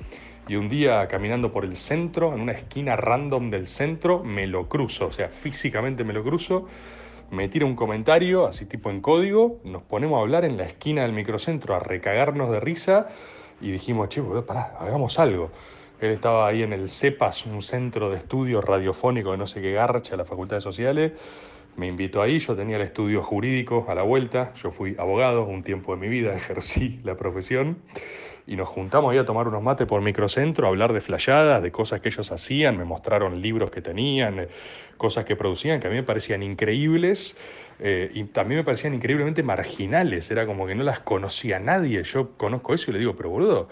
Y 0.48 0.56
un 0.56 0.67
día 0.67 1.08
caminando 1.08 1.52
por 1.52 1.63
el 1.63 1.76
centro, 1.76 2.34
en 2.34 2.41
una 2.41 2.54
esquina 2.54 2.96
random 2.96 3.52
del 3.52 3.67
centro, 3.67 4.24
me 4.24 4.48
lo 4.48 4.67
cruzo, 4.67 5.08
o 5.08 5.12
sea, 5.12 5.30
físicamente 5.30 6.04
me 6.04 6.13
lo 6.13 6.24
cruzo 6.24 6.67
me 7.30 7.48
tira 7.48 7.65
un 7.65 7.78
comentario, 7.78 8.46
así 8.46 8.65
tipo 8.65 8.89
en 8.89 9.00
código, 9.00 9.62
nos 9.63 9.84
ponemos 9.84 10.17
a 10.17 10.22
hablar 10.22 10.44
en 10.44 10.58
la 10.58 10.65
esquina 10.65 11.04
del 11.04 11.13
microcentro, 11.13 11.74
a 11.74 11.80
recagarnos 11.80 12.52
de 12.52 12.60
risa 12.60 13.08
y 13.62 13.71
dijimos, 13.71 14.10
che, 14.10 14.21
boludo, 14.21 14.45
pará, 14.45 14.76
hagamos 14.80 15.19
algo. 15.19 15.52
Él 16.00 16.12
estaba 16.12 16.47
ahí 16.47 16.63
en 16.63 16.74
el 16.74 16.89
CEPAS, 16.89 17.45
un 17.45 17.62
centro 17.62 18.10
de 18.10 18.17
estudios 18.17 18.65
radiofónico 18.65 19.32
de 19.32 19.38
no 19.38 19.45
sé 19.45 19.62
qué 19.62 19.71
garcha, 19.71 20.17
la 20.17 20.26
Facultad 20.26 20.58
de 20.58 20.62
Sociales. 20.62 21.12
Me 21.78 21.88
invitó 21.88 22.21
ahí, 22.21 22.39
yo 22.39 22.56
tenía 22.56 22.78
el 22.78 22.82
estudio 22.82 23.24
jurídico 23.24 23.86
a 23.88 23.95
la 23.95 24.02
vuelta, 24.02 24.54
yo 24.56 24.71
fui 24.71 24.95
abogado 24.97 25.45
un 25.45 25.63
tiempo 25.63 25.95
de 25.95 26.02
mi 26.02 26.10
vida, 26.10 26.34
ejercí 26.36 27.00
la 27.04 27.15
profesión 27.15 27.78
y 28.47 28.56
nos 28.56 28.67
juntamos 28.67 29.12
ahí 29.12 29.19
a 29.19 29.26
tomar 29.26 29.47
unos 29.47 29.62
mates 29.62 29.88
por 29.88 30.02
microcentro, 30.02 30.65
a 30.65 30.69
hablar 30.69 30.91
de 30.91 31.02
flayadas, 31.02 31.62
de 31.62 31.71
cosas 31.71 32.02
que 32.02 32.10
ellos 32.10 32.32
hacían, 32.32 32.78
me 32.78 32.84
mostraron 32.84 33.41
libros 33.41 33.69
que 33.69 33.82
tenían, 33.82 34.39
eh, 34.39 34.47
cosas 34.97 35.24
que 35.24 35.36
producían 35.36 35.80
que 35.80 35.88
a 35.88 35.89
mí 35.89 35.97
me 35.97 36.04
parecían 36.04 36.43
increíbles 36.43 37.38
eh, 37.80 38.12
y 38.14 38.24
también 38.26 38.60
me 38.60 38.64
parecían 38.64 38.94
increíblemente 38.94 39.44
marginales, 39.44 40.30
era 40.32 40.46
como 40.46 40.68
que 40.68 40.76
no 40.76 40.84
las 40.84 41.00
conocía 41.00 41.60
nadie. 41.60 42.04
Yo 42.04 42.38
conozco 42.38 42.74
eso 42.74 42.92
y 42.92 42.94
le 42.94 43.00
digo, 43.00 43.16
pero 43.16 43.30
boludo, 43.30 43.70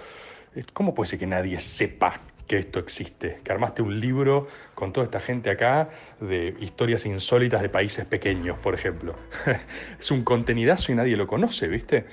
¿cómo 0.73 0.93
puede 0.93 1.09
ser 1.09 1.19
que 1.19 1.27
nadie 1.27 1.59
sepa 1.59 2.21
que 2.47 2.57
esto 2.57 2.79
existe? 2.79 3.37
Que 3.43 3.51
armaste 3.51 3.81
un 3.81 3.99
libro 3.99 4.47
con 4.73 4.91
toda 4.93 5.05
esta 5.05 5.19
gente 5.19 5.49
acá 5.49 5.89
de 6.19 6.55
historias 6.59 7.05
insólitas 7.05 7.61
de 7.61 7.69
países 7.69 8.05
pequeños, 8.05 8.57
por 8.59 8.73
ejemplo. 8.73 9.15
es 9.99 10.11
un 10.11 10.23
contenidazo 10.23 10.91
y 10.91 10.95
nadie 10.95 11.15
lo 11.15 11.27
conoce, 11.27 11.67
¿viste? 11.67 12.05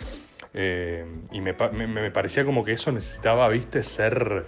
Eh, 0.59 1.05
y 1.33 1.40
me, 1.40 1.53
parecía 1.55 2.44
como 2.44 2.64
que 2.64 2.72
eso 2.72 2.90
necesitaba, 2.90 3.49
viste, 3.49 3.83
ser 3.83 4.46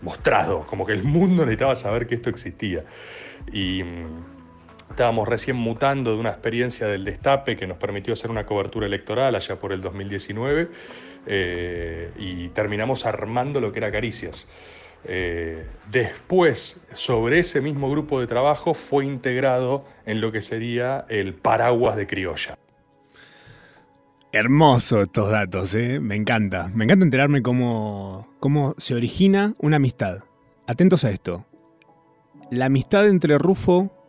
mostrado, 0.00 0.66
como 0.66 0.86
que 0.86 0.94
el 0.94 1.04
mundo 1.04 1.44
necesitaba 1.44 1.74
saber 1.74 2.06
que 2.06 2.14
esto 2.14 2.30
existía. 2.30 2.84
Y 3.52 3.82
mm, 3.82 4.39
estábamos 4.90 5.28
recién 5.28 5.56
mutando 5.56 6.12
de 6.12 6.18
una 6.18 6.30
experiencia 6.30 6.86
del 6.86 7.04
destape 7.04 7.56
que 7.56 7.66
nos 7.66 7.78
permitió 7.78 8.12
hacer 8.12 8.30
una 8.30 8.44
cobertura 8.44 8.86
electoral 8.86 9.34
allá 9.34 9.56
por 9.56 9.72
el 9.72 9.80
2019 9.80 10.68
eh, 11.26 12.10
y 12.18 12.48
terminamos 12.48 13.06
armando 13.06 13.60
lo 13.60 13.72
que 13.72 13.78
era 13.78 13.90
Caricias. 13.90 14.48
Eh, 15.04 15.64
después, 15.90 16.84
sobre 16.92 17.38
ese 17.38 17.60
mismo 17.60 17.90
grupo 17.90 18.20
de 18.20 18.26
trabajo, 18.26 18.74
fue 18.74 19.06
integrado 19.06 19.84
en 20.04 20.20
lo 20.20 20.32
que 20.32 20.40
sería 20.40 21.06
el 21.08 21.34
paraguas 21.34 21.96
de 21.96 22.06
criolla. 22.06 22.58
Hermoso 24.32 25.02
estos 25.02 25.30
datos, 25.30 25.74
¿eh? 25.74 25.98
me 26.00 26.14
encanta. 26.14 26.70
Me 26.74 26.84
encanta 26.84 27.04
enterarme 27.04 27.42
cómo, 27.42 28.28
cómo 28.38 28.74
se 28.78 28.94
origina 28.94 29.54
una 29.58 29.76
amistad. 29.76 30.24
Atentos 30.66 31.04
a 31.04 31.10
esto. 31.10 31.46
La 32.50 32.66
amistad 32.66 33.08
entre 33.08 33.38
Rufo 33.38 33.99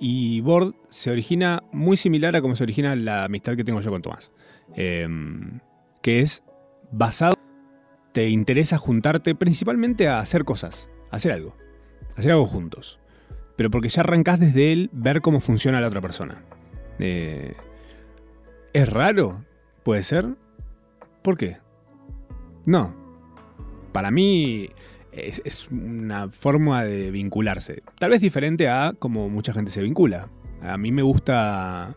y 0.00 0.40
Bord 0.40 0.74
se 0.88 1.10
origina 1.10 1.62
muy 1.72 1.96
similar 1.96 2.36
a 2.36 2.40
cómo 2.40 2.56
se 2.56 2.62
origina 2.62 2.94
la 2.96 3.24
amistad 3.24 3.56
que 3.56 3.64
tengo 3.64 3.80
yo 3.80 3.90
con 3.90 4.02
Tomás. 4.02 4.32
Em, 4.74 5.60
que 6.02 6.20
es 6.20 6.42
basado 6.92 7.34
te 8.12 8.28
interesa 8.28 8.78
juntarte 8.78 9.34
principalmente 9.34 10.08
a 10.08 10.20
hacer 10.20 10.44
cosas, 10.44 10.88
hacer 11.10 11.32
algo, 11.32 11.56
hacer 12.16 12.32
algo 12.32 12.46
juntos. 12.46 12.98
Pero 13.56 13.70
porque 13.70 13.88
ya 13.88 14.02
arrancás 14.02 14.40
desde 14.40 14.72
él 14.72 14.90
ver 14.92 15.20
cómo 15.20 15.40
funciona 15.40 15.80
la 15.80 15.88
otra 15.88 16.00
persona. 16.00 16.42
Eh, 16.98 17.54
¿Es 18.72 18.88
raro? 18.88 19.44
¿Puede 19.82 20.02
ser? 20.02 20.26
¿Por 21.22 21.36
qué? 21.36 21.58
No. 22.66 22.94
Para 23.92 24.10
mí 24.10 24.70
es, 25.26 25.68
una 25.70 26.28
forma 26.30 26.84
de 26.84 27.10
vincularse. 27.10 27.82
Tal 27.98 28.10
vez 28.10 28.20
diferente 28.20 28.68
a 28.68 28.94
como 28.98 29.28
mucha 29.28 29.52
gente 29.52 29.70
se 29.70 29.82
vincula. 29.82 30.28
A 30.62 30.76
mí 30.78 30.92
me 30.92 31.02
gusta 31.02 31.96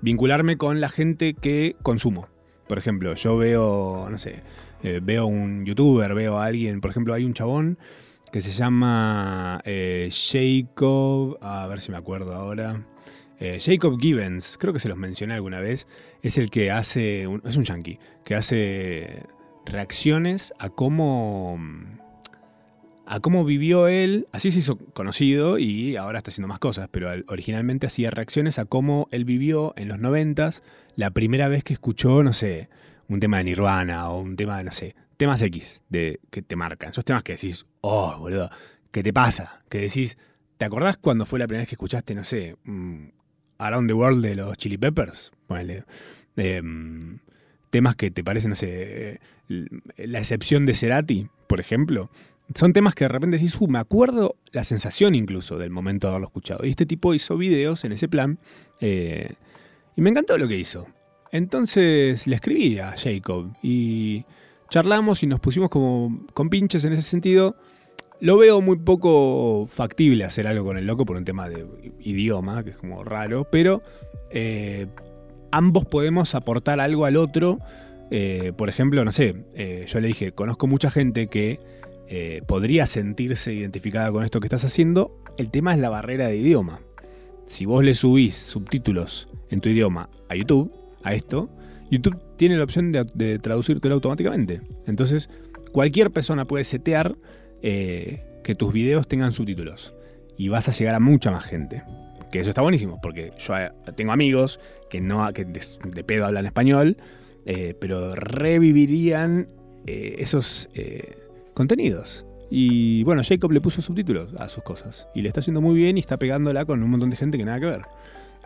vincularme 0.00 0.56
con 0.56 0.80
la 0.80 0.88
gente 0.88 1.34
que 1.34 1.76
consumo. 1.82 2.28
Por 2.66 2.78
ejemplo, 2.78 3.14
yo 3.14 3.36
veo, 3.36 4.08
no 4.10 4.18
sé, 4.18 4.42
eh, 4.82 5.00
veo 5.02 5.26
un 5.26 5.64
youtuber, 5.64 6.14
veo 6.14 6.38
a 6.38 6.44
alguien, 6.46 6.80
por 6.80 6.90
ejemplo, 6.90 7.14
hay 7.14 7.24
un 7.24 7.34
chabón 7.34 7.78
que 8.30 8.42
se 8.42 8.50
llama 8.50 9.60
eh, 9.64 10.10
Jacob, 10.12 11.38
a 11.40 11.66
ver 11.66 11.80
si 11.80 11.90
me 11.90 11.96
acuerdo 11.96 12.34
ahora. 12.34 12.84
Eh, 13.40 13.58
Jacob 13.60 13.98
Gibbons, 14.00 14.58
creo 14.58 14.72
que 14.72 14.80
se 14.80 14.88
los 14.88 14.98
mencioné 14.98 15.34
alguna 15.34 15.60
vez, 15.60 15.86
es 16.22 16.38
el 16.38 16.50
que 16.50 16.70
hace, 16.70 17.22
es 17.44 17.56
un 17.56 17.64
yankee, 17.64 17.98
que 18.24 18.34
hace 18.34 19.22
reacciones 19.64 20.52
a 20.58 20.70
cómo, 20.70 21.58
a 23.10 23.20
cómo 23.20 23.42
vivió 23.46 23.88
él, 23.88 24.28
así 24.32 24.50
se 24.50 24.58
hizo 24.58 24.76
conocido 24.76 25.58
y 25.58 25.96
ahora 25.96 26.18
está 26.18 26.30
haciendo 26.30 26.46
más 26.46 26.58
cosas, 26.58 26.88
pero 26.90 27.08
originalmente 27.28 27.86
hacía 27.86 28.10
reacciones 28.10 28.58
a 28.58 28.66
cómo 28.66 29.08
él 29.10 29.24
vivió 29.24 29.72
en 29.78 29.88
los 29.88 29.98
noventas, 29.98 30.62
la 30.94 31.10
primera 31.10 31.48
vez 31.48 31.64
que 31.64 31.72
escuchó, 31.72 32.22
no 32.22 32.34
sé, 32.34 32.68
un 33.08 33.18
tema 33.18 33.38
de 33.38 33.44
Nirvana 33.44 34.10
o 34.10 34.20
un 34.20 34.36
tema 34.36 34.58
de, 34.58 34.64
no 34.64 34.72
sé, 34.72 34.94
temas 35.16 35.40
X 35.40 35.82
de, 35.88 36.20
que 36.30 36.42
te 36.42 36.54
marcan. 36.54 36.90
Esos 36.90 37.06
temas 37.06 37.22
que 37.22 37.32
decís, 37.32 37.64
oh, 37.80 38.18
boludo, 38.18 38.50
¿qué 38.90 39.02
te 39.02 39.14
pasa? 39.14 39.62
Que 39.70 39.78
decís, 39.78 40.18
¿te 40.58 40.66
acordás 40.66 40.98
cuando 40.98 41.24
fue 41.24 41.38
la 41.38 41.46
primera 41.46 41.62
vez 41.62 41.68
que 41.70 41.76
escuchaste, 41.76 42.14
no 42.14 42.24
sé, 42.24 42.56
mm, 42.64 43.06
Around 43.56 43.88
the 43.88 43.94
World 43.94 44.22
de 44.22 44.34
los 44.34 44.54
Chili 44.58 44.76
Peppers? 44.76 45.32
Ponele. 45.46 45.84
Em, 46.36 47.20
temas 47.70 47.96
que 47.96 48.10
te 48.10 48.22
parecen, 48.22 48.50
no 48.50 48.54
sé, 48.54 49.18
la 49.96 50.18
excepción 50.18 50.66
de 50.66 50.74
Cerati, 50.74 51.28
por 51.46 51.58
ejemplo. 51.58 52.10
Son 52.54 52.72
temas 52.72 52.94
que 52.94 53.04
de 53.04 53.08
repente 53.08 53.36
decís, 53.36 53.60
uh, 53.60 53.68
me 53.68 53.78
acuerdo 53.78 54.36
la 54.52 54.64
sensación 54.64 55.14
incluso 55.14 55.58
del 55.58 55.70
momento 55.70 56.06
de 56.06 56.12
haberlo 56.12 56.28
escuchado. 56.28 56.64
Y 56.64 56.70
este 56.70 56.86
tipo 56.86 57.12
hizo 57.12 57.36
videos 57.36 57.84
en 57.84 57.92
ese 57.92 58.08
plan. 58.08 58.38
Eh, 58.80 59.34
y 59.96 60.00
me 60.00 60.10
encantó 60.10 60.38
lo 60.38 60.48
que 60.48 60.56
hizo. 60.56 60.86
Entonces 61.30 62.26
le 62.26 62.36
escribí 62.36 62.78
a 62.78 62.94
Jacob 62.96 63.52
y 63.62 64.24
charlamos 64.70 65.22
y 65.22 65.26
nos 65.26 65.40
pusimos 65.40 65.68
como 65.68 66.26
con 66.32 66.48
pinches 66.48 66.84
en 66.84 66.94
ese 66.94 67.02
sentido. 67.02 67.56
Lo 68.20 68.38
veo 68.38 68.62
muy 68.62 68.78
poco 68.78 69.66
factible 69.68 70.24
hacer 70.24 70.46
algo 70.46 70.64
con 70.64 70.78
el 70.78 70.86
loco 70.86 71.04
por 71.04 71.16
un 71.16 71.24
tema 71.24 71.48
de 71.48 71.66
idioma, 72.00 72.64
que 72.64 72.70
es 72.70 72.76
como 72.76 73.04
raro, 73.04 73.46
pero 73.50 73.82
eh, 74.30 74.86
ambos 75.52 75.84
podemos 75.84 76.34
aportar 76.34 76.80
algo 76.80 77.04
al 77.04 77.16
otro. 77.16 77.58
Eh, 78.10 78.52
por 78.56 78.70
ejemplo, 78.70 79.04
no 79.04 79.12
sé, 79.12 79.34
yo 79.86 80.00
le 80.00 80.08
dije, 80.08 80.32
conozco 80.32 80.66
mucha 80.66 80.90
gente 80.90 81.26
que 81.26 81.60
podría 82.46 82.86
sentirse 82.86 83.52
identificada 83.52 84.10
con 84.10 84.24
esto 84.24 84.40
que 84.40 84.46
estás 84.46 84.64
haciendo. 84.64 85.22
El 85.36 85.50
tema 85.50 85.74
es 85.74 85.78
la 85.78 85.90
barrera 85.90 86.28
de 86.28 86.36
idioma. 86.36 86.80
Si 87.46 87.66
vos 87.66 87.84
le 87.84 87.94
subís 87.94 88.34
subtítulos 88.34 89.28
en 89.50 89.60
tu 89.60 89.68
idioma 89.68 90.08
a 90.28 90.34
YouTube, 90.34 90.72
a 91.02 91.14
esto, 91.14 91.50
YouTube 91.90 92.18
tiene 92.36 92.56
la 92.56 92.64
opción 92.64 92.92
de, 92.92 93.04
de 93.14 93.38
traducírtelo 93.38 93.94
automáticamente. 93.94 94.62
Entonces, 94.86 95.28
cualquier 95.72 96.10
persona 96.10 96.44
puede 96.44 96.64
setear 96.64 97.16
eh, 97.62 98.24
que 98.44 98.54
tus 98.54 98.72
videos 98.72 99.06
tengan 99.08 99.32
subtítulos. 99.32 99.94
Y 100.36 100.48
vas 100.48 100.68
a 100.68 100.72
llegar 100.72 100.94
a 100.94 101.00
mucha 101.00 101.30
más 101.30 101.44
gente. 101.44 101.82
Que 102.30 102.40
eso 102.40 102.50
está 102.50 102.62
buenísimo, 102.62 103.00
porque 103.02 103.32
yo 103.38 103.56
eh, 103.58 103.70
tengo 103.96 104.12
amigos 104.12 104.60
que 104.90 105.00
no 105.00 105.32
que 105.32 105.44
de, 105.44 106.04
pedo 106.04 106.26
hablan 106.26 106.46
español, 106.46 106.96
eh, 107.46 107.74
pero 107.80 108.14
revivirían 108.14 109.48
esos 109.86 110.68
contenidos. 111.58 112.24
Y 112.50 113.02
bueno, 113.02 113.22
Jacob 113.22 113.52
le 113.52 113.60
puso 113.60 113.82
subtítulos 113.82 114.32
a 114.38 114.48
sus 114.48 114.62
cosas. 114.62 115.08
Y 115.14 115.20
le 115.20 115.28
está 115.28 115.40
haciendo 115.40 115.60
muy 115.60 115.74
bien 115.74 115.98
y 115.98 116.00
está 116.00 116.16
pegándola 116.16 116.64
con 116.64 116.82
un 116.82 116.90
montón 116.90 117.10
de 117.10 117.16
gente 117.16 117.36
que 117.36 117.44
nada 117.44 117.60
que 117.60 117.66
ver. 117.66 117.82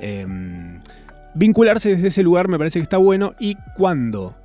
Em, 0.01 0.81
vincularse 1.35 1.91
desde 1.91 2.09
ese 2.09 2.23
lugar 2.23 2.49
me 2.49 2.59
parece 2.59 2.81
que 2.81 2.83
está 2.83 2.97
bueno 2.97 3.35
y 3.39 3.57
cuando 3.77 4.37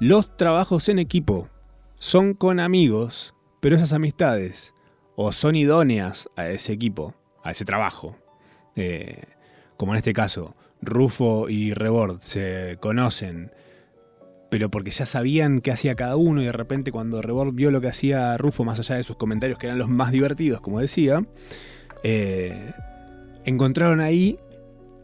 los 0.00 0.36
trabajos 0.36 0.88
en 0.88 0.98
equipo 0.98 1.48
son 1.96 2.32
con 2.32 2.60
amigos, 2.60 3.34
pero 3.60 3.76
esas 3.76 3.92
amistades 3.92 4.72
o 5.16 5.32
son 5.32 5.56
idóneas 5.56 6.30
a 6.36 6.48
ese 6.48 6.72
equipo, 6.72 7.14
a 7.44 7.50
ese 7.50 7.64
trabajo, 7.64 8.16
eh, 8.76 9.24
como 9.76 9.92
en 9.92 9.98
este 9.98 10.12
caso, 10.12 10.54
Rufo 10.80 11.48
y 11.48 11.74
Rebord 11.74 12.18
se 12.20 12.78
conocen, 12.80 13.52
pero 14.52 14.70
porque 14.70 14.90
ya 14.90 15.06
sabían 15.06 15.62
qué 15.62 15.70
hacía 15.70 15.94
cada 15.94 16.16
uno 16.16 16.42
y 16.42 16.44
de 16.44 16.52
repente 16.52 16.92
cuando 16.92 17.22
Rebord 17.22 17.54
vio 17.54 17.70
lo 17.70 17.80
que 17.80 17.88
hacía 17.88 18.36
Rufo, 18.36 18.64
más 18.64 18.78
allá 18.78 18.96
de 18.96 19.02
sus 19.02 19.16
comentarios 19.16 19.58
que 19.58 19.64
eran 19.64 19.78
los 19.78 19.88
más 19.88 20.12
divertidos, 20.12 20.60
como 20.60 20.78
decía, 20.78 21.24
eh, 22.02 22.70
encontraron 23.46 24.00
ahí 24.00 24.36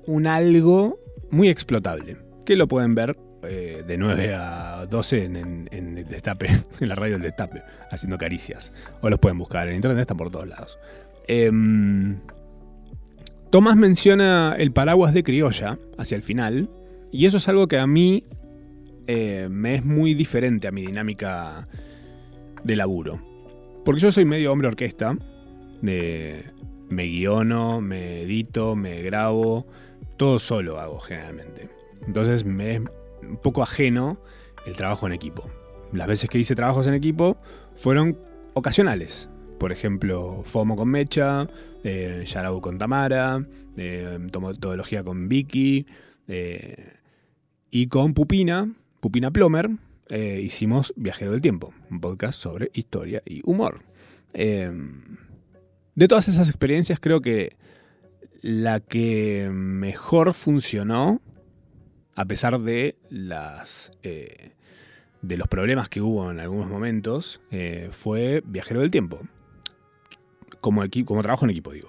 un 0.07 0.27
algo 0.27 1.01
muy 1.31 1.49
explotable, 1.49 2.19
que 2.45 2.57
lo 2.57 2.69
pueden 2.69 2.95
ver 2.95 3.17
eh, 3.43 3.85
de 3.87 3.97
9 3.97 4.35
a 4.35 4.85
12 4.85 5.25
en, 5.25 5.69
el 5.73 6.05
destape, 6.05 6.49
en 6.81 6.89
la 6.91 6.95
radio 6.95 7.15
del 7.15 7.23
destape, 7.23 7.63
haciendo 7.91 8.19
caricias. 8.19 8.75
O 9.01 9.09
los 9.09 9.19
pueden 9.19 9.39
buscar 9.39 9.67
en 9.67 9.77
internet, 9.77 10.03
están 10.03 10.19
por 10.19 10.31
todos 10.31 10.47
lados. 10.47 10.79
Em, 11.27 12.21
Tomás 13.49 13.77
menciona 13.77 14.55
el 14.59 14.73
paraguas 14.73 15.15
de 15.15 15.23
criolla 15.23 15.79
hacia 15.97 16.17
el 16.17 16.23
final, 16.23 16.69
y 17.11 17.25
eso 17.25 17.39
es 17.39 17.49
algo 17.49 17.67
que 17.67 17.79
a 17.79 17.87
mí 17.87 18.25
eh, 19.09 19.49
me 19.51 19.75
es 19.75 19.85
muy 19.85 20.15
diferente 20.15 20.69
a 20.69 20.71
mi 20.71 20.87
dinámica 20.87 21.65
de 22.63 22.77
laburo. 22.77 23.21
Porque 23.85 24.01
yo 24.01 24.13
soy 24.13 24.25
medio 24.25 24.53
hombre 24.53 24.69
orquesta, 24.69 25.17
me 25.83 27.05
guiono, 27.05 27.81
me 27.81 28.23
edito, 28.23 28.77
me 28.77 29.03
grabo, 29.03 29.67
todo 30.17 30.39
solo 30.39 30.79
hago 30.79 30.99
generalmente. 30.99 31.69
Entonces 32.07 32.45
me 32.45 32.77
es 32.77 32.83
un 33.23 33.37
poco 33.43 33.63
ajeno 33.63 34.21
el 34.67 34.77
trabajo 34.77 35.07
en 35.07 35.13
equipo. 35.13 35.49
Las 35.93 36.07
veces 36.07 36.29
que 36.29 36.39
hice 36.39 36.55
trabajos 36.55 36.87
en 36.87 36.95
equipo 36.95 37.39
fueron 37.75 38.19
ocasionales. 38.55 39.29
Por 39.59 39.73
ejemplo, 39.73 40.43
FOMO 40.45 40.77
con 40.77 40.89
Mecha, 40.89 41.49
eh, 41.83 42.25
con 42.61 42.79
Tamara, 42.79 43.45
eh, 43.77 44.19
Tomotología 44.31 45.03
con 45.03 45.29
Vicky 45.29 45.87
eh, 46.29 46.93
y 47.71 47.89
con 47.89 48.15
Pupina, 48.15 48.73
Pupina 49.01 49.31
Plomer, 49.31 49.71
eh, 50.11 50.41
hicimos 50.43 50.93
Viajero 50.97 51.33
del 51.33 51.41
Tiempo, 51.41 51.73
un 51.91 52.01
podcast 52.01 52.39
sobre 52.41 52.71
historia 52.75 53.23
y 53.25 53.41
humor. 53.45 53.83
de 54.33 56.07
todas 56.09 56.29
esas 56.29 56.49
experiencias 56.49 57.01
creo 57.01 57.21
que 57.21 57.57
la 58.41 58.81
que 58.81 59.49
mejor 59.53 60.33
funcionó, 60.33 61.21
a 62.15 62.25
pesar 62.25 62.61
de 62.61 62.97
las. 63.11 63.93
Eh, 64.03 64.53
de 65.21 65.37
los 65.37 65.49
problemas 65.49 65.89
que 65.89 66.01
hubo 66.01 66.31
en 66.31 66.39
algunos 66.39 66.69
momentos, 66.69 67.41
eh, 67.51 67.89
fue 67.91 68.43
Viajero 68.47 68.81
del 68.81 68.91
Tiempo. 68.91 69.21
Como, 70.61 70.83
como 71.05 71.23
trabajo 71.23 71.45
en 71.45 71.51
equipo, 71.51 71.73
digo. 71.73 71.89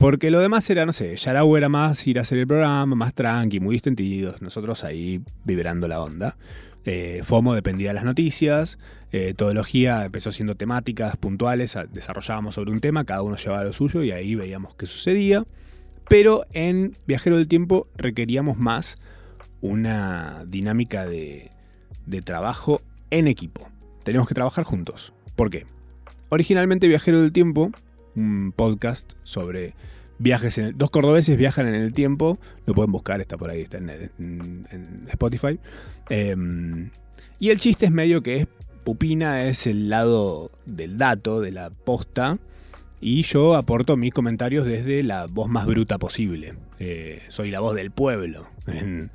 Porque 0.00 0.30
lo 0.30 0.40
demás 0.40 0.70
era, 0.70 0.86
no 0.86 0.94
sé, 0.94 1.14
Yarau 1.14 1.58
era 1.58 1.68
más 1.68 2.06
ir 2.06 2.18
a 2.18 2.22
hacer 2.22 2.38
el 2.38 2.46
programa, 2.46 2.96
más 2.96 3.12
tranqui, 3.12 3.60
muy 3.60 3.74
distendidos, 3.74 4.40
nosotros 4.40 4.82
ahí 4.82 5.20
vibrando 5.44 5.88
la 5.88 6.00
onda. 6.00 6.38
Eh, 6.86 7.20
FOMO 7.22 7.52
dependía 7.52 7.88
de 7.88 7.94
las 7.96 8.04
noticias. 8.04 8.78
Eh, 9.12 9.34
todología 9.36 10.06
empezó 10.06 10.32
siendo 10.32 10.54
temáticas 10.54 11.18
puntuales, 11.18 11.76
desarrollábamos 11.92 12.54
sobre 12.54 12.70
un 12.70 12.80
tema, 12.80 13.04
cada 13.04 13.20
uno 13.20 13.36
llevaba 13.36 13.62
lo 13.62 13.74
suyo 13.74 14.02
y 14.02 14.10
ahí 14.10 14.34
veíamos 14.36 14.74
qué 14.74 14.86
sucedía. 14.86 15.44
Pero 16.08 16.46
en 16.54 16.96
Viajero 17.06 17.36
del 17.36 17.46
Tiempo 17.46 17.86
requeríamos 17.94 18.56
más 18.56 18.96
una 19.60 20.46
dinámica 20.46 21.04
de, 21.04 21.50
de 22.06 22.22
trabajo 22.22 22.80
en 23.10 23.28
equipo. 23.28 23.68
Tenemos 24.02 24.26
que 24.26 24.34
trabajar 24.34 24.64
juntos. 24.64 25.12
¿Por 25.36 25.50
qué? 25.50 25.66
Originalmente 26.30 26.88
Viajero 26.88 27.20
del 27.20 27.32
Tiempo, 27.32 27.70
un 28.16 28.52
podcast 28.54 29.12
sobre 29.22 29.74
viajes 30.18 30.58
en 30.58 30.76
dos 30.76 30.90
cordobeses 30.90 31.36
viajan 31.36 31.66
en 31.66 31.74
el 31.74 31.92
tiempo, 31.92 32.38
lo 32.66 32.74
pueden 32.74 32.92
buscar, 32.92 33.20
está 33.20 33.36
por 33.36 33.50
ahí, 33.50 33.62
está 33.62 33.78
en, 33.78 35.06
Spotify. 35.08 35.58
Em, 36.08 36.90
y 37.38 37.48
el 37.48 37.58
chiste 37.58 37.86
es 37.86 37.92
medio 37.92 38.22
que 38.22 38.36
es 38.36 38.46
Pupina 38.84 39.44
es 39.44 39.66
el 39.66 39.88
lado 39.88 40.50
del 40.66 40.98
dato, 40.98 41.40
de 41.40 41.52
la 41.52 41.70
posta, 41.70 42.38
y 43.00 43.22
yo 43.22 43.56
aporto 43.56 43.96
mis 43.96 44.12
comentarios 44.12 44.66
desde 44.66 45.02
la 45.02 45.26
voz 45.26 45.48
más 45.48 45.66
bruta 45.66 45.98
posible. 45.98 46.54
Eh, 46.78 47.22
soy 47.28 47.50
la 47.50 47.60
voz 47.60 47.74
del 47.74 47.90
pueblo 47.90 48.50
en, 48.66 49.10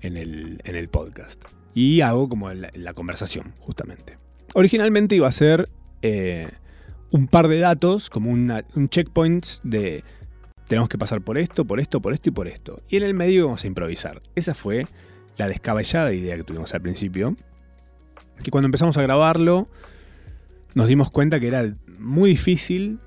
el, 0.00 0.88
podcast. 0.88 1.44
Y 1.74 2.00
hago 2.00 2.28
como 2.28 2.52
la, 2.52 2.94
conversación, 2.94 3.54
justamente. 3.60 4.18
Originalmente 4.54 5.14
iba 5.14 5.28
a 5.28 5.32
ser 5.32 5.68
eh, 6.02 6.48
un 7.10 7.26
par 7.26 7.48
de 7.48 7.58
datos, 7.58 8.10
como 8.10 8.30
un 8.30 8.88
checkpoint 8.88 9.46
de 9.62 10.04
tenemos 10.68 10.88
que 10.88 10.98
pasar 10.98 11.22
por 11.22 11.38
esto, 11.38 11.64
por 11.64 11.80
esto, 11.80 12.00
por 12.00 12.12
esto 12.12 12.28
y 12.28 12.32
por 12.32 12.46
esto. 12.46 12.82
Y 12.88 12.98
en 12.98 13.02
el 13.02 13.14
medio 13.14 13.46
vamos 13.46 13.64
a 13.64 13.66
improvisar. 13.66 14.22
Esa 14.34 14.54
fue 14.54 14.86
la 15.38 15.48
descabellada 15.48 16.12
idea 16.12 16.36
que 16.36 16.44
tuvimos 16.44 16.72
al 16.74 16.82
principio. 16.82 17.36
Que 18.42 18.50
cuando 18.50 18.66
empezamos 18.66 18.96
a 18.98 19.02
grabarlo, 19.02 19.66
nos 20.74 20.86
dimos 20.86 21.10
cuenta 21.10 21.40
que 21.40 21.48
era 21.48 21.74
muy 21.98 22.30
difícil. 22.30 23.00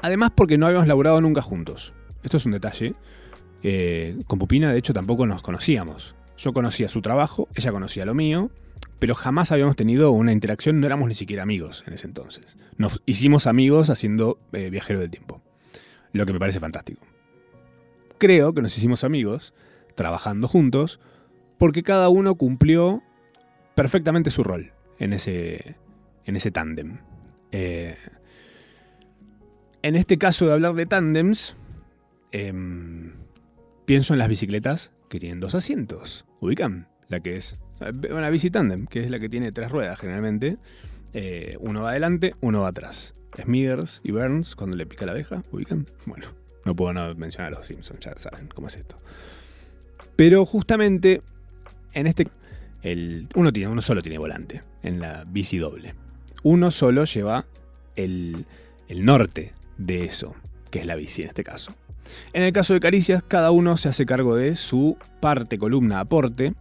Además 0.00 0.32
porque 0.34 0.58
no 0.58 0.66
habíamos 0.66 0.88
laburado 0.88 1.20
nunca 1.20 1.42
juntos. 1.42 1.92
Esto 2.22 2.38
es 2.38 2.46
un 2.46 2.52
detalle. 2.52 2.94
Eh, 3.62 4.16
con 4.26 4.38
Pupina, 4.38 4.72
de 4.72 4.78
hecho, 4.78 4.94
tampoco 4.94 5.26
nos 5.26 5.42
conocíamos. 5.42 6.14
Yo 6.38 6.52
conocía 6.52 6.88
su 6.88 7.00
trabajo, 7.02 7.48
ella 7.54 7.70
conocía 7.70 8.04
lo 8.04 8.14
mío, 8.14 8.50
pero 8.98 9.14
jamás 9.14 9.52
habíamos 9.52 9.76
tenido 9.76 10.10
una 10.10 10.32
interacción, 10.32 10.80
no 10.80 10.86
éramos 10.86 11.08
ni 11.08 11.14
siquiera 11.14 11.42
amigos 11.42 11.84
en 11.86 11.94
ese 11.94 12.06
entonces. 12.06 12.56
Nos 12.76 13.02
hicimos 13.06 13.46
amigos 13.46 13.90
haciendo 13.90 14.38
eh, 14.52 14.70
Viajero 14.70 15.00
del 15.00 15.10
Tiempo 15.10 15.42
lo 16.14 16.24
que 16.24 16.32
me 16.32 16.38
parece 16.38 16.60
fantástico. 16.60 17.02
Creo 18.18 18.54
que 18.54 18.62
nos 18.62 18.78
hicimos 18.78 19.04
amigos, 19.04 19.52
trabajando 19.96 20.48
juntos, 20.48 21.00
porque 21.58 21.82
cada 21.82 22.08
uno 22.08 22.36
cumplió 22.36 23.02
perfectamente 23.74 24.30
su 24.30 24.44
rol 24.44 24.72
en 24.98 25.12
ese, 25.12 25.76
en 26.24 26.36
ese 26.36 26.50
tándem. 26.50 27.00
Eh, 27.50 27.96
en 29.82 29.96
este 29.96 30.16
caso 30.16 30.46
de 30.46 30.52
hablar 30.52 30.74
de 30.74 30.86
tándems, 30.86 31.56
em, 32.30 33.12
pienso 33.84 34.14
en 34.14 34.20
las 34.20 34.28
bicicletas 34.28 34.92
que 35.10 35.18
tienen 35.18 35.40
dos 35.40 35.54
asientos. 35.54 36.24
¿Ubican? 36.40 36.88
La 37.08 37.20
que 37.20 37.36
es 37.36 37.58
una 37.80 38.30
bici 38.30 38.50
tándem, 38.50 38.86
que 38.86 39.04
es 39.04 39.10
la 39.10 39.18
que 39.18 39.28
tiene 39.28 39.52
tres 39.52 39.70
ruedas 39.70 39.98
generalmente. 39.98 40.56
Eh, 41.12 41.56
uno 41.60 41.82
va 41.82 41.90
adelante, 41.90 42.34
uno 42.40 42.62
va 42.62 42.68
atrás. 42.68 43.14
Smithers 43.40 44.00
y 44.04 44.12
Burns 44.12 44.54
cuando 44.54 44.76
le 44.76 44.86
pica 44.86 45.06
la 45.06 45.12
abeja, 45.12 45.42
¿ubican? 45.50 45.88
Bueno, 46.06 46.26
no 46.64 46.76
puedo 46.76 46.92
no 46.92 47.14
mencionar 47.14 47.52
a 47.52 47.58
los 47.58 47.66
Simpsons, 47.66 48.00
ya 48.00 48.16
saben 48.16 48.48
cómo 48.48 48.68
es 48.68 48.76
esto. 48.76 48.96
Pero 50.16 50.46
justamente 50.46 51.22
en 51.92 52.06
este 52.06 52.28
el, 52.82 53.28
uno, 53.34 53.52
tiene, 53.52 53.68
uno 53.68 53.80
solo 53.80 54.02
tiene 54.02 54.18
volante 54.18 54.62
en 54.82 55.00
la 55.00 55.24
bici 55.26 55.58
doble. 55.58 55.94
Uno 56.42 56.70
solo 56.70 57.04
lleva 57.04 57.46
el, 57.96 58.44
el 58.88 59.04
norte 59.04 59.52
de 59.78 60.04
eso, 60.04 60.36
que 60.70 60.80
es 60.80 60.86
la 60.86 60.94
bici 60.94 61.22
en 61.22 61.28
este 61.28 61.44
caso. 61.44 61.74
En 62.32 62.42
el 62.42 62.52
caso 62.52 62.74
de 62.74 62.80
Caricias, 62.80 63.22
cada 63.22 63.50
uno 63.50 63.76
se 63.76 63.88
hace 63.88 64.04
cargo 64.06 64.36
de 64.36 64.54
su 64.54 64.98
parte, 65.20 65.58
columna, 65.58 66.00
aporte. 66.00 66.54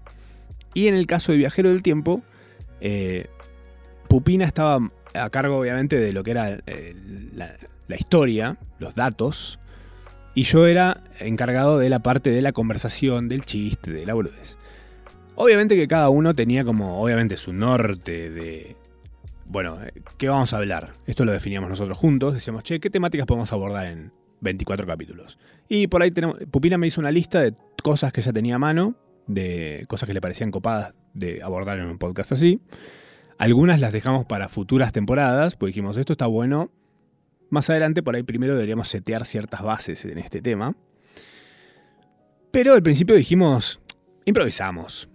Y 0.74 0.88
en 0.88 0.96
el 0.96 1.08
caso 1.08 1.32
de 1.32 1.38
Viajero 1.38 1.70
del 1.70 1.84
Tiempo, 1.84 2.24
eh, 2.82 3.28
Pupina 4.08 4.46
estaba 4.46 4.80
a 5.14 5.30
cargo 5.30 5.58
obviamente 5.58 5.98
de 5.98 6.14
lo 6.14 6.24
que 6.24 6.32
era 6.32 6.58
eh, 6.66 6.96
la, 7.36 7.96
historia, 7.96 8.58
los 8.80 8.96
datos, 8.96 9.60
y 10.36 10.44
yo 10.44 10.66
era 10.66 11.04
encargado 11.20 11.78
de 11.78 11.90
la 11.90 12.00
parte 12.00 12.32
de 12.32 12.42
la 12.42 12.52
conversación, 12.52 13.30
del 13.30 13.46
chiste, 13.46 13.92
de 13.92 14.06
la 14.06 14.16
boludez. 14.16 14.58
Obviamente 15.36 15.76
que 15.76 15.88
cada 15.88 16.10
uno 16.10 16.34
tenía 16.36 16.64
como, 16.64 17.02
obviamente, 17.02 17.38
su 17.38 17.54
norte 17.54 18.30
de... 18.30 18.76
Bueno, 19.46 19.78
¿qué 20.18 20.30
vamos 20.30 20.54
a 20.54 20.58
hablar? 20.58 20.94
Esto 21.06 21.26
lo 21.26 21.32
definíamos 21.32 21.70
nosotros 21.70 21.98
juntos, 21.98 22.34
decíamos, 22.34 22.64
che, 22.64 22.80
¿qué 22.80 22.90
temáticas 22.90 23.28
podemos 23.28 23.52
abordar 23.54 23.86
en 23.86 24.12
24 24.42 24.88
capítulos? 24.88 25.38
Y 25.70 25.88
por 25.88 26.02
ahí 26.02 26.12
tenemos, 26.12 26.38
Pupina 26.50 26.78
me 26.78 26.88
hizo 26.88 27.02
una 27.02 27.12
lista 27.12 27.42
de 27.42 27.54
cosas 27.84 28.12
que 28.12 28.22
ella 28.22 28.34
tenía 28.34 28.56
a 28.56 28.60
mano, 28.60 28.96
de 29.28 29.86
cosas 29.88 30.08
que 30.08 30.14
le 30.14 30.22
parecían 30.22 30.52
copadas 30.52 30.94
de 31.14 31.42
abordar 31.42 31.80
en 31.80 31.86
un 31.86 31.98
podcast 31.98 32.32
así. 32.32 32.60
Algunas 33.38 33.80
las 33.80 33.94
dejamos 33.94 34.26
para 34.26 34.50
futuras 34.50 34.92
temporadas, 34.92 35.56
pues 35.56 35.72
dijimos, 35.72 35.98
esto 35.98 36.14
está 36.14 36.28
bueno. 36.28 36.72
Más 37.50 37.70
adelante, 37.70 38.02
por 38.02 38.16
ahí 38.16 38.24
primero 38.24 38.54
deberíamos 38.54 38.88
setear 38.88 39.26
ciertas 39.26 39.62
bases 39.62 40.06
en 40.06 40.18
este 40.18 40.42
tema. 40.42 40.76
Pero 42.52 42.74
al 42.74 42.84
principio 42.84 43.16
dijimos, 43.16 43.82
improvisamos. 44.26 45.10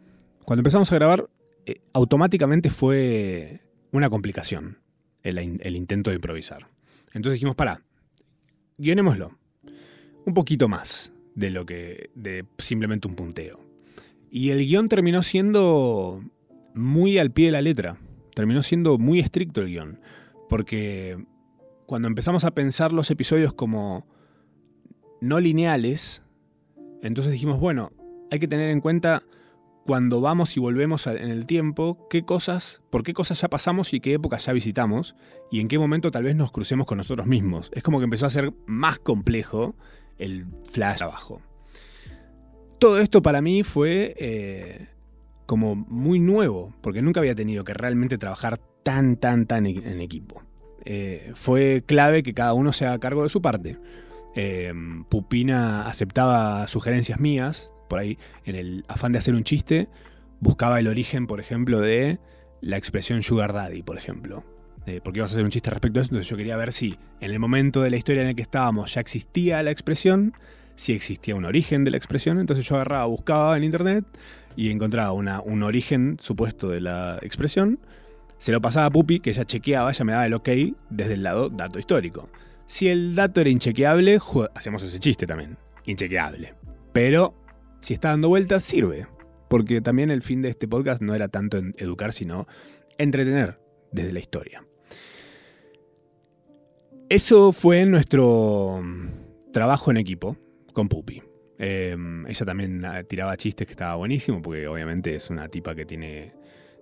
Cuando 0.44 0.61
empezamos 0.61 0.90
a 0.90 0.94
grabar, 0.94 1.29
eh, 1.66 1.77
automáticamente 1.92 2.71
fue 2.71 3.61
una 3.92 4.11
complicación 4.11 4.79
el, 5.23 5.77
intento 5.77 6.11
de 6.11 6.16
improvisar. 6.16 6.66
Entonces 7.09 7.35
dijimos, 7.35 7.55
para, 7.55 7.83
guionémoslo. 8.77 9.38
Un 10.25 10.35
poquito 10.35 10.68
más 10.68 11.12
de 11.35 11.51
lo 11.51 11.64
que. 11.64 12.11
de 12.14 12.44
simplemente 12.59 13.09
un 13.09 13.14
punteo. 13.14 13.67
Y 14.31 14.51
el 14.51 14.59
guion 14.67 14.88
terminó 14.88 15.23
siendo 15.23 16.23
muy 16.75 17.19
al 17.19 17.31
pie 17.31 17.47
de 17.47 17.53
la 17.53 17.62
letra 17.62 17.99
terminó 18.38 18.62
siendo 18.62 18.99
muy 18.99 19.19
estricto 19.19 19.62
el 19.62 19.67
guion, 19.67 20.01
porque 20.49 21.27
cuando 21.87 22.07
empezamos 22.07 22.45
a 22.45 22.53
pensar 22.53 22.93
los 22.93 23.11
episodios 23.11 23.53
como 23.53 24.07
no 25.21 25.41
lineales, 25.41 26.23
entonces 27.03 27.33
dijimos, 27.33 27.59
bueno, 27.59 27.91
hay 28.31 28.38
que 28.38 28.47
tener 28.47 28.71
en 28.71 28.81
cuenta 28.81 29.25
cuando 29.85 30.21
vamos 30.21 30.57
y 30.57 30.61
volvemos 30.61 31.09
en 31.09 31.31
el 31.31 31.47
tiempo, 31.47 32.07
qué 32.09 32.23
cosas, 32.23 32.81
por 32.91 33.03
qué 33.03 33.12
cosas 33.12 33.41
ya 33.41 33.49
pasamos 33.49 33.93
y 33.93 33.99
qué 33.99 34.14
épocas 34.14 34.47
ya 34.47 34.53
visitamos, 34.53 35.17
y 35.51 35.59
en 35.59 35.67
qué 35.67 35.77
momento 35.77 36.12
tal 36.12 36.23
vez 36.23 36.37
nos 36.37 36.53
crucemos 36.53 36.87
con 36.87 36.99
nosotros 36.99 37.27
mismos. 37.27 37.73
Es 37.75 37.83
como 37.83 37.99
que 37.99 38.05
empezó 38.05 38.27
a 38.27 38.31
ser 38.31 38.53
más 38.67 39.01
complejo 39.01 39.75
el 40.17 40.47
flash 40.71 41.03
abajo. 41.03 41.43
Todo 42.79 43.01
esto 43.01 43.23
para 43.23 43.43
mí 43.43 43.64
fue 43.64 44.14
eh, 44.19 44.87
como 45.47 45.75
muy 45.75 46.21
nuevo, 46.21 46.75
porque 46.81 47.03
nunca 47.03 47.19
había 47.19 47.35
tenido 47.35 47.64
que 47.64 47.75
realmente 47.75 48.19
trabajar 48.19 48.61
tan, 48.85 49.17
tan, 49.17 49.47
tan 49.47 49.67
en 49.67 50.01
equipo. 50.01 50.45
Eh, 50.85 51.33
fue 51.35 51.83
clave 51.85 52.23
que 52.23 52.35
cada 52.35 52.55
uno 52.55 52.73
se 52.73 52.87
haga 52.87 52.99
cargo 52.99 53.25
de 53.25 53.29
su 53.29 53.43
parte. 53.43 53.79
Eh, 54.37 54.73
Pupina 55.09 55.88
aceptaba 55.88 56.69
sugerencias 56.69 57.19
mías, 57.19 57.75
por 57.88 57.99
ahí 57.99 58.17
en 58.45 58.55
el 58.55 58.85
afán 58.87 59.11
de 59.11 59.19
hacer 59.19 59.35
un 59.35 59.43
chiste, 59.43 59.88
buscaba 60.38 60.79
el 60.79 60.87
origen, 60.87 61.27
por 61.27 61.41
ejemplo, 61.41 61.81
de 61.81 62.21
la 62.61 62.77
expresión 62.77 63.23
sugar 63.23 63.53
daddy, 63.53 63.83
por 63.83 63.99
ejemplo. 63.99 64.45
Porque 65.05 65.19
ibas 65.19 65.33
a 65.33 65.35
hacer 65.35 65.45
un 65.45 65.51
chiste 65.51 65.69
respecto 65.69 65.99
a 65.99 66.03
eso, 66.03 66.09
entonces 66.12 66.31
yo 66.31 66.37
quería 66.38 66.57
ver 66.57 66.73
si 66.73 66.97
en 67.21 67.31
el 67.31 67.38
momento 67.38 67.83
de 67.83 67.91
la 67.91 67.99
historia 67.99 68.23
en 68.23 68.29
el 68.29 68.35
que 68.35 68.41
estábamos 68.41 68.95
ya 68.95 69.03
existía 69.03 69.62
la 69.62 69.71
expresión, 69.71 70.33
si 70.79 70.93
existía 70.93 71.35
un 71.35 71.45
origen 71.45 71.83
de 71.83 71.90
la 71.90 71.96
expresión, 71.96 72.38
entonces 72.38 72.65
yo 72.65 72.77
agarraba, 72.77 73.05
buscaba 73.07 73.57
en 73.57 73.65
internet 73.65 74.05
y 74.55 74.71
encontraba 74.71 75.11
una, 75.11 75.40
un 75.40 75.65
origen 75.65 76.19
supuesto 76.21 76.69
de 76.69 76.81
la 76.81 77.19
expresión, 77.21 77.81
se 78.38 78.52
lo 78.52 78.61
pasaba 78.61 78.87
a 78.87 78.90
Pupi, 78.90 79.19
que 79.19 79.31
ella 79.31 79.44
chequeaba, 79.44 79.90
ella 79.90 80.05
me 80.05 80.13
daba 80.13 80.27
el 80.27 80.35
ok 80.35 80.48
desde 80.88 81.15
el 81.15 81.25
lado 81.25 81.50
dato 81.50 81.81
histórico. 81.81 82.29
Si 82.67 82.88
el 82.88 83.17
dato 83.17 83.40
era 83.40 83.50
inchequeable, 83.50 84.21
hacemos 84.55 84.81
ese 84.85 85.00
chiste 85.00 85.27
también, 85.27 85.59
inchequeable. 85.85 86.55
Pero 86.92 87.35
si 87.81 87.94
está 87.94 88.11
dando 88.11 88.29
vueltas, 88.29 88.63
sirve. 88.63 89.09
Porque 89.48 89.81
también 89.81 90.13
el 90.13 90.23
fin 90.23 90.42
de 90.42 90.50
este 90.50 90.69
podcast 90.69 91.02
no 91.02 91.13
era 91.13 91.27
tanto 91.27 91.59
educar, 91.77 92.13
sino 92.13 92.46
entretener 92.98 93.59
desde 93.90 94.13
la 94.13 94.21
historia. 94.21 94.65
Eso 97.09 97.50
fue 97.50 97.85
nuestro 97.85 98.81
trabajo 99.52 99.90
en 99.90 99.96
equipo 99.96 100.37
con 100.79 100.88
Pupi. 100.88 101.20
Em, 101.58 102.24
ella 102.29 102.46
también 102.46 102.85
ah, 102.85 103.02
tiraba 103.02 103.37
chistes 103.37 103.66
que 103.66 103.72
estaba 103.72 103.96
buenísimo, 103.96 104.40
porque 104.40 104.68
obviamente 104.68 105.16
es 105.16 105.29
una 105.29 105.48
tipa 105.48 105.74
que 105.74 105.85
tiene, 105.85 106.33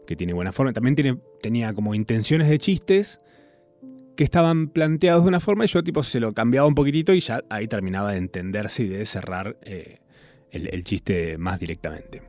que 0.07 0.17
tiene 0.17 0.35
buena 0.35 0.53
forma. 0.53 0.75
También 0.75 0.95
tiene, 0.95 1.19
tenía 1.41 1.73
como 1.73 1.95
intenciones 1.95 2.51
de 2.51 2.59
chistes 2.59 3.19
que 4.15 4.23
estaban 4.23 4.69
planteados 4.69 5.23
de 5.23 5.29
una 5.29 5.41
forma 5.41 5.65
y 5.65 5.69
yo 5.69 5.83
tipo 5.83 6.03
se 6.03 6.21
lo 6.21 6.35
cambiaba 6.35 6.69
un 6.69 6.75
poquitito 6.75 7.15
y 7.15 7.21
ya 7.21 7.43
ahí 7.49 7.69
terminaba 7.69 8.13
de 8.13 8.19
entenderse 8.19 8.83
y 8.83 8.89
de 8.89 9.07
cerrar 9.07 9.57
eh, 9.63 10.01
el, 10.51 10.85
chiste 10.85 11.39
más 11.39 11.59
directamente. 11.59 12.21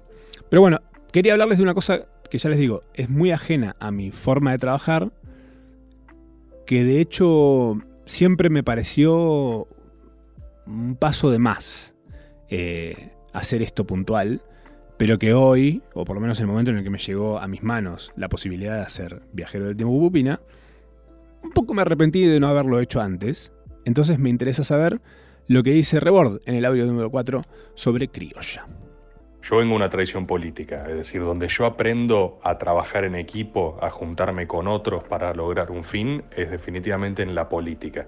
Pero 0.50 0.62
bueno, 0.62 0.80
quería 1.12 1.34
hablarles 1.34 1.58
de 1.58 1.66
una 1.66 1.74
cosa 1.74 2.06
que 2.30 2.38
ya 2.38 2.50
les 2.50 2.60
digo, 2.60 2.82
es 2.94 3.10
muy 3.10 3.32
ajena 3.32 3.76
a 3.82 3.92
mi 3.92 4.12
forma 4.12 4.52
de 4.52 4.58
trabajar, 4.58 5.12
que 6.66 6.86
de 6.86 7.02
hecho 7.02 7.78
siempre 8.06 8.50
me 8.50 8.64
pareció 8.64 9.68
un 10.68 10.96
paso 10.96 11.32
de 11.32 11.40
más 11.40 11.96
eh, 12.50 13.12
hacer 13.34 13.62
esto 13.62 13.86
puntual, 13.86 14.42
pero 14.98 15.20
que 15.20 15.34
hoy, 15.34 15.82
o 15.94 16.06
por 16.06 16.16
lo 16.16 16.22
menos 16.22 16.40
en 16.40 16.44
el 16.44 16.48
momento 16.48 16.72
en 16.72 16.78
el 16.78 16.84
que 16.84 16.90
me 16.90 17.00
llegó 17.00 17.40
a 17.40 17.48
mis 17.48 17.64
manos 17.64 18.12
la 18.16 18.30
posibilidad 18.30 18.76
de 18.76 18.82
hacer 18.82 19.22
Viajero 19.32 19.66
del 19.66 19.76
Tiempo 19.76 19.98
Pupina, 20.00 20.42
un 21.44 21.52
poco 21.52 21.74
me 21.74 21.82
arrepentí 21.82 22.26
de 22.26 22.40
no 22.40 22.48
haberlo 22.48 22.80
hecho 22.80 23.00
antes. 23.00 23.54
Entonces 23.86 24.20
me 24.20 24.30
interesa 24.30 24.64
saber 24.64 25.00
lo 25.48 25.64
que 25.64 25.72
dice 25.72 26.00
Rebord 26.00 26.42
en 26.46 26.56
el 26.56 26.66
audio 26.66 26.86
número 26.86 27.10
4 27.10 27.42
sobre 27.76 28.10
criolla. 28.10 28.66
Yo 29.44 29.58
vengo 29.58 29.72
de 29.72 29.76
una 29.78 29.90
tradición 29.90 30.28
política, 30.28 30.86
es 30.90 30.96
decir, 30.96 31.22
donde 31.22 31.48
yo 31.48 31.66
aprendo 31.66 32.38
a 32.44 32.58
trabajar 32.58 33.06
en 33.06 33.16
equipo, 33.16 33.78
a 33.82 33.90
juntarme 33.90 34.46
con 34.46 34.68
otros 34.68 35.06
para 35.06 35.34
lograr 35.34 35.72
un 35.72 35.86
fin, 35.86 36.24
es 36.36 36.52
definitivamente 36.52 37.24
en 37.24 37.34
la 37.34 37.48
política. 37.48 38.08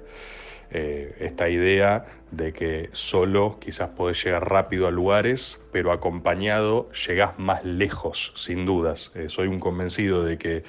Eh, 0.71 1.15
esta 1.19 1.49
idea 1.49 2.05
de 2.29 2.53
que 2.53 2.89
solo 2.91 3.57
quizás 3.59 3.89
podés 3.89 4.23
llegar 4.23 4.47
rápido 4.47 4.85
a 4.85 4.91
lugares, 4.91 5.65
pero 5.71 5.91
acompañado 5.91 6.91
llegás 7.07 7.39
más 7.39 7.65
lejos, 7.65 8.33
sin 8.35 8.67
dudas. 8.67 9.11
Eh, 9.15 9.29
soy 9.29 9.47
un 9.47 9.59
convencido 9.59 10.23
de 10.23 10.37
que 10.37 10.63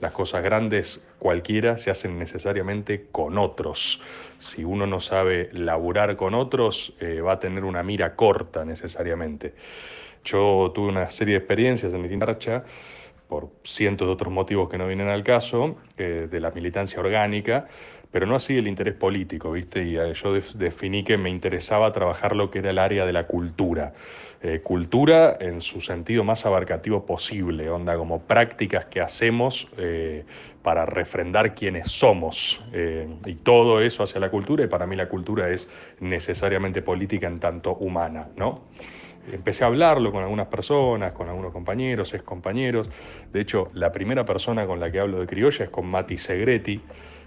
las 0.00 0.12
cosas 0.12 0.42
grandes 0.44 1.08
cualquiera 1.18 1.78
se 1.78 1.90
hacen 1.90 2.18
necesariamente 2.18 3.06
con 3.10 3.38
otros. 3.38 4.02
Si 4.36 4.62
uno 4.62 4.86
no 4.86 5.00
sabe 5.00 5.48
laburar 5.52 6.16
con 6.16 6.34
otros, 6.34 6.92
eh, 7.00 7.22
va 7.22 7.32
a 7.32 7.40
tener 7.40 7.64
una 7.64 7.82
mira 7.82 8.14
corta 8.14 8.62
necesariamente. 8.66 9.54
Yo 10.22 10.70
tuve 10.74 10.88
una 10.88 11.08
serie 11.10 11.32
de 11.32 11.38
experiencias 11.38 11.94
en 11.94 12.02
distintas 12.02 12.28
marcha 12.28 12.64
por 13.26 13.48
cientos 13.64 14.06
de 14.06 14.12
otros 14.12 14.32
motivos 14.32 14.68
que 14.68 14.76
no 14.76 14.86
vienen 14.86 15.08
al 15.08 15.24
caso, 15.24 15.76
de 15.96 16.40
la 16.40 16.50
militancia 16.52 17.00
orgánica, 17.00 17.66
pero 18.10 18.26
no 18.26 18.36
así 18.36 18.56
el 18.56 18.66
interés 18.66 18.94
político, 18.94 19.52
¿viste? 19.52 19.84
Y 19.84 19.96
eh, 19.96 20.14
yo 20.14 20.32
definí 20.32 21.04
que 21.04 21.16
me 21.16 21.30
interesaba 21.30 21.92
trabajar 21.92 22.34
lo 22.34 22.50
que 22.50 22.60
era 22.60 22.70
el 22.70 22.78
área 22.78 23.06
de 23.06 23.12
la 23.12 23.26
cultura. 23.26 23.92
Eh, 24.42 24.60
cultura 24.62 25.36
en 25.40 25.60
su 25.60 25.80
sentido 25.80 26.24
más 26.24 26.46
abarcativo 26.46 27.04
posible, 27.06 27.68
onda, 27.70 27.96
como 27.96 28.22
prácticas 28.22 28.84
que 28.86 29.00
hacemos 29.00 29.68
para 30.62 30.84
refrendar 30.84 31.54
quiénes 31.54 31.90
somos. 31.90 32.62
y 33.24 33.34
todo 33.36 33.80
eso 33.80 34.02
hacia 34.02 34.20
la 34.20 34.30
cultura, 34.30 34.64
y 34.64 34.66
para 34.66 34.86
mí 34.86 34.96
la 34.96 35.08
cultura 35.08 35.48
es 35.48 35.70
necesariamente 36.00 36.82
política 36.82 37.26
en 37.28 37.38
tanto 37.38 37.76
humana, 37.76 38.28
¿no? 38.36 38.62
empecé 39.32 39.64
a 39.64 39.68
hablarlo 39.68 40.12
con 40.12 40.22
algunas 40.22 40.46
personas, 40.46 41.12
con 41.12 41.28
algunos 41.28 41.52
compañeros, 41.52 42.12
ex 42.14 42.22
compañeros. 42.22 42.88
De 43.32 43.40
hecho, 43.40 43.70
la 43.74 43.92
primera 43.92 44.24
persona 44.24 44.66
con 44.66 44.80
la 44.80 44.90
que 44.90 45.00
hablo 45.00 45.20
de 45.20 45.26
criolla 45.26 45.64
es 45.64 45.70
con 45.70 45.86
Mati 45.86 46.18
Segretti, 46.18 46.80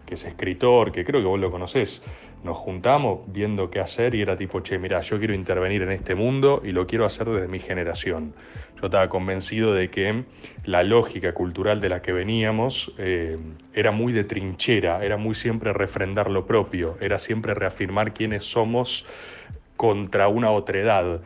que 0.10 0.16
es 0.16 0.26
escritor, 0.26 0.92
que 0.92 1.06
creo 1.06 1.22
que 1.22 1.28
vos 1.28 1.40
lo 1.40 1.52
conocés. 1.52 2.04
Nos 2.44 2.58
juntamos 2.58 3.20
viendo 3.28 3.70
qué 3.70 3.80
hacer 3.80 4.16
y 4.16 4.24
era 4.24 4.36
tipo, 4.36 4.60
che, 4.62 4.80
mira, 4.80 5.02
yo 5.02 5.20
quiero 5.20 5.36
intervenir 5.36 5.84
en 5.84 5.92
este 5.92 6.16
mundo 6.16 6.64
y 6.66 6.72
lo 6.72 6.88
quiero 6.88 7.06
hacer 7.06 7.30
desde 7.30 7.48
mi 7.48 7.60
generación. 7.60 8.34
Yo 8.82 8.88
estaba 8.88 9.08
convencido 9.08 9.76
de 9.76 9.92
que 9.92 10.24
la 10.66 10.82
lógica 10.82 11.34
cultural 11.34 11.80
de 11.80 11.90
la 11.90 12.02
que 12.02 12.12
veníamos 12.12 12.92
eh, 12.98 13.38
era 13.76 13.92
muy 13.92 14.12
de 14.12 14.24
trinchera, 14.24 15.06
era 15.06 15.18
muy 15.18 15.36
siempre 15.36 15.74
refrendar 15.74 16.32
lo 16.32 16.48
propio, 16.48 16.98
era 17.00 17.20
siempre 17.20 17.54
reafirmar 17.54 18.12
quiénes 18.12 18.46
somos 18.46 19.06
contra 19.78 20.28
una 20.28 20.50
otredad. 20.50 21.22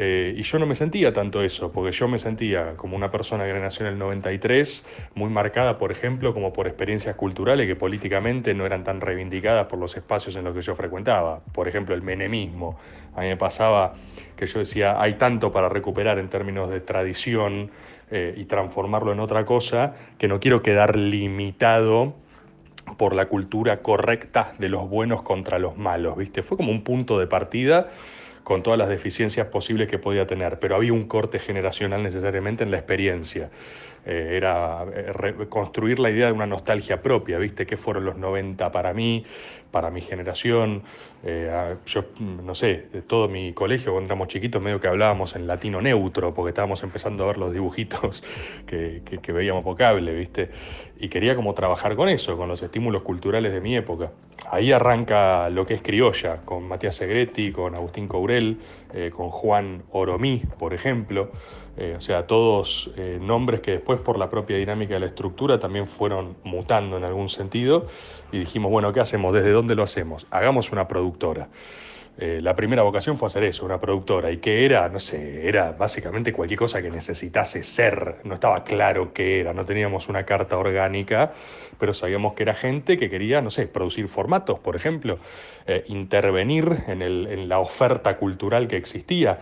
Eh, 0.00 0.32
y 0.36 0.42
yo 0.44 0.60
no 0.60 0.66
me 0.66 0.76
sentía 0.76 1.12
tanto 1.12 1.42
eso, 1.42 1.72
porque 1.72 1.90
yo 1.90 2.06
me 2.06 2.20
sentía 2.20 2.76
como 2.76 2.94
una 2.94 3.10
persona 3.10 3.44
que 3.44 3.52
nació 3.54 3.84
en 3.84 3.94
el 3.94 3.98
93, 3.98 4.86
muy 5.16 5.28
marcada, 5.28 5.76
por 5.76 5.90
ejemplo, 5.90 6.32
como 6.32 6.52
por 6.52 6.68
experiencias 6.68 7.16
culturales 7.16 7.66
que 7.66 7.74
políticamente 7.74 8.54
no 8.54 8.64
eran 8.64 8.84
tan 8.84 9.00
reivindicadas 9.00 9.66
por 9.66 9.80
los 9.80 9.96
espacios 9.96 10.36
en 10.36 10.44
los 10.44 10.54
que 10.54 10.62
yo 10.62 10.76
frecuentaba. 10.76 11.40
Por 11.52 11.66
ejemplo, 11.66 11.96
el 11.96 12.02
menemismo. 12.02 12.78
A 13.16 13.22
mí 13.22 13.26
me 13.26 13.36
pasaba 13.36 13.94
que 14.36 14.46
yo 14.46 14.60
decía, 14.60 15.02
hay 15.02 15.14
tanto 15.14 15.50
para 15.50 15.68
recuperar 15.68 16.20
en 16.20 16.28
términos 16.28 16.70
de 16.70 16.78
tradición 16.78 17.72
eh, 18.12 18.34
y 18.36 18.44
transformarlo 18.44 19.12
en 19.12 19.18
otra 19.18 19.44
cosa, 19.44 19.96
que 20.16 20.28
no 20.28 20.38
quiero 20.38 20.62
quedar 20.62 20.94
limitado 20.94 22.14
por 22.96 23.16
la 23.16 23.26
cultura 23.26 23.82
correcta 23.82 24.52
de 24.60 24.68
los 24.68 24.88
buenos 24.88 25.22
contra 25.22 25.58
los 25.58 25.76
malos, 25.76 26.16
¿viste? 26.16 26.44
Fue 26.44 26.56
como 26.56 26.70
un 26.70 26.84
punto 26.84 27.18
de 27.18 27.26
partida 27.26 27.88
con 28.48 28.62
todas 28.62 28.78
las 28.78 28.88
deficiencias 28.88 29.46
posibles 29.48 29.88
que 29.88 29.98
podía 29.98 30.26
tener, 30.26 30.58
pero 30.58 30.74
había 30.74 30.94
un 30.94 31.06
corte 31.06 31.38
generacional 31.38 32.02
necesariamente 32.02 32.64
en 32.64 32.70
la 32.70 32.78
experiencia. 32.78 33.50
Eh, 34.06 34.38
era 34.38 34.86
eh, 34.94 35.34
construir 35.50 35.98
la 35.98 36.08
idea 36.08 36.28
de 36.28 36.32
una 36.32 36.46
nostalgia 36.46 37.02
propia, 37.02 37.36
¿viste? 37.36 37.66
¿Qué 37.66 37.76
fueron 37.76 38.06
los 38.06 38.16
90 38.16 38.72
para 38.72 38.94
mí, 38.94 39.22
para 39.70 39.90
mi 39.90 40.00
generación? 40.00 40.82
Eh, 41.24 41.76
yo, 41.86 42.04
no 42.20 42.54
sé, 42.54 42.86
de 42.92 43.02
todo 43.02 43.28
mi 43.28 43.52
colegio, 43.52 43.92
cuando 43.92 44.06
éramos 44.06 44.28
chiquitos, 44.28 44.62
medio 44.62 44.80
que 44.80 44.88
hablábamos 44.88 45.34
en 45.36 45.46
latino 45.46 45.80
neutro, 45.80 46.34
porque 46.34 46.50
estábamos 46.50 46.82
empezando 46.82 47.24
a 47.24 47.28
ver 47.28 47.38
los 47.38 47.52
dibujitos 47.52 48.22
que, 48.66 49.02
que 49.04 49.32
veíamos 49.32 49.64
por 49.64 49.76
cable, 49.76 50.14
¿viste? 50.14 50.50
Y 51.00 51.08
quería 51.08 51.36
como 51.36 51.54
trabajar 51.54 51.94
con 51.94 52.08
eso, 52.08 52.36
con 52.36 52.48
los 52.48 52.62
estímulos 52.62 53.02
culturales 53.02 53.52
de 53.52 53.60
mi 53.60 53.76
época. 53.76 54.10
Ahí 54.50 54.72
arranca 54.72 55.48
lo 55.50 55.64
que 55.64 55.74
es 55.74 55.82
criolla, 55.82 56.38
con 56.44 56.66
Matías 56.66 56.96
Segretti, 56.96 57.52
con 57.52 57.74
Agustín 57.76 58.08
Courel, 58.08 58.58
con 59.12 59.30
Juan 59.30 59.84
Oromí, 59.92 60.42
por 60.58 60.74
ejemplo. 60.74 61.30
Eh, 61.80 61.94
o 61.96 62.00
sea, 62.00 62.26
todos 62.26 62.90
eh, 62.96 63.20
nombres 63.22 63.60
que 63.60 63.70
después 63.70 64.00
por 64.00 64.18
la 64.18 64.28
propia 64.28 64.56
dinámica 64.56 64.94
de 64.94 65.00
la 65.00 65.06
estructura 65.06 65.60
también 65.60 65.86
fueron 65.86 66.36
mutando 66.42 66.96
en 66.96 67.04
algún 67.04 67.28
sentido 67.28 67.86
y 68.32 68.40
dijimos, 68.40 68.72
bueno, 68.72 68.92
¿qué 68.92 68.98
hacemos? 68.98 69.32
¿Desde 69.32 69.52
dónde 69.58 69.74
lo 69.74 69.82
hacemos? 69.82 70.26
Hagamos 70.30 70.72
una 70.72 70.88
productora. 70.88 71.48
Eh, 72.20 72.40
la 72.42 72.56
primera 72.56 72.82
vocación 72.82 73.16
fue 73.16 73.26
hacer 73.28 73.44
eso, 73.44 73.64
una 73.64 73.80
productora. 73.80 74.32
¿Y 74.32 74.38
qué 74.38 74.64
era? 74.64 74.88
No 74.88 74.98
sé, 74.98 75.46
era 75.46 75.70
básicamente 75.72 76.32
cualquier 76.32 76.58
cosa 76.58 76.82
que 76.82 76.90
necesitase 76.90 77.62
ser. 77.62 78.16
No 78.24 78.34
estaba 78.34 78.64
claro 78.64 79.12
qué 79.12 79.40
era, 79.40 79.52
no 79.52 79.64
teníamos 79.64 80.08
una 80.08 80.24
carta 80.24 80.58
orgánica, 80.58 81.32
pero 81.78 81.94
sabíamos 81.94 82.34
que 82.34 82.42
era 82.42 82.54
gente 82.54 82.96
que 82.96 83.08
quería, 83.08 83.40
no 83.40 83.50
sé, 83.50 83.68
producir 83.68 84.08
formatos, 84.08 84.58
por 84.58 84.74
ejemplo, 84.74 85.18
intervenir 85.86 86.84
en, 86.88 87.02
en 87.02 87.48
la 87.48 87.60
oferta 87.60 88.16
cultural 88.16 88.66
que 88.66 88.76
existía. 88.76 89.38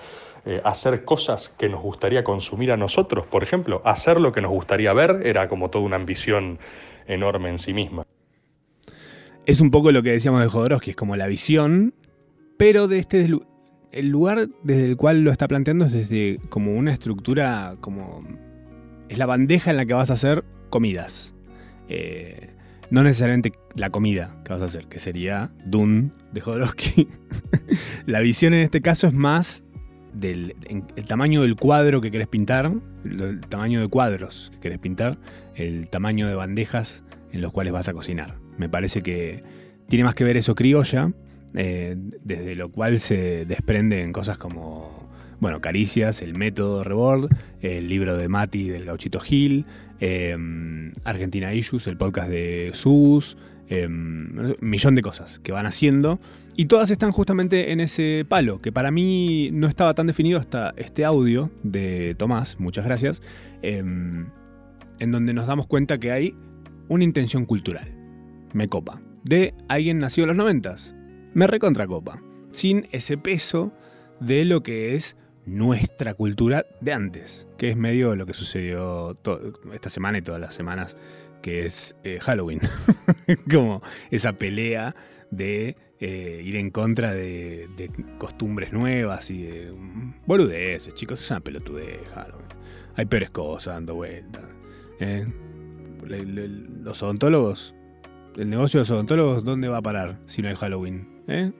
Eh, 0.48 0.60
hacer 0.62 1.04
cosas 1.04 1.48
que 1.48 1.68
nos 1.68 1.82
gustaría 1.82 2.22
consumir 2.22 2.70
a 2.70 2.76
nosotros, 2.76 3.26
por 3.26 3.42
ejemplo, 3.42 3.82
hacer 3.84 4.20
lo 4.20 4.30
que 4.30 4.40
nos 4.40 4.52
gustaría 4.52 4.92
ver 4.92 5.22
era 5.24 5.48
como 5.48 5.70
toda 5.70 5.84
una 5.84 5.96
ambición 5.96 6.60
enorme 7.08 7.48
en 7.48 7.58
sí 7.58 7.74
misma. 7.74 8.06
Es 9.46 9.60
un 9.60 9.70
poco 9.70 9.92
lo 9.92 10.02
que 10.02 10.10
decíamos 10.10 10.40
de 10.40 10.48
Jodorowsky, 10.48 10.90
es 10.90 10.96
como 10.96 11.14
la 11.14 11.28
visión, 11.28 11.94
pero 12.58 12.88
de 12.88 12.98
este 12.98 13.30
el 13.92 14.08
lugar 14.08 14.48
desde 14.64 14.84
el 14.84 14.96
cual 14.96 15.22
lo 15.22 15.30
está 15.30 15.46
planteando 15.46 15.84
es 15.84 15.92
desde 15.92 16.40
como 16.48 16.74
una 16.74 16.92
estructura 16.92 17.76
como 17.80 18.24
es 19.08 19.18
la 19.18 19.26
bandeja 19.26 19.70
en 19.70 19.76
la 19.76 19.86
que 19.86 19.94
vas 19.94 20.10
a 20.10 20.14
hacer 20.14 20.44
comidas. 20.68 21.36
Eh, 21.88 22.50
no 22.90 23.04
necesariamente 23.04 23.52
la 23.76 23.90
comida 23.90 24.36
que 24.44 24.52
vas 24.52 24.62
a 24.62 24.64
hacer, 24.64 24.86
que 24.86 24.98
sería 24.98 25.52
Dune 25.64 26.10
de 26.32 26.40
Jodorowsky. 26.40 27.08
la 28.06 28.18
visión 28.20 28.52
en 28.52 28.62
este 28.62 28.80
caso 28.80 29.06
es 29.06 29.14
más 29.14 29.62
del 30.12 30.56
el 30.68 31.06
tamaño 31.06 31.42
del 31.42 31.54
cuadro 31.54 32.00
que 32.00 32.10
querés 32.10 32.26
pintar, 32.26 32.72
el 33.04 33.40
tamaño 33.42 33.80
de 33.80 33.86
cuadros 33.86 34.50
que 34.54 34.58
querés 34.58 34.80
pintar, 34.80 35.18
el 35.54 35.88
tamaño 35.88 36.26
de 36.26 36.34
bandejas 36.34 37.04
en 37.30 37.42
los 37.42 37.52
cuales 37.52 37.72
vas 37.72 37.88
a 37.88 37.92
cocinar. 37.92 38.45
Me 38.58 38.68
parece 38.68 39.02
que 39.02 39.42
tiene 39.88 40.04
más 40.04 40.14
que 40.14 40.24
ver 40.24 40.36
eso 40.36 40.54
criolla, 40.54 41.12
eh, 41.54 41.96
desde 42.24 42.54
lo 42.54 42.70
cual 42.70 43.00
se 43.00 43.46
desprenden 43.46 44.12
cosas 44.12 44.38
como, 44.38 45.08
bueno, 45.40 45.60
Caricias, 45.60 46.22
el 46.22 46.34
método 46.34 46.82
Rebord, 46.82 47.30
el 47.60 47.88
libro 47.88 48.16
de 48.16 48.28
Mati 48.28 48.68
del 48.68 48.84
Gauchito 48.84 49.20
Gil, 49.20 49.64
eh, 50.00 50.36
Argentina 51.04 51.54
Issues, 51.54 51.86
el 51.86 51.96
podcast 51.96 52.28
de 52.28 52.70
Sus, 52.74 53.36
un 53.70 53.76
em, 53.76 54.54
millón 54.60 54.94
de 54.94 55.02
cosas 55.02 55.38
que 55.40 55.52
van 55.52 55.66
haciendo. 55.66 56.20
Y 56.56 56.66
todas 56.66 56.90
están 56.90 57.12
justamente 57.12 57.72
en 57.72 57.80
ese 57.80 58.24
palo, 58.28 58.60
que 58.62 58.72
para 58.72 58.90
mí 58.90 59.50
no 59.52 59.66
estaba 59.66 59.94
tan 59.94 60.06
definido 60.06 60.38
hasta 60.38 60.72
este 60.76 61.04
audio 61.04 61.50
de 61.62 62.14
Tomás, 62.14 62.58
muchas 62.58 62.84
gracias, 62.84 63.20
em, 63.62 64.26
en 64.98 65.12
donde 65.12 65.34
nos 65.34 65.46
damos 65.46 65.66
cuenta 65.66 65.98
que 65.98 66.12
hay 66.12 66.34
una 66.88 67.04
intención 67.04 67.44
cultural, 67.44 67.95
me 68.52 68.68
copa, 68.68 69.02
de 69.24 69.54
alguien 69.68 69.98
nacido 69.98 70.24
en 70.24 70.28
los 70.28 70.36
noventas, 70.36 70.94
me 71.34 71.46
recontra 71.46 71.86
copa, 71.86 72.22
sin 72.52 72.88
ese 72.92 73.18
peso 73.18 73.72
de 74.20 74.44
lo 74.44 74.62
que 74.62 74.94
es 74.94 75.16
nuestra 75.44 76.14
cultura 76.14 76.66
de 76.80 76.92
antes, 76.92 77.46
que 77.56 77.70
es 77.70 77.76
medio 77.76 78.16
lo 78.16 78.26
que 78.26 78.34
sucedió 78.34 79.18
esta 79.72 79.90
semana 79.90 80.18
y 80.18 80.22
todas 80.22 80.40
las 80.40 80.54
semanas 80.54 80.96
que 81.42 81.64
es 81.64 81.96
eh, 82.02 82.18
Halloween. 82.20 82.60
Como 83.50 83.82
esa 84.10 84.32
pelea 84.32 84.96
de 85.30 85.76
eh, 86.00 86.42
ir 86.44 86.56
en 86.56 86.70
contra 86.70 87.12
de, 87.12 87.90
costumbres 88.18 88.72
nuevas 88.72 89.30
y 89.30 89.42
de 89.44 89.70
mm, 89.70 90.26
boludeces, 90.26 90.92
chicos, 90.94 91.22
es 91.22 91.30
una 91.30 91.40
pelotudez 91.40 92.00
Halloween. 92.14 92.48
Hay 92.96 93.06
peores 93.06 93.30
cosas 93.30 93.74
dando 93.74 93.94
vueltas. 93.94 94.42
¿eh? 95.00 95.26
los 96.08 97.02
odontólogos, 97.02 97.74
el 98.36 98.50
negocio 98.50 98.78
de 98.78 98.82
los 98.82 98.90
odontólogos, 98.90 99.44
¿dónde 99.44 99.68
va 99.68 99.78
a 99.78 99.82
parar 99.82 100.20
si 100.26 100.42
no 100.42 100.48
hay 100.48 100.54
Halloween? 100.54 101.08
¿Eh? 101.26 101.52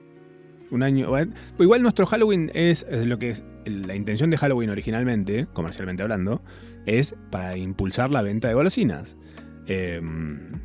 Un 0.69 0.83
año. 0.83 1.09
Pues 1.09 1.27
igual 1.59 1.81
nuestro 1.81 2.05
Halloween 2.05 2.51
es, 2.53 2.85
lo 2.89 3.17
que 3.19 3.29
es. 3.29 3.43
La 3.65 3.95
intención 3.95 4.29
de 4.29 4.37
Halloween 4.37 4.69
originalmente, 4.69 5.47
comercialmente 5.53 6.03
hablando, 6.03 6.41
es 6.85 7.15
para 7.31 7.57
impulsar 7.57 8.11
la 8.11 8.21
venta 8.21 8.47
de 8.47 8.53
golosinas. 8.53 9.17
Em, 9.65 10.61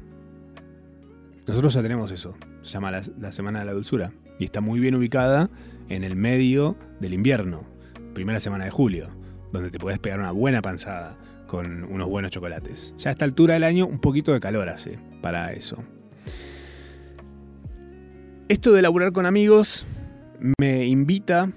nosotros 1.46 1.74
ya 1.74 1.82
tenemos 1.82 2.10
eso. 2.12 2.36
Se 2.62 2.72
llama 2.72 2.90
la, 2.90 3.32
Semana 3.32 3.60
de 3.60 3.64
la 3.64 3.72
Dulzura. 3.72 4.12
Y 4.38 4.44
está 4.44 4.60
muy 4.60 4.80
bien 4.80 4.94
ubicada 4.94 5.50
en 5.88 6.04
el 6.04 6.14
medio 6.14 6.76
del 7.00 7.14
invierno. 7.14 7.66
Primera 8.14 8.40
semana 8.40 8.64
de 8.64 8.70
julio. 8.70 9.08
Donde 9.52 9.70
te 9.70 9.78
puedes 9.78 9.98
pegar 9.98 10.20
una 10.20 10.32
buena 10.32 10.62
panzada 10.62 11.18
con 11.46 11.84
unos 11.84 12.08
buenos 12.08 12.30
chocolates. 12.30 12.94
Ya 12.98 13.10
a 13.10 13.12
esta 13.12 13.24
altura 13.24 13.54
del 13.54 13.64
año 13.64 13.86
un 13.86 14.00
poquito 14.00 14.32
de 14.32 14.40
calor 14.40 14.68
hace 14.68 14.98
para 15.20 15.52
eso. 15.52 15.82
Esto 18.52 18.74
de 18.74 18.82
laburar 18.82 19.12
con 19.12 19.24
amigos 19.24 19.86
me 20.58 20.84
invita 20.84 21.50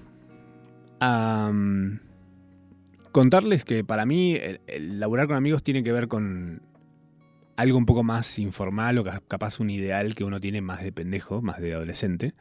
a 1.02 1.52
mm, 1.54 2.00
contarles 3.12 3.66
que 3.66 3.84
para 3.84 4.06
mí 4.06 4.38
el, 4.38 4.62
laburar 4.98 5.28
con 5.28 5.36
amigos 5.36 5.62
tiene 5.62 5.84
que 5.84 5.92
ver 5.92 6.08
con 6.08 6.62
algo 7.58 7.78
un 7.78 7.86
poco 7.86 8.04
más 8.04 8.40
informal 8.40 8.98
o 8.98 9.04
capaz 9.28 9.60
un 9.60 9.72
ideal 9.72 10.16
que 10.16 10.24
uno 10.24 10.40
tiene 10.40 10.62
más 10.62 10.86
de 10.86 10.94
pendejo, 10.94 11.42
más 11.42 11.60
de 11.60 11.74
adolescente, 11.74 12.34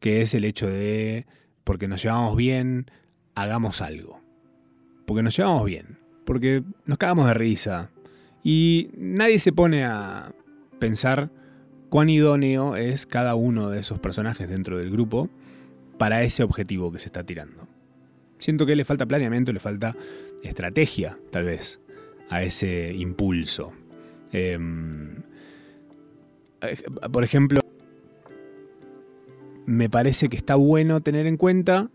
que 0.00 0.20
es 0.20 0.34
el 0.34 0.44
hecho 0.44 0.66
de, 0.66 1.24
porque 1.64 1.88
nos 1.88 2.02
llevamos 2.02 2.36
bien, 2.36 2.90
hagamos 3.34 3.80
algo. 3.80 4.20
Porque 5.06 5.22
nos 5.22 5.34
llevamos 5.34 5.64
bien, 5.64 5.98
porque 6.26 6.62
nos 6.84 6.98
cagamos 6.98 7.26
de 7.26 7.32
risa. 7.32 7.90
Y 8.44 8.90
nadie 8.98 9.38
se 9.38 9.50
pone 9.50 9.86
a 9.86 10.34
pensar 10.78 11.30
cuán 11.88 12.08
idóneo 12.08 12.76
es 12.76 13.06
cada 13.06 13.34
uno 13.34 13.70
de 13.70 13.80
esos 13.80 13.98
personajes 13.98 14.48
dentro 14.48 14.78
del 14.78 14.90
grupo 14.90 15.28
para 15.98 16.22
ese 16.22 16.42
objetivo 16.42 16.92
que 16.92 16.98
se 16.98 17.06
está 17.06 17.24
tirando. 17.24 17.66
Siento 18.38 18.66
que 18.66 18.76
le 18.76 18.84
falta 18.84 19.06
planeamiento, 19.06 19.52
le 19.52 19.60
falta 19.60 19.96
estrategia, 20.42 21.18
tal 21.30 21.44
vez, 21.44 21.80
a 22.30 22.42
ese 22.42 22.94
impulso. 22.94 23.72
Em, 24.32 25.22
eh, 26.60 26.82
por 27.10 27.24
ejemplo, 27.24 27.60
me 29.66 29.90
parece 29.90 30.28
que 30.28 30.36
está 30.36 30.54
bueno 30.54 31.00
tener 31.00 31.26
en 31.26 31.36
cuenta 31.36 31.90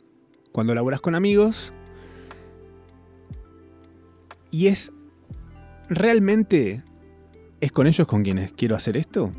cuando 0.52 0.76
laburas 0.76 1.02
con 1.02 1.16
amigos 1.16 1.74
y 4.52 4.68
es 4.68 4.92
realmente 5.90 6.84
es 7.62 7.72
con 7.72 7.88
ellos 7.88 8.06
con 8.08 8.24
quienes 8.24 8.52
quiero 8.52 8.76
hacer 8.76 8.98
esto. 8.98 9.34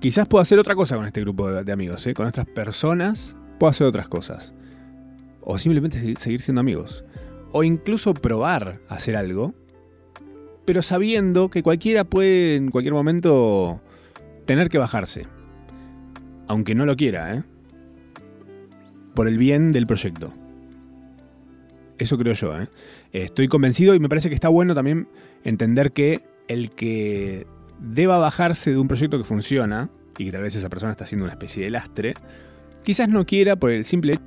Quizás 0.00 0.28
puedo 0.28 0.42
hacer 0.42 0.60
otra 0.60 0.76
cosa 0.76 0.94
con 0.94 1.06
este 1.06 1.20
grupo 1.20 1.50
de, 1.50 1.72
amigos, 1.72 2.06
¿eh? 2.06 2.14
con 2.14 2.26
otras 2.26 2.46
personas 2.46 3.36
puedo 3.58 3.70
hacer 3.70 3.86
otras 3.86 4.08
cosas. 4.08 4.54
O 5.40 5.58
simplemente 5.58 5.98
seguir 6.16 6.40
siendo 6.40 6.60
amigos. 6.60 7.04
O 7.50 7.64
incluso 7.64 8.14
probar 8.14 8.80
hacer 8.88 9.16
algo, 9.16 9.54
pero 10.64 10.82
sabiendo 10.82 11.50
que 11.50 11.62
cualquiera 11.62 12.04
puede 12.04 12.56
en 12.56 12.70
cualquier 12.70 12.94
momento 12.94 13.80
tener 14.46 14.68
que 14.68 14.78
bajarse. 14.78 15.26
Aunque 16.46 16.74
no 16.74 16.86
lo 16.86 16.96
quiera, 16.96 17.34
¿eh? 17.34 17.42
Por 19.14 19.26
el 19.26 19.36
bien 19.36 19.72
del 19.72 19.86
proyecto. 19.86 20.32
Eso 21.98 22.16
creo 22.16 22.34
yo, 22.34 22.56
¿eh? 22.56 22.68
Estoy 23.12 23.48
convencido 23.48 23.94
y 23.96 23.98
me 23.98 24.08
parece 24.08 24.28
que 24.28 24.34
está 24.36 24.48
bueno 24.48 24.74
también 24.74 25.08
entender 25.42 25.92
que 25.92 26.22
el 26.46 26.70
que 26.70 27.46
deba 27.78 28.18
bajarse 28.18 28.70
de 28.70 28.78
un 28.78 28.88
proyecto 28.88 29.18
que 29.18 29.24
funciona, 29.24 29.90
y 30.18 30.24
que 30.24 30.32
tal 30.32 30.42
vez 30.42 30.54
esa 30.56 30.68
persona 30.68 30.92
está 30.92 31.04
haciendo 31.04 31.24
una 31.24 31.32
especie 31.32 31.64
de 31.64 31.70
lastre, 31.70 32.14
quizás 32.84 33.08
no 33.08 33.24
quiera 33.24 33.56
por 33.56 33.70
el 33.70 33.84
simple 33.84 34.18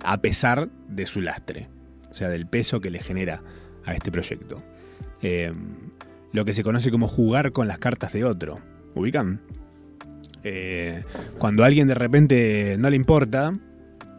a 0.00 0.20
pesar 0.20 0.68
de 0.88 1.06
su 1.06 1.20
lastre, 1.20 1.68
o 2.10 2.14
sea, 2.14 2.28
del 2.28 2.46
peso 2.46 2.80
que 2.80 2.90
le 2.90 2.98
genera 2.98 3.42
a 3.84 3.94
este 3.94 4.10
proyecto. 4.10 4.62
Eh, 5.22 5.52
lo 6.32 6.44
que 6.44 6.52
se 6.52 6.62
conoce 6.62 6.90
como 6.90 7.08
jugar 7.08 7.52
con 7.52 7.68
las 7.68 7.78
cartas 7.78 8.12
de 8.12 8.24
otro. 8.24 8.60
¿Ubican? 8.94 9.40
Eh, 10.44 11.04
cuando 11.38 11.62
a 11.62 11.66
alguien 11.66 11.88
de 11.88 11.94
repente 11.94 12.76
no 12.78 12.90
le 12.90 12.96
importa 12.96 13.58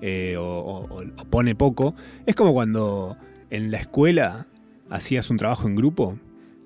eh, 0.02 0.36
o, 0.38 0.88
o, 0.90 1.26
pone 1.30 1.56
poco, 1.56 1.96
es 2.26 2.36
como 2.36 2.54
cuando 2.54 3.18
en 3.50 3.72
la 3.72 3.78
escuela 3.78 4.48
hacías 4.90 5.30
un 5.30 5.38
trabajo 5.38 5.68
en 5.68 5.76
grupo 5.76 6.18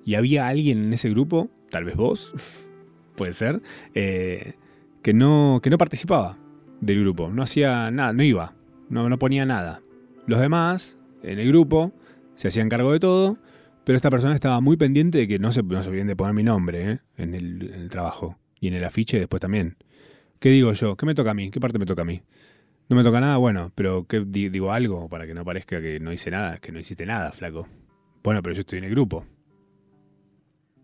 y 0.06 0.16
había 0.16 0.48
alguien 0.48 0.84
en 0.84 0.94
ese 0.94 1.10
grupo 1.10 1.50
tal 1.74 1.86
vez 1.86 1.96
vos, 1.96 2.34
puede 3.18 3.34
ser, 3.34 3.62
eh, 3.96 4.54
que, 5.02 5.14
no, 5.14 5.60
que 5.62 5.72
no 5.72 5.80
participaba 5.80 6.38
del 6.80 7.02
grupo, 7.02 7.30
no 7.30 7.42
hacía 7.42 7.90
nada, 7.90 8.14
no 8.14 8.22
iba, 8.22 8.54
no, 8.90 9.10
no 9.10 9.18
ponía 9.18 9.46
nada. 9.46 9.82
Los 10.28 10.40
demás, 10.40 10.98
en 11.24 11.40
el 11.40 11.48
grupo, 11.48 11.92
se 12.36 12.50
hacían 12.50 12.70
cargo 12.70 12.94
de 12.94 13.00
todo, 13.00 13.40
pero 13.86 13.96
esta 13.96 14.12
persona 14.12 14.36
estaba 14.36 14.62
muy 14.62 14.78
pendiente 14.78 15.18
de 15.18 15.28
que 15.28 15.40
no 15.40 15.52
se, 15.52 15.64
no 15.64 15.82
se 15.82 15.90
olviden 15.90 16.08
de 16.08 16.16
poner 16.16 16.36
mi 16.36 16.44
nombre 16.44 16.92
eh, 16.92 17.00
en, 17.18 17.34
el, 17.34 17.90
trabajo 17.90 18.38
y 18.60 18.68
en 18.68 18.76
el 18.76 18.84
afiche 18.84 19.18
después 19.18 19.42
también. 19.42 19.76
¿Qué 20.40 20.50
digo 20.50 20.74
yo? 20.74 20.96
¿Qué 20.96 21.08
me 21.08 21.16
toca 21.16 21.32
a 21.32 21.34
mí? 21.34 21.50
¿Qué 21.50 21.60
parte 21.60 21.80
me 21.80 21.86
toca 21.86 22.04
a 22.04 22.06
mí? 22.06 22.22
No 22.88 22.96
me 22.96 23.04
toca 23.04 23.20
nada, 23.20 23.38
bueno, 23.38 23.72
pero 23.74 24.06
¿qué 24.08 24.24
digo 24.24 24.72
algo 24.72 25.10
para 25.10 25.26
que 25.26 25.34
no 25.34 25.44
parezca 25.44 25.82
que 25.82 26.00
no 26.00 26.14
hice 26.14 26.30
nada, 26.30 26.60
que 26.60 26.72
no 26.72 26.80
hiciste 26.80 27.08
nada, 27.08 27.32
flaco? 27.32 27.68
Bueno, 28.24 28.44
pero 28.44 28.54
yo 28.54 28.60
estoy 28.60 28.78
en 28.78 28.86
el 28.86 28.92
grupo 28.92 29.26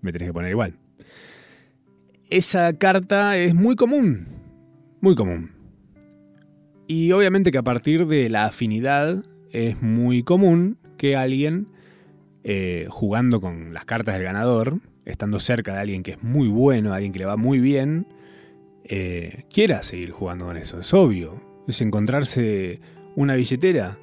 me 0.02 0.12
tenés 0.12 0.30
que 0.30 0.34
poner 0.34 0.52
igual. 0.52 0.74
Esa 2.30 2.74
carta 2.78 3.38
es 3.38 3.56
muy 3.56 3.76
común, 3.76 4.28
muy 5.02 5.16
común. 5.16 5.52
Y 6.88 7.12
obviamente 7.12 7.52
que 7.52 7.58
a 7.58 7.64
partir 7.64 8.08
de 8.08 8.30
la 8.30 8.46
afinidad 8.46 9.24
es 9.52 9.82
muy 9.82 10.24
común 10.24 10.78
que 10.98 11.16
alguien, 11.16 11.68
eh, 12.44 12.88
jugando 12.90 13.42
con 13.42 13.74
las 13.74 13.86
cartas 13.86 14.16
del 14.16 14.24
ganador, 14.24 14.80
estando 15.06 15.40
cerca 15.40 15.74
de 15.74 15.80
alguien 15.80 16.04
que 16.04 16.12
es 16.12 16.24
muy 16.24 16.48
bueno, 16.48 16.94
alguien 16.94 17.14
que 17.14 17.20
le 17.20 17.26
va 17.26 17.38
muy 17.38 17.60
bien, 17.60 18.08
eh, 18.84 19.46
quiera 19.52 19.84
seguir 19.84 20.12
jugando 20.12 20.46
con 20.46 20.58
eso. 20.58 20.80
Es 20.80 20.94
obvio. 20.94 21.42
Es 21.68 21.82
encontrarse 21.82 22.82
una 23.16 23.36
billetera 23.36 23.98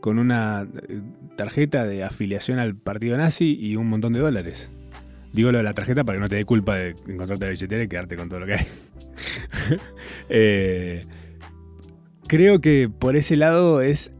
con 0.00 0.18
una 0.18 0.68
eh, 0.88 1.00
tarjeta 1.36 1.84
de 1.84 2.04
afiliación 2.04 2.58
al 2.58 2.76
partido 2.76 3.16
nazi 3.16 3.58
y 3.58 3.76
un 3.76 3.88
montón 3.88 4.12
de 4.12 4.20
dólares. 4.20 4.70
Digo 5.32 5.52
lo 5.52 5.58
de 5.58 5.64
la 5.64 5.74
tarjeta 5.74 6.04
para 6.04 6.16
que 6.16 6.20
no 6.20 6.28
te 6.28 6.36
dé 6.36 6.44
culpa 6.44 6.76
de 6.76 6.96
encontrarte 7.06 7.44
la 7.44 7.50
billetera 7.50 7.82
y 7.82 7.88
quedarte 7.88 8.16
con 8.16 8.28
todo 8.28 8.40
lo 8.40 8.46
que 8.46 8.54
hay. 8.54 8.66
Eh, 10.28 11.06
creo 12.26 12.60
que 12.60 12.88
por 12.88 13.16
ese 13.16 13.36
lado 13.36 13.80
es. 13.80 14.12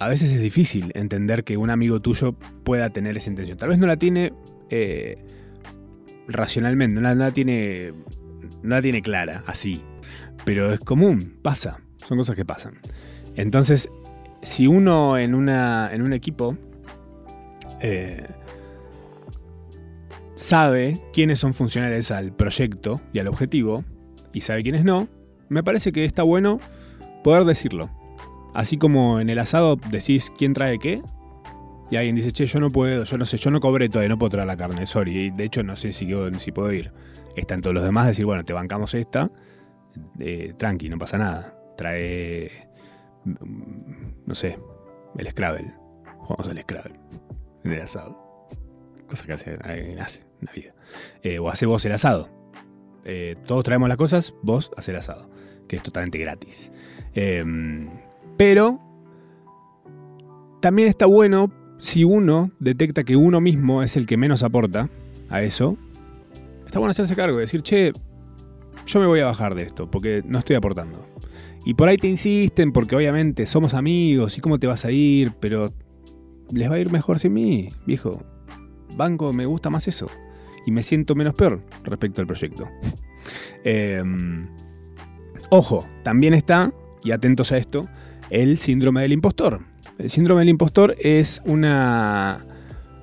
A 0.00 0.08
veces 0.08 0.30
es 0.32 0.40
difícil 0.40 0.92
entender 0.94 1.44
que 1.44 1.56
un 1.56 1.70
amigo 1.70 2.00
tuyo 2.00 2.32
pueda 2.64 2.90
tener 2.90 3.16
esa 3.16 3.30
intención. 3.30 3.58
Tal 3.58 3.68
vez 3.68 3.78
no 3.78 3.86
la 3.86 3.96
tiene 3.96 4.32
eh, 4.70 5.16
racionalmente, 6.28 7.00
no 7.00 7.14
la, 7.14 7.30
tiene. 7.32 7.92
No 8.62 8.76
la 8.76 8.82
tiene 8.82 9.02
clara, 9.02 9.42
así. 9.46 9.82
Pero 10.44 10.72
es 10.72 10.80
común, 10.80 11.36
pasa. 11.42 11.82
Son 12.04 12.16
cosas 12.16 12.36
que 12.36 12.44
pasan. 12.44 12.74
Entonces, 13.34 13.90
si 14.40 14.66
uno 14.66 15.18
en, 15.18 15.34
una, 15.34 15.90
en 15.92 16.02
un 16.02 16.12
equipo. 16.12 16.56
Eh, 17.80 18.26
sabe 20.38 21.02
quiénes 21.12 21.40
son 21.40 21.52
funcionales 21.52 22.12
al 22.12 22.32
proyecto 22.32 23.00
y 23.12 23.18
al 23.18 23.26
objetivo, 23.26 23.84
y 24.32 24.40
sabe 24.42 24.62
quiénes 24.62 24.84
no, 24.84 25.08
me 25.48 25.64
parece 25.64 25.90
que 25.90 26.04
está 26.04 26.22
bueno 26.22 26.60
poder 27.24 27.44
decirlo. 27.44 27.90
Así 28.54 28.78
como 28.78 29.18
en 29.20 29.30
el 29.30 29.40
asado 29.40 29.76
decís 29.90 30.32
quién 30.38 30.52
trae 30.52 30.78
qué, 30.78 31.02
y 31.90 31.96
alguien 31.96 32.14
dice, 32.14 32.30
che, 32.30 32.46
yo 32.46 32.60
no 32.60 32.70
puedo, 32.70 33.02
yo 33.02 33.18
no 33.18 33.24
sé, 33.24 33.36
yo 33.36 33.50
no 33.50 33.58
cobré 33.58 33.88
todavía, 33.88 34.10
no 34.10 34.18
puedo 34.18 34.30
traer 34.30 34.46
la 34.46 34.56
carne, 34.56 34.86
sorry, 34.86 35.26
y 35.26 35.30
de 35.30 35.44
hecho 35.44 35.64
no 35.64 35.74
sé 35.74 35.92
si, 35.92 36.08
si 36.38 36.52
puedo 36.52 36.72
ir. 36.72 36.92
Están 37.34 37.60
todos 37.60 37.74
los 37.74 37.82
demás 37.82 38.06
decir, 38.06 38.24
bueno, 38.24 38.44
te 38.44 38.52
bancamos 38.52 38.94
esta, 38.94 39.32
eh, 40.20 40.54
tranqui, 40.56 40.88
no 40.88 40.98
pasa 40.98 41.18
nada. 41.18 41.54
Trae, 41.76 42.50
mm, 43.24 44.26
no 44.26 44.34
sé, 44.36 44.56
el 45.16 45.30
Scrabble. 45.30 45.72
Jugamos 46.18 46.48
al 46.48 46.58
Scrabble 46.58 46.94
en 47.64 47.72
el 47.72 47.80
asado. 47.80 48.16
Cosa 49.08 49.26
que 49.26 49.32
hace, 49.32 49.58
hace 50.00 50.27
una 50.42 50.52
vida. 50.52 50.74
Eh, 51.22 51.38
o 51.38 51.48
hace 51.48 51.66
vos 51.66 51.84
el 51.84 51.92
asado. 51.92 52.28
Eh, 53.04 53.36
todos 53.46 53.64
traemos 53.64 53.88
las 53.88 53.96
cosas, 53.96 54.34
vos 54.42 54.70
haces 54.76 54.90
el 54.90 54.96
asado, 54.96 55.30
que 55.66 55.76
es 55.76 55.82
totalmente 55.82 56.18
gratis. 56.18 56.72
Em, 57.14 57.88
pero 58.36 58.80
también 60.60 60.88
está 60.88 61.06
bueno 61.06 61.52
si 61.78 62.04
uno 62.04 62.50
detecta 62.58 63.04
que 63.04 63.16
uno 63.16 63.40
mismo 63.40 63.82
es 63.82 63.96
el 63.96 64.06
que 64.06 64.16
menos 64.16 64.42
aporta 64.42 64.88
a 65.28 65.42
eso. 65.42 65.76
Está 66.66 66.78
bueno 66.78 66.90
hacerse 66.90 67.16
cargo 67.16 67.38
y 67.38 67.40
decir, 67.40 67.62
che, 67.62 67.92
yo 68.86 69.00
me 69.00 69.06
voy 69.06 69.20
a 69.20 69.26
bajar 69.26 69.54
de 69.54 69.62
esto 69.62 69.90
porque 69.90 70.22
no 70.26 70.38
estoy 70.38 70.56
aportando. 70.56 71.06
Y 71.64 71.74
por 71.74 71.88
ahí 71.88 71.96
te 71.96 72.08
insisten 72.08 72.72
porque 72.72 72.96
obviamente 72.96 73.46
somos 73.46 73.74
amigos 73.74 74.38
y 74.38 74.40
cómo 74.40 74.58
te 74.58 74.66
vas 74.66 74.84
a 74.84 74.90
ir, 74.90 75.32
pero 75.40 75.72
les 76.50 76.70
va 76.70 76.76
a 76.76 76.78
ir 76.78 76.90
mejor 76.90 77.18
sin 77.18 77.32
mí, 77.34 77.70
viejo. 77.86 78.22
Banco, 78.96 79.32
me 79.32 79.46
gusta 79.46 79.70
más 79.70 79.86
eso. 79.86 80.08
Y 80.68 80.70
me 80.70 80.82
siento 80.82 81.14
menos 81.14 81.34
peor 81.34 81.62
respecto 81.82 82.20
al 82.20 82.26
proyecto. 82.26 82.68
Em, 83.64 84.46
ojo, 85.48 85.86
también 86.02 86.34
está, 86.34 86.72
y 87.02 87.10
atentos 87.10 87.52
a 87.52 87.56
esto, 87.56 87.88
el 88.28 88.58
síndrome 88.58 89.00
del 89.00 89.12
impostor. 89.12 89.60
El 89.96 90.10
síndrome 90.10 90.42
del 90.42 90.50
impostor 90.50 90.94
es 90.98 91.40
una. 91.46 92.46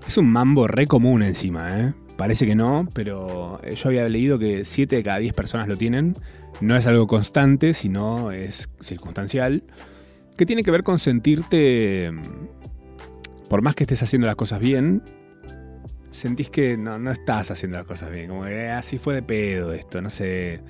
Es 0.07 0.17
un 0.19 0.27
mambo 0.31 0.67
re 0.67 0.85
común 0.85 1.23
encima, 1.23 1.79
¿eh? 1.79 1.93
Parece 2.17 2.45
que 2.45 2.53
no, 2.53 2.87
pero 2.93 3.59
yo 3.63 3.89
había 3.89 4.07
leído 4.09 4.37
que 4.37 4.63
7 4.63 4.95
de 4.95 5.03
cada 5.03 5.17
10 5.17 5.33
personas 5.33 5.67
lo 5.67 5.75
tienen. 5.75 6.15
No 6.61 6.77
es 6.77 6.85
algo 6.85 7.07
constante, 7.07 7.73
sino 7.73 8.31
es 8.31 8.69
circunstancial. 8.79 9.63
Que 10.37 10.45
tiene 10.45 10.63
que 10.63 10.69
ver 10.69 10.83
con 10.83 10.99
sentirte. 10.99 12.11
Por 13.49 13.63
más 13.63 13.73
que 13.73 13.85
estés 13.85 14.03
haciendo 14.03 14.27
las 14.27 14.35
cosas 14.35 14.59
bien, 14.59 15.01
sentís 16.15 16.49
que 16.49 16.77
no, 16.77 16.97
no 16.97 17.11
estás 17.11 17.51
haciendo 17.51 17.77
las 17.77 17.85
cosas 17.85 18.11
bien. 18.11 18.29
Como 18.29 18.45
que 18.45 18.69
así 18.69 18.97
fue 18.97 19.15
de 19.15 19.23
pedo 19.23 19.73
esto, 19.73 20.01
no 20.01 20.09
sé. 20.09 20.61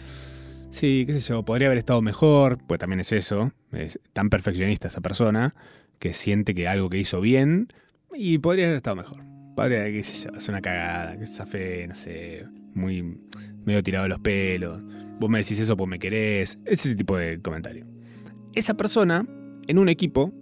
Sí, 0.72 1.06
qué 1.08 1.14
sé 1.14 1.20
yo, 1.22 1.44
podría 1.44 1.68
haber 1.68 1.78
estado 1.78 2.02
mejor, 2.02 2.58
pues 2.68 2.80
también 2.80 3.00
es 3.00 3.12
eso. 3.12 3.52
Es 3.72 4.00
tan 4.14 4.30
perfeccionista 4.30 4.88
esa 4.88 5.02
persona 5.02 5.56
que 6.00 6.14
siente 6.14 6.54
que 6.54 6.68
algo 6.68 6.90
que 6.90 6.98
hizo 6.98 7.22
bien 7.22 7.70
y 8.14 8.38
podría 8.40 8.66
haber 8.66 8.78
estado 8.78 8.96
mejor. 8.98 9.24
Podría, 9.56 9.86
qué 9.86 10.04
sé 10.04 10.26
yo, 10.26 10.36
hacer 10.36 10.50
una 10.50 10.62
cagada, 10.62 11.18
que 11.18 11.26
fe, 11.26 11.88
no 11.88 11.96
sé, 11.96 12.46
muy 12.74 13.22
medio 13.64 13.82
tirado 13.84 14.04
de 14.04 14.10
los 14.10 14.20
pelos. 14.20 14.84
Vos 15.20 15.30
me 15.30 15.40
decís 15.40 15.60
eso, 15.60 15.78
pues 15.78 15.90
me 15.90 15.98
querés. 15.98 16.60
Ese 16.66 16.94
tipo 16.96 17.16
de 17.16 17.42
comentario. 17.42 17.86
Esa 18.54 18.74
persona, 18.74 19.26
en 19.68 19.78
un 19.78 19.88
equipo, 19.88 20.34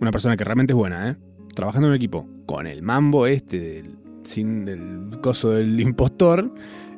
una 0.00 0.12
persona 0.12 0.36
que 0.36 0.44
realmente 0.44 0.74
es 0.74 0.76
buena, 0.76 1.10
¿eh? 1.10 1.16
Trabajando 1.54 1.88
en 1.88 1.90
un 1.90 1.96
equipo 1.96 2.28
con 2.46 2.68
el 2.68 2.82
mambo 2.82 3.26
este 3.26 3.58
del, 3.58 3.98
sin 4.26 4.64
del 4.64 5.20
coso 5.22 5.50
del 5.50 5.80
impostor, 5.80 6.52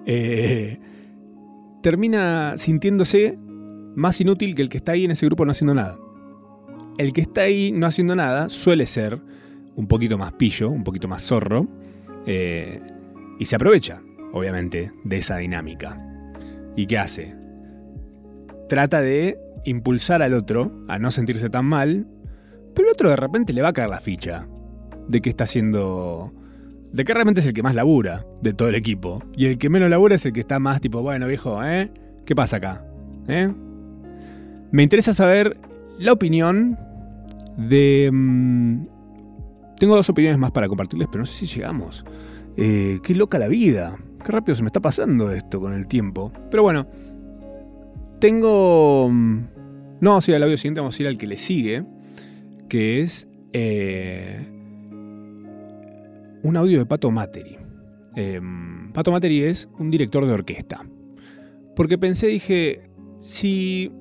eh, 0.07 0.79
termina 1.83 2.55
sintiéndose 2.57 3.39
más 3.95 4.20
inútil 4.20 4.55
que 4.55 4.62
el 4.62 4.68
que 4.68 4.79
está 4.79 4.93
ahí 4.93 5.05
en 5.05 5.12
ese 5.12 5.26
grupo 5.26 5.45
no 5.45 5.53
haciendo 5.53 5.74
nada. 5.74 5.99
El 6.99 7.12
que 7.12 7.20
está 7.20 7.43
ahí 7.43 7.72
no 7.72 7.87
haciendo 7.87 8.16
nada 8.16 8.49
suele 8.49 8.87
ser 8.87 9.20
un 9.76 9.87
poquito 9.87 10.18
más 10.18 10.33
pillo, 10.33 10.70
un 10.70 10.83
poquito 10.83 11.07
más 11.07 11.22
zorro, 11.22 11.68
eh, 12.26 12.81
y 13.39 13.47
se 13.47 13.57
aprovecha, 13.57 14.03
obviamente, 14.33 14.93
de 15.05 15.18
esa 15.18 15.37
dinámica. 15.37 16.05
¿Y 16.74 16.87
qué 16.87 16.99
hace? 16.99 17.37
Trata 18.68 19.01
de 19.01 19.39
impulsar 19.64 20.22
al 20.22 20.35
otro 20.35 20.85
a 20.89 20.99
no 20.99 21.11
sentirse 21.11 21.49
tan 21.49 21.66
mal, 21.66 22.07
pero 22.74 22.89
el 22.89 22.93
otro 22.93 23.11
de 23.11 23.16
repente 23.16 23.53
le 23.53 23.62
va 23.62 23.68
a 23.68 23.72
caer 23.72 23.91
la 23.91 24.01
ficha 24.01 24.49
de 25.09 25.20
que 25.20 25.31
está 25.31 25.45
haciendo 25.45 26.33
de 26.93 27.05
que 27.05 27.14
realmente 27.14 27.41
es 27.41 27.47
el 27.47 27.53
que 27.53 27.62
más 27.62 27.74
labura 27.74 28.26
de 28.43 28.53
todo 28.53 28.68
el 28.68 28.74
equipo. 28.74 29.22
Y 29.36 29.47
el 29.47 29.59
que 29.59 29.68
menos 29.68 29.91
labura 29.91 30.14
es 30.14 30.24
el 30.26 30.32
que 30.32 30.41
está 30.41 30.59
más 30.59 30.80
tipo, 30.80 31.03
bueno, 31.03 31.26
viejo, 31.26 31.62
¿eh? 31.64 31.91
¿Qué 32.24 32.34
pasa 32.34 32.57
acá? 32.57 32.84
¿Eh? 33.28 33.53
Me 34.70 34.82
interesa 34.82 35.12
saber 35.12 35.57
la 35.99 36.12
opinión 36.12 36.78
de... 37.57 38.11
Mm, 38.12 38.86
tengo 39.78 39.97
dos 39.97 40.09
opiniones 40.09 40.39
más 40.39 40.51
para 40.51 40.68
compartirles, 40.68 41.09
pero 41.11 41.22
no 41.22 41.26
sé 41.26 41.47
si 41.47 41.47
llegamos. 41.47 42.05
Eh, 42.57 42.99
qué 43.03 43.14
loca 43.14 43.39
la 43.39 43.49
vida. 43.49 43.97
Qué 44.24 44.32
rápido 44.32 44.57
se 44.57 44.62
me 44.62 44.68
está 44.68 44.80
pasando 44.80 45.30
esto 45.30 45.61
con 45.61 45.72
el 45.72 45.86
tiempo. 45.86 46.32
Pero 46.51 46.62
bueno, 46.62 46.86
tengo... 48.18 49.09
Mm, 49.11 49.41
no 50.01 50.18
ir 50.26 50.34
al 50.34 50.43
audio 50.45 50.57
siguiente, 50.57 50.80
vamos 50.80 50.99
a 50.99 51.03
ir 51.03 51.09
al 51.09 51.18
que 51.18 51.26
le 51.26 51.36
sigue, 51.36 51.84
que 52.68 53.03
es... 53.03 53.28
Eh, 53.53 54.57
un 56.43 56.57
audio 56.57 56.78
de 56.78 56.86
Pato 56.86 57.11
Materi. 57.11 57.57
Em, 58.14 58.93
Pato 58.93 59.12
Materi 59.12 59.43
es 59.43 59.68
un 59.78 59.91
director 59.91 60.26
de 60.26 60.32
orquesta. 60.32 60.84
Porque 61.76 61.99
pensé, 61.99 62.26
dije, 62.28 62.91
si 63.18 63.93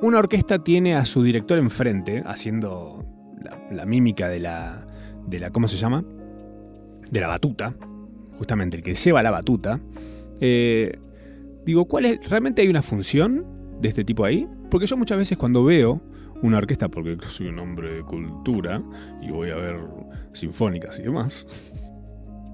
una 0.00 0.18
orquesta 0.18 0.62
tiene 0.62 0.94
a 0.94 1.04
su 1.04 1.22
director 1.22 1.58
enfrente, 1.58 2.22
haciendo 2.26 3.04
la, 3.70 3.86
mímica 3.86 4.28
de 4.28 4.40
la, 4.40 4.86
de 5.26 5.40
la, 5.40 5.50
¿cómo 5.50 5.68
se 5.68 5.76
llama? 5.76 6.04
De 7.10 7.20
la 7.20 7.26
batuta, 7.26 7.76
justamente 8.36 8.76
el 8.76 8.82
que 8.82 8.94
lleva 8.94 9.22
la 9.22 9.30
batuta. 9.30 9.80
Eh, 10.40 10.98
digo, 11.64 11.84
¿cuál 11.86 12.06
es? 12.06 12.28
¿Realmente 12.28 12.62
hay 12.62 12.68
una 12.68 12.82
función 12.82 13.46
de 13.80 13.88
este 13.88 14.04
tipo 14.04 14.24
ahí? 14.24 14.48
Porque 14.70 14.86
yo 14.86 14.96
muchas 14.96 15.18
veces 15.18 15.38
cuando 15.38 15.64
veo 15.64 16.00
una 16.42 16.58
orquesta, 16.58 16.88
porque 16.88 17.16
soy 17.28 17.48
un 17.48 17.58
hombre 17.58 17.94
de 17.94 18.02
cultura 18.02 18.82
y 19.20 19.30
voy 19.30 19.50
a 19.50 19.56
ver 19.56 19.80
sinfónicas 20.32 20.98
y 20.98 21.02
demás. 21.02 21.46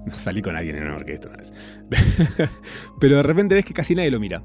Salí 0.17 0.41
con 0.41 0.55
alguien 0.55 0.77
en 0.77 0.83
una 0.83 0.95
orquesta 0.97 1.29
una 1.29 1.37
vez. 1.37 1.53
Pero 2.99 3.17
de 3.17 3.23
repente 3.23 3.55
ves 3.55 3.65
que 3.65 3.73
casi 3.73 3.95
nadie 3.95 4.11
lo 4.11 4.19
mira. 4.19 4.43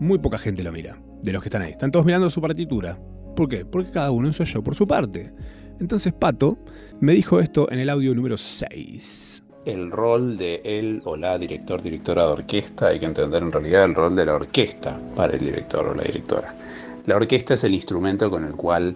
Muy 0.00 0.18
poca 0.18 0.38
gente 0.38 0.62
lo 0.62 0.72
mira, 0.72 1.00
de 1.22 1.32
los 1.32 1.42
que 1.42 1.48
están 1.48 1.62
ahí. 1.62 1.72
Están 1.72 1.90
todos 1.90 2.06
mirando 2.06 2.30
su 2.30 2.40
partitura. 2.40 2.98
¿Por 3.34 3.48
qué? 3.48 3.64
Porque 3.64 3.90
cada 3.90 4.10
uno 4.10 4.30
yo 4.30 4.62
por 4.62 4.74
su 4.74 4.86
parte. 4.86 5.32
Entonces 5.80 6.12
Pato 6.12 6.58
me 7.00 7.12
dijo 7.12 7.40
esto 7.40 7.70
en 7.70 7.78
el 7.78 7.90
audio 7.90 8.14
número 8.14 8.36
6. 8.36 9.44
El 9.64 9.90
rol 9.90 10.36
de 10.36 10.60
él 10.64 11.02
o 11.04 11.16
la 11.16 11.38
director, 11.38 11.82
directora 11.82 12.26
de 12.26 12.32
orquesta, 12.32 12.88
hay 12.88 12.98
que 12.98 13.06
entender 13.06 13.42
en 13.42 13.52
realidad 13.52 13.84
el 13.84 13.94
rol 13.94 14.16
de 14.16 14.26
la 14.26 14.34
orquesta 14.34 14.98
para 15.14 15.34
el 15.34 15.40
director 15.40 15.86
o 15.86 15.94
la 15.94 16.02
directora. 16.02 16.54
La 17.08 17.16
orquesta 17.16 17.54
es 17.54 17.64
el 17.64 17.72
instrumento 17.72 18.30
con 18.30 18.44
el 18.44 18.52
cual 18.52 18.94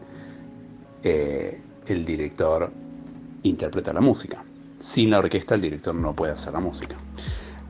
eh, 1.03 1.63
el 1.87 2.05
director 2.05 2.71
interpreta 3.43 3.95
la 3.95 4.03
música. 4.03 4.45
Sin 4.79 5.09
la 5.09 5.19
orquesta 5.19 5.55
el 5.55 5.63
director 5.63 5.95
no 5.95 6.15
puede 6.15 6.35
hacer 6.35 6.53
la 6.53 6.61
música. 6.61 6.95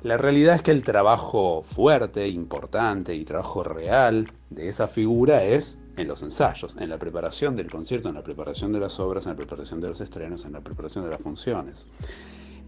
La 0.02 0.16
realidad 0.16 0.56
es 0.56 0.62
que 0.62 0.72
el 0.72 0.82
trabajo 0.82 1.62
fuerte, 1.62 2.26
importante 2.26 3.14
y 3.14 3.24
trabajo 3.24 3.62
real 3.62 4.32
de 4.50 4.66
esa 4.66 4.88
figura 4.88 5.44
es 5.44 5.78
en 5.96 6.08
los 6.08 6.24
ensayos, 6.24 6.76
en 6.76 6.90
la 6.90 6.98
preparación 6.98 7.54
del 7.54 7.70
concierto, 7.70 8.08
en 8.08 8.16
la 8.16 8.24
preparación 8.24 8.72
de 8.72 8.80
las 8.80 8.98
obras, 8.98 9.26
en 9.26 9.30
la 9.30 9.36
preparación 9.36 9.80
de 9.80 9.90
los 9.90 10.00
estrenos, 10.00 10.44
en 10.44 10.54
la 10.54 10.60
preparación 10.60 11.04
de 11.04 11.10
las 11.10 11.20
funciones. 11.20 11.86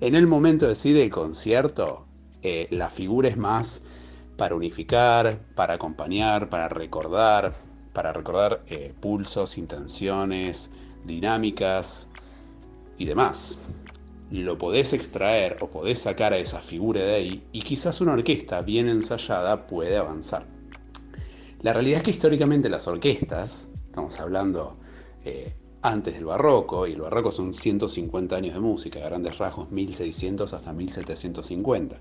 En 0.01 0.14
el 0.14 0.29
momento 0.29 0.68
de 0.68 0.77
sí 0.77 0.93
del 0.93 1.11
concierto, 1.11 2.07
eh, 2.41 2.68
la 2.70 2.89
figura 2.89 3.29
es 3.29 3.37
más 3.37 3.83
para 4.37 4.55
unificar, 4.55 5.39
para 5.55 5.74
acompañar, 5.74 6.49
para 6.51 6.68
recordar, 6.68 7.53
para 7.93 8.12
recordar 8.12 8.62
eh, 8.66 8.93
pulsos, 9.01 9.57
intenciones, 9.59 10.72
dinámicas 11.05 12.11
y 12.99 13.05
demás. 13.05 13.59
Lo 14.30 14.59
podés 14.59 14.93
extraer 14.93 15.59
o 15.61 15.68
podés 15.68 16.01
sacar 16.01 16.32
a 16.32 16.39
esa 16.39 16.59
figura 16.59 17.01
de 17.01 17.14
ahí 17.14 17.47
y 17.53 17.62
quizás 17.62 18.01
una 18.01 18.14
orquesta 18.14 18.62
bien 18.62 18.89
ensayada 18.89 19.66
puede 19.66 19.97
avanzar. 19.97 20.47
La 21.62 21.72
realidad 21.72 21.99
es 21.99 22.05
que 22.05 22.11
históricamente 22.11 22.68
las 22.68 22.87
orquestas, 22.89 23.70
estamos 23.87 24.18
hablando 24.18 24.76
eh, 25.24 25.55
antes 25.82 26.14
del 26.14 26.24
barroco, 26.24 26.87
y 26.87 26.93
el 26.93 27.01
barroco 27.03 27.30
son 27.30 27.55
150 27.55 28.37
años 28.37 28.55
de 28.55 28.61
música, 28.61 29.01
grandes 29.01 29.39
rasgos 29.39 29.70
1600 29.70 30.53
hasta 30.53 30.72
1750. 30.72 32.01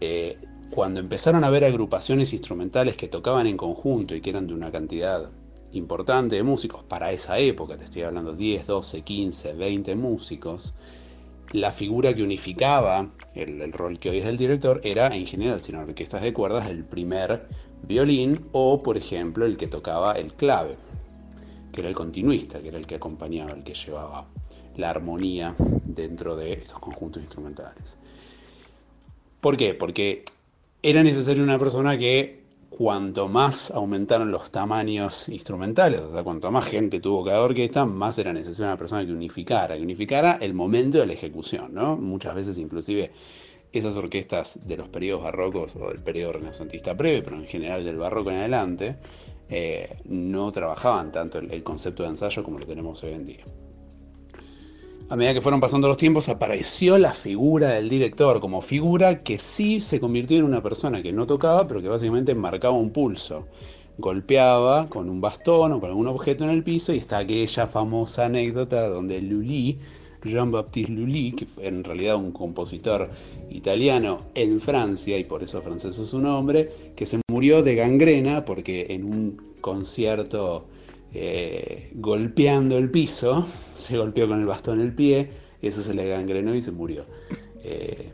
Eh, 0.00 0.38
cuando 0.70 1.00
empezaron 1.00 1.42
a 1.42 1.48
haber 1.48 1.64
agrupaciones 1.64 2.32
instrumentales 2.32 2.96
que 2.96 3.08
tocaban 3.08 3.46
en 3.46 3.56
conjunto 3.56 4.14
y 4.14 4.20
que 4.20 4.30
eran 4.30 4.46
de 4.46 4.54
una 4.54 4.70
cantidad 4.70 5.30
importante 5.72 6.36
de 6.36 6.42
músicos 6.42 6.84
para 6.84 7.12
esa 7.12 7.38
época, 7.38 7.76
te 7.76 7.84
estoy 7.84 8.02
hablando 8.02 8.34
10, 8.34 8.66
12, 8.66 9.02
15, 9.02 9.52
20 9.54 9.96
músicos, 9.96 10.74
la 11.52 11.72
figura 11.72 12.14
que 12.14 12.22
unificaba 12.22 13.10
el, 13.34 13.72
rol 13.72 13.98
que 13.98 14.10
hoy 14.10 14.18
es 14.18 14.24
del 14.24 14.36
director 14.36 14.80
era 14.84 15.14
en 15.14 15.26
general, 15.26 15.60
si 15.60 15.72
no 15.72 15.80
orquestas 15.80 16.22
de 16.22 16.32
cuerdas, 16.32 16.68
el 16.68 16.84
primer 16.84 17.48
violín 17.82 18.46
o, 18.52 18.82
por 18.82 18.96
ejemplo, 18.96 19.46
el 19.46 19.56
que 19.56 19.66
tocaba 19.66 20.12
el 20.12 20.34
clave, 20.34 20.76
que 21.72 21.80
era 21.80 21.88
el 21.88 21.96
continuista, 21.96 22.60
que 22.60 22.68
era 22.68 22.78
el 22.78 22.86
que 22.86 22.96
acompañaba, 22.96 23.52
el 23.52 23.64
que 23.64 23.74
llevaba 23.74 24.26
la 24.76 24.90
armonía 24.90 25.56
dentro 25.84 26.36
de 26.36 26.52
estos 26.52 26.78
conjuntos 26.78 27.22
instrumentales. 27.22 27.98
¿Por 29.40 29.56
qué? 29.56 29.74
Porque 29.74 30.24
era 30.82 31.02
necesaria 31.02 31.42
una 31.42 31.58
persona 31.58 31.98
que 31.98 32.40
cuanto 32.70 33.28
más 33.28 33.70
aumentaron 33.70 34.30
los 34.30 34.50
tamaños 34.50 35.28
instrumentales, 35.28 36.00
o 36.00 36.12
sea, 36.12 36.22
cuanto 36.22 36.50
más 36.50 36.64
gente 36.64 37.00
tuvo 37.00 37.22
cada 37.24 37.42
orquesta, 37.42 37.84
más 37.84 38.16
era 38.18 38.32
necesaria 38.32 38.68
una 38.68 38.78
persona 38.78 39.04
que 39.04 39.12
unificara, 39.12 39.76
que 39.76 39.82
unificara 39.82 40.38
el 40.40 40.54
momento 40.54 40.98
de 40.98 41.06
la 41.06 41.12
ejecución, 41.12 41.74
¿no? 41.74 41.96
Muchas 41.98 42.34
veces 42.34 42.58
inclusive 42.58 43.10
esas 43.72 43.94
orquestas 43.96 44.66
de 44.66 44.78
los 44.78 44.88
periodos 44.88 45.24
barrocos 45.24 45.76
o 45.76 45.90
del 45.90 46.02
periodo 46.02 46.32
renacentista 46.34 46.94
breve, 46.94 47.22
pero 47.22 47.36
en 47.36 47.46
general 47.46 47.84
del 47.84 47.98
barroco 47.98 48.30
en 48.30 48.38
adelante, 48.38 48.96
eh, 49.50 49.98
no 50.04 50.50
trabajaban 50.50 51.12
tanto 51.12 51.38
el 51.38 51.62
concepto 51.62 52.04
de 52.04 52.10
ensayo 52.10 52.42
como 52.42 52.58
lo 52.58 52.66
tenemos 52.66 53.02
hoy 53.04 53.12
en 53.12 53.26
día 53.26 53.44
a 55.10 55.16
medida 55.16 55.34
que 55.34 55.40
fueron 55.40 55.60
pasando 55.60 55.88
los 55.88 55.96
tiempos, 55.96 56.28
apareció 56.28 56.96
la 56.96 57.12
figura 57.12 57.70
del 57.70 57.88
director 57.88 58.38
como 58.38 58.62
figura 58.62 59.24
que 59.24 59.38
sí 59.38 59.80
se 59.80 59.98
convirtió 59.98 60.38
en 60.38 60.44
una 60.44 60.62
persona 60.62 61.02
que 61.02 61.12
no 61.12 61.26
tocaba, 61.26 61.66
pero 61.66 61.82
que 61.82 61.88
básicamente 61.88 62.32
marcaba 62.36 62.76
un 62.76 62.90
pulso. 62.90 63.48
Golpeaba 63.98 64.88
con 64.88 65.10
un 65.10 65.20
bastón 65.20 65.72
o 65.72 65.80
con 65.80 65.90
algún 65.90 66.06
objeto 66.06 66.44
en 66.44 66.50
el 66.50 66.62
piso 66.62 66.94
y 66.94 66.98
está 66.98 67.18
aquella 67.18 67.66
famosa 67.66 68.26
anécdota 68.26 68.88
donde 68.88 69.20
Lully, 69.20 69.80
Jean-Baptiste 70.22 70.92
Lully, 70.92 71.32
que 71.32 71.46
fue 71.46 71.66
en 71.66 71.82
realidad 71.82 72.14
un 72.14 72.30
compositor 72.30 73.10
italiano 73.50 74.26
en 74.36 74.60
Francia 74.60 75.18
y 75.18 75.24
por 75.24 75.42
eso 75.42 75.60
francés 75.60 75.98
es 75.98 76.06
su 76.06 76.20
nombre, 76.20 76.92
que 76.94 77.04
se 77.04 77.20
murió 77.28 77.64
de 77.64 77.74
gangrena 77.74 78.44
porque 78.44 78.86
en 78.90 79.02
un 79.02 79.56
concierto 79.60 80.66
eh, 81.14 81.90
golpeando 81.94 82.78
el 82.78 82.90
piso, 82.90 83.46
se 83.74 83.96
golpeó 83.96 84.28
con 84.28 84.40
el 84.40 84.46
bastón 84.46 84.80
el 84.80 84.94
pie, 84.94 85.30
eso 85.62 85.82
se 85.82 85.94
le 85.94 86.08
gangrenó 86.08 86.54
y 86.54 86.60
se 86.60 86.70
murió. 86.72 87.04
Eh, 87.62 88.10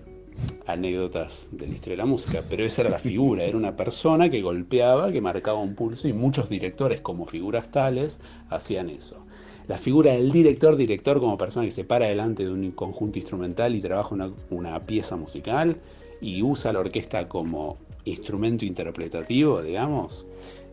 anécdotas 0.66 1.46
de 1.52 1.66
la 1.66 1.74
historia 1.74 1.92
de 1.92 2.02
la 2.02 2.06
música, 2.06 2.42
pero 2.48 2.64
esa 2.64 2.82
era 2.82 2.90
la 2.90 2.98
figura, 2.98 3.44
era 3.44 3.56
una 3.56 3.76
persona 3.76 4.28
que 4.28 4.42
golpeaba, 4.42 5.12
que 5.12 5.20
marcaba 5.20 5.58
un 5.60 5.74
pulso 5.74 6.08
y 6.08 6.12
muchos 6.12 6.48
directores 6.48 7.00
como 7.00 7.26
figuras 7.26 7.70
tales 7.70 8.20
hacían 8.50 8.90
eso. 8.90 9.24
La 9.68 9.78
figura 9.78 10.12
del 10.12 10.30
director, 10.30 10.76
director 10.76 11.18
como 11.20 11.38
persona 11.38 11.66
que 11.66 11.72
se 11.72 11.84
para 11.84 12.06
delante 12.06 12.44
de 12.44 12.52
un 12.52 12.70
conjunto 12.72 13.18
instrumental 13.18 13.74
y 13.74 13.80
trabaja 13.80 14.14
una, 14.14 14.30
una 14.50 14.86
pieza 14.86 15.16
musical 15.16 15.76
y 16.20 16.42
usa 16.42 16.72
la 16.72 16.80
orquesta 16.80 17.28
como 17.28 17.78
instrumento 18.04 18.64
interpretativo, 18.64 19.62
digamos, 19.62 20.26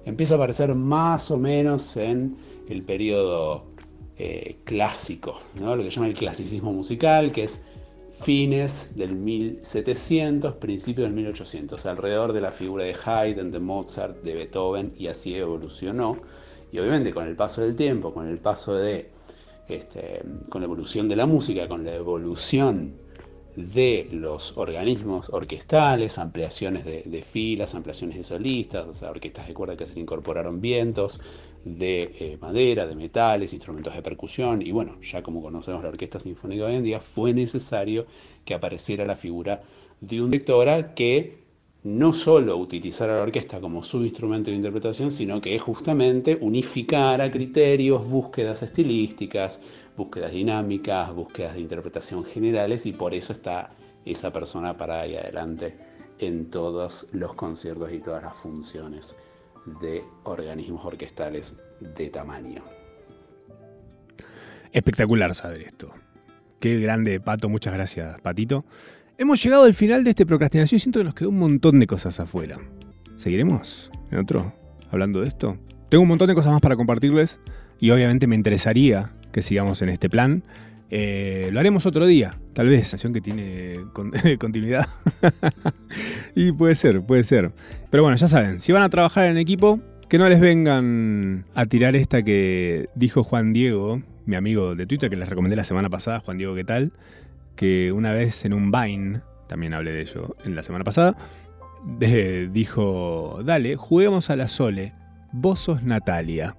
empieza 0.06 0.36
a 0.36 0.38
aparecer 0.38 0.74
más 0.76 1.32
o 1.32 1.38
menos 1.38 1.96
en 1.98 2.38
el 2.68 2.84
periodo 2.84 3.66
eh, 4.18 4.58
clásico, 4.64 5.40
¿no? 5.56 5.76
lo 5.76 5.84
que 5.84 5.90
llama 5.90 6.08
el 6.08 6.14
clasicismo 6.14 6.72
musical, 6.72 7.32
que 7.32 7.44
es 7.44 7.64
fines 8.12 8.96
del 8.96 9.16
1700, 9.16 10.56
principios 10.56 11.08
del 11.08 11.14
1800, 11.16 11.86
alrededor 11.86 12.32
de 12.34 12.42
la 12.42 12.52
figura 12.52 12.84
de 12.84 12.96
Haydn, 13.04 13.52
de 13.52 13.60
Mozart, 13.60 14.22
de 14.24 14.36
Beethoven, 14.36 14.94
y 14.98 15.08
así 15.08 15.36
evolucionó. 15.36 16.20
Y 16.72 16.80
obviamente 16.80 17.14
con 17.14 17.28
el 17.28 17.36
paso 17.36 17.62
del 17.62 17.76
tiempo, 17.76 18.14
con 18.14 18.28
el 18.28 18.38
paso 18.38 18.76
de, 18.76 19.10
este, 19.68 20.22
con 20.50 20.62
la 20.62 20.66
evolución 20.66 21.10
de 21.10 21.16
la 21.16 21.26
música, 21.26 21.68
con 21.68 21.84
la 21.84 21.96
evolución 21.96 22.94
de 23.56 24.08
los 24.12 24.58
organismos 24.58 25.30
orquestales, 25.30 26.18
ampliaciones 26.18 26.86
de, 26.86 27.22
filas, 27.24 27.76
ampliaciones 27.76 28.18
de 28.18 28.24
solistas, 28.24 28.88
o 28.88 28.96
sea, 28.96 29.12
orquestas 29.12 29.48
de 29.48 29.54
cuerda 29.54 29.78
que 29.78 29.86
se 29.86 29.96
le 29.96 30.02
incorporaron 30.02 30.60
vientos 30.60 31.22
de 31.64 32.12
eh, 32.20 32.38
madera, 32.42 32.88
de 32.88 32.96
metales, 32.96 33.54
instrumentos 33.54 33.96
de 33.96 34.02
percusión, 34.02 34.62
y 34.62 34.72
bueno, 34.72 35.00
ya 35.02 35.22
como 35.22 35.42
conocemos 35.42 35.84
la 35.84 35.90
orquesta 35.90 36.20
sinfónica 36.20 36.66
hoy 36.66 36.76
en 36.76 36.84
día, 36.84 37.00
fue 37.00 37.34
necesario 37.34 38.06
que 38.44 38.54
apareciera 38.54 39.06
la 39.06 39.16
figura 39.16 39.62
de 40.02 40.22
un 40.22 40.32
directora 40.32 40.94
que 40.94 41.44
no 41.84 42.14
solo 42.14 42.56
utilizara 42.58 43.18
la 43.18 43.24
orquesta 43.24 43.60
como 43.60 43.84
su 43.84 44.04
instrumento 44.04 44.50
de 44.50 44.58
interpretación, 44.58 45.12
sino 45.12 45.42
que 45.42 45.60
justamente 45.60 46.38
unificara 46.40 47.30
criterios, 47.30 48.10
búsquedas 48.10 48.64
estilísticas, 48.64 49.62
búsquedas 49.96 50.32
dinámicas, 50.32 51.14
búsquedas 51.14 51.56
de 51.56 51.62
interpretación 51.62 52.26
generales 52.26 52.86
y 52.86 52.94
por 52.94 53.14
eso 53.14 53.34
está 53.34 53.72
esa 54.06 54.34
persona 54.34 54.78
para 54.78 55.02
ahí 55.02 55.16
adelante 55.16 55.78
en 56.20 56.50
todos 56.50 57.08
los 57.12 57.34
conciertos 57.34 57.92
y 57.92 58.00
todas 58.00 58.24
las 58.24 58.38
funciones 58.38 59.16
de 59.82 60.04
organismos 60.24 60.86
orquestales 60.86 61.58
de 61.80 62.10
tamaño. 62.10 62.64
Espectacular 64.72 65.34
saber 65.36 65.62
esto. 65.62 65.92
Qué 66.60 66.80
grande, 66.80 67.20
Pato. 67.20 67.50
Muchas 67.50 67.74
gracias, 67.74 68.20
Patito. 68.22 68.66
Hemos 69.18 69.44
llegado 69.44 69.66
al 69.66 69.74
final 69.74 70.04
de 70.04 70.10
este 70.10 70.26
procrastinación 70.26 70.78
y 70.78 70.80
siento 70.80 71.00
que 71.00 71.04
nos 71.04 71.14
quedó 71.14 71.30
un 71.30 71.38
montón 71.38 71.80
de 71.80 71.88
cosas 71.88 72.20
afuera. 72.20 72.58
¿Seguiremos 73.16 73.92
en 74.12 74.20
otro 74.20 74.54
hablando 74.92 75.22
de 75.22 75.28
esto? 75.28 75.58
Tengo 75.90 76.02
un 76.02 76.08
montón 76.08 76.28
de 76.28 76.36
cosas 76.36 76.52
más 76.52 76.62
para 76.62 76.76
compartirles 76.76 77.40
y 77.80 77.92
obviamente 77.92 78.26
me 78.26 78.36
interesaría 78.36 79.14
que 79.34 79.42
sigamos 79.42 79.82
en 79.82 79.90
este 79.90 80.10
plan. 80.10 80.44
Eh, 80.90 81.50
lo 81.52 81.60
haremos 81.60 81.86
otro 81.86 82.06
día, 82.06 82.40
tal 82.54 82.68
vez. 82.70 82.92
Canción 82.92 83.14
que 83.14 83.20
tiene 83.20 83.80
continuidad. 84.40 84.88
y 86.36 86.52
puede 86.52 86.76
ser, 86.76 87.02
puede 87.02 87.24
ser. 87.24 87.52
Pero 87.90 88.04
bueno, 88.04 88.16
ya 88.16 88.28
saben, 88.30 88.62
si 88.62 88.72
van 88.72 88.84
a 88.84 88.90
trabajar 88.90 89.26
en 89.26 89.38
equipo, 89.38 89.82
que 90.08 90.18
no 90.20 90.30
les 90.30 90.40
vengan 90.40 91.46
a 91.56 91.66
tirar 91.66 91.96
esta 91.96 92.22
que 92.24 92.90
dijo 92.96 93.24
Juan 93.24 93.54
Diego, 93.54 94.04
mi 94.26 94.36
amigo 94.36 94.76
de 94.76 94.86
Twitter, 94.86 95.10
que 95.10 95.16
les 95.16 95.28
recomendé 95.28 95.56
la 95.56 95.64
semana 95.64 95.90
pasada, 95.90 96.20
Juan 96.20 96.38
Diego, 96.38 96.54
¿qué 96.54 96.64
tal? 96.64 96.94
Que 97.56 97.92
una 97.92 98.12
vez 98.12 98.46
en 98.46 98.54
un 98.54 98.72
Vine, 98.72 99.22
también 99.48 99.74
hablé 99.74 99.92
de 99.92 100.02
ello 100.02 100.36
en 100.46 100.56
la 100.56 100.62
semana 100.64 100.84
pasada, 100.84 101.18
dijo, 102.52 103.40
dale, 103.44 103.76
juguemos 103.76 104.30
a 104.30 104.36
la 104.36 104.48
Sole, 104.48 104.94
vos 105.32 105.60
sos 105.60 105.84
Natalia. 105.84 106.56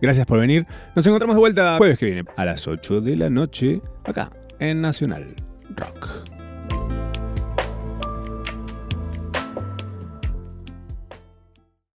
Gracias 0.00 0.26
por 0.26 0.38
venir. 0.38 0.66
Nos 0.94 1.06
encontramos 1.06 1.36
de 1.36 1.40
vuelta 1.40 1.76
jueves 1.78 1.98
que 1.98 2.06
viene 2.06 2.24
a 2.36 2.44
las 2.44 2.66
8 2.66 3.00
de 3.00 3.16
la 3.16 3.30
noche 3.30 3.80
acá 4.04 4.30
en 4.58 4.80
Nacional 4.80 5.34
Rock. 5.76 6.39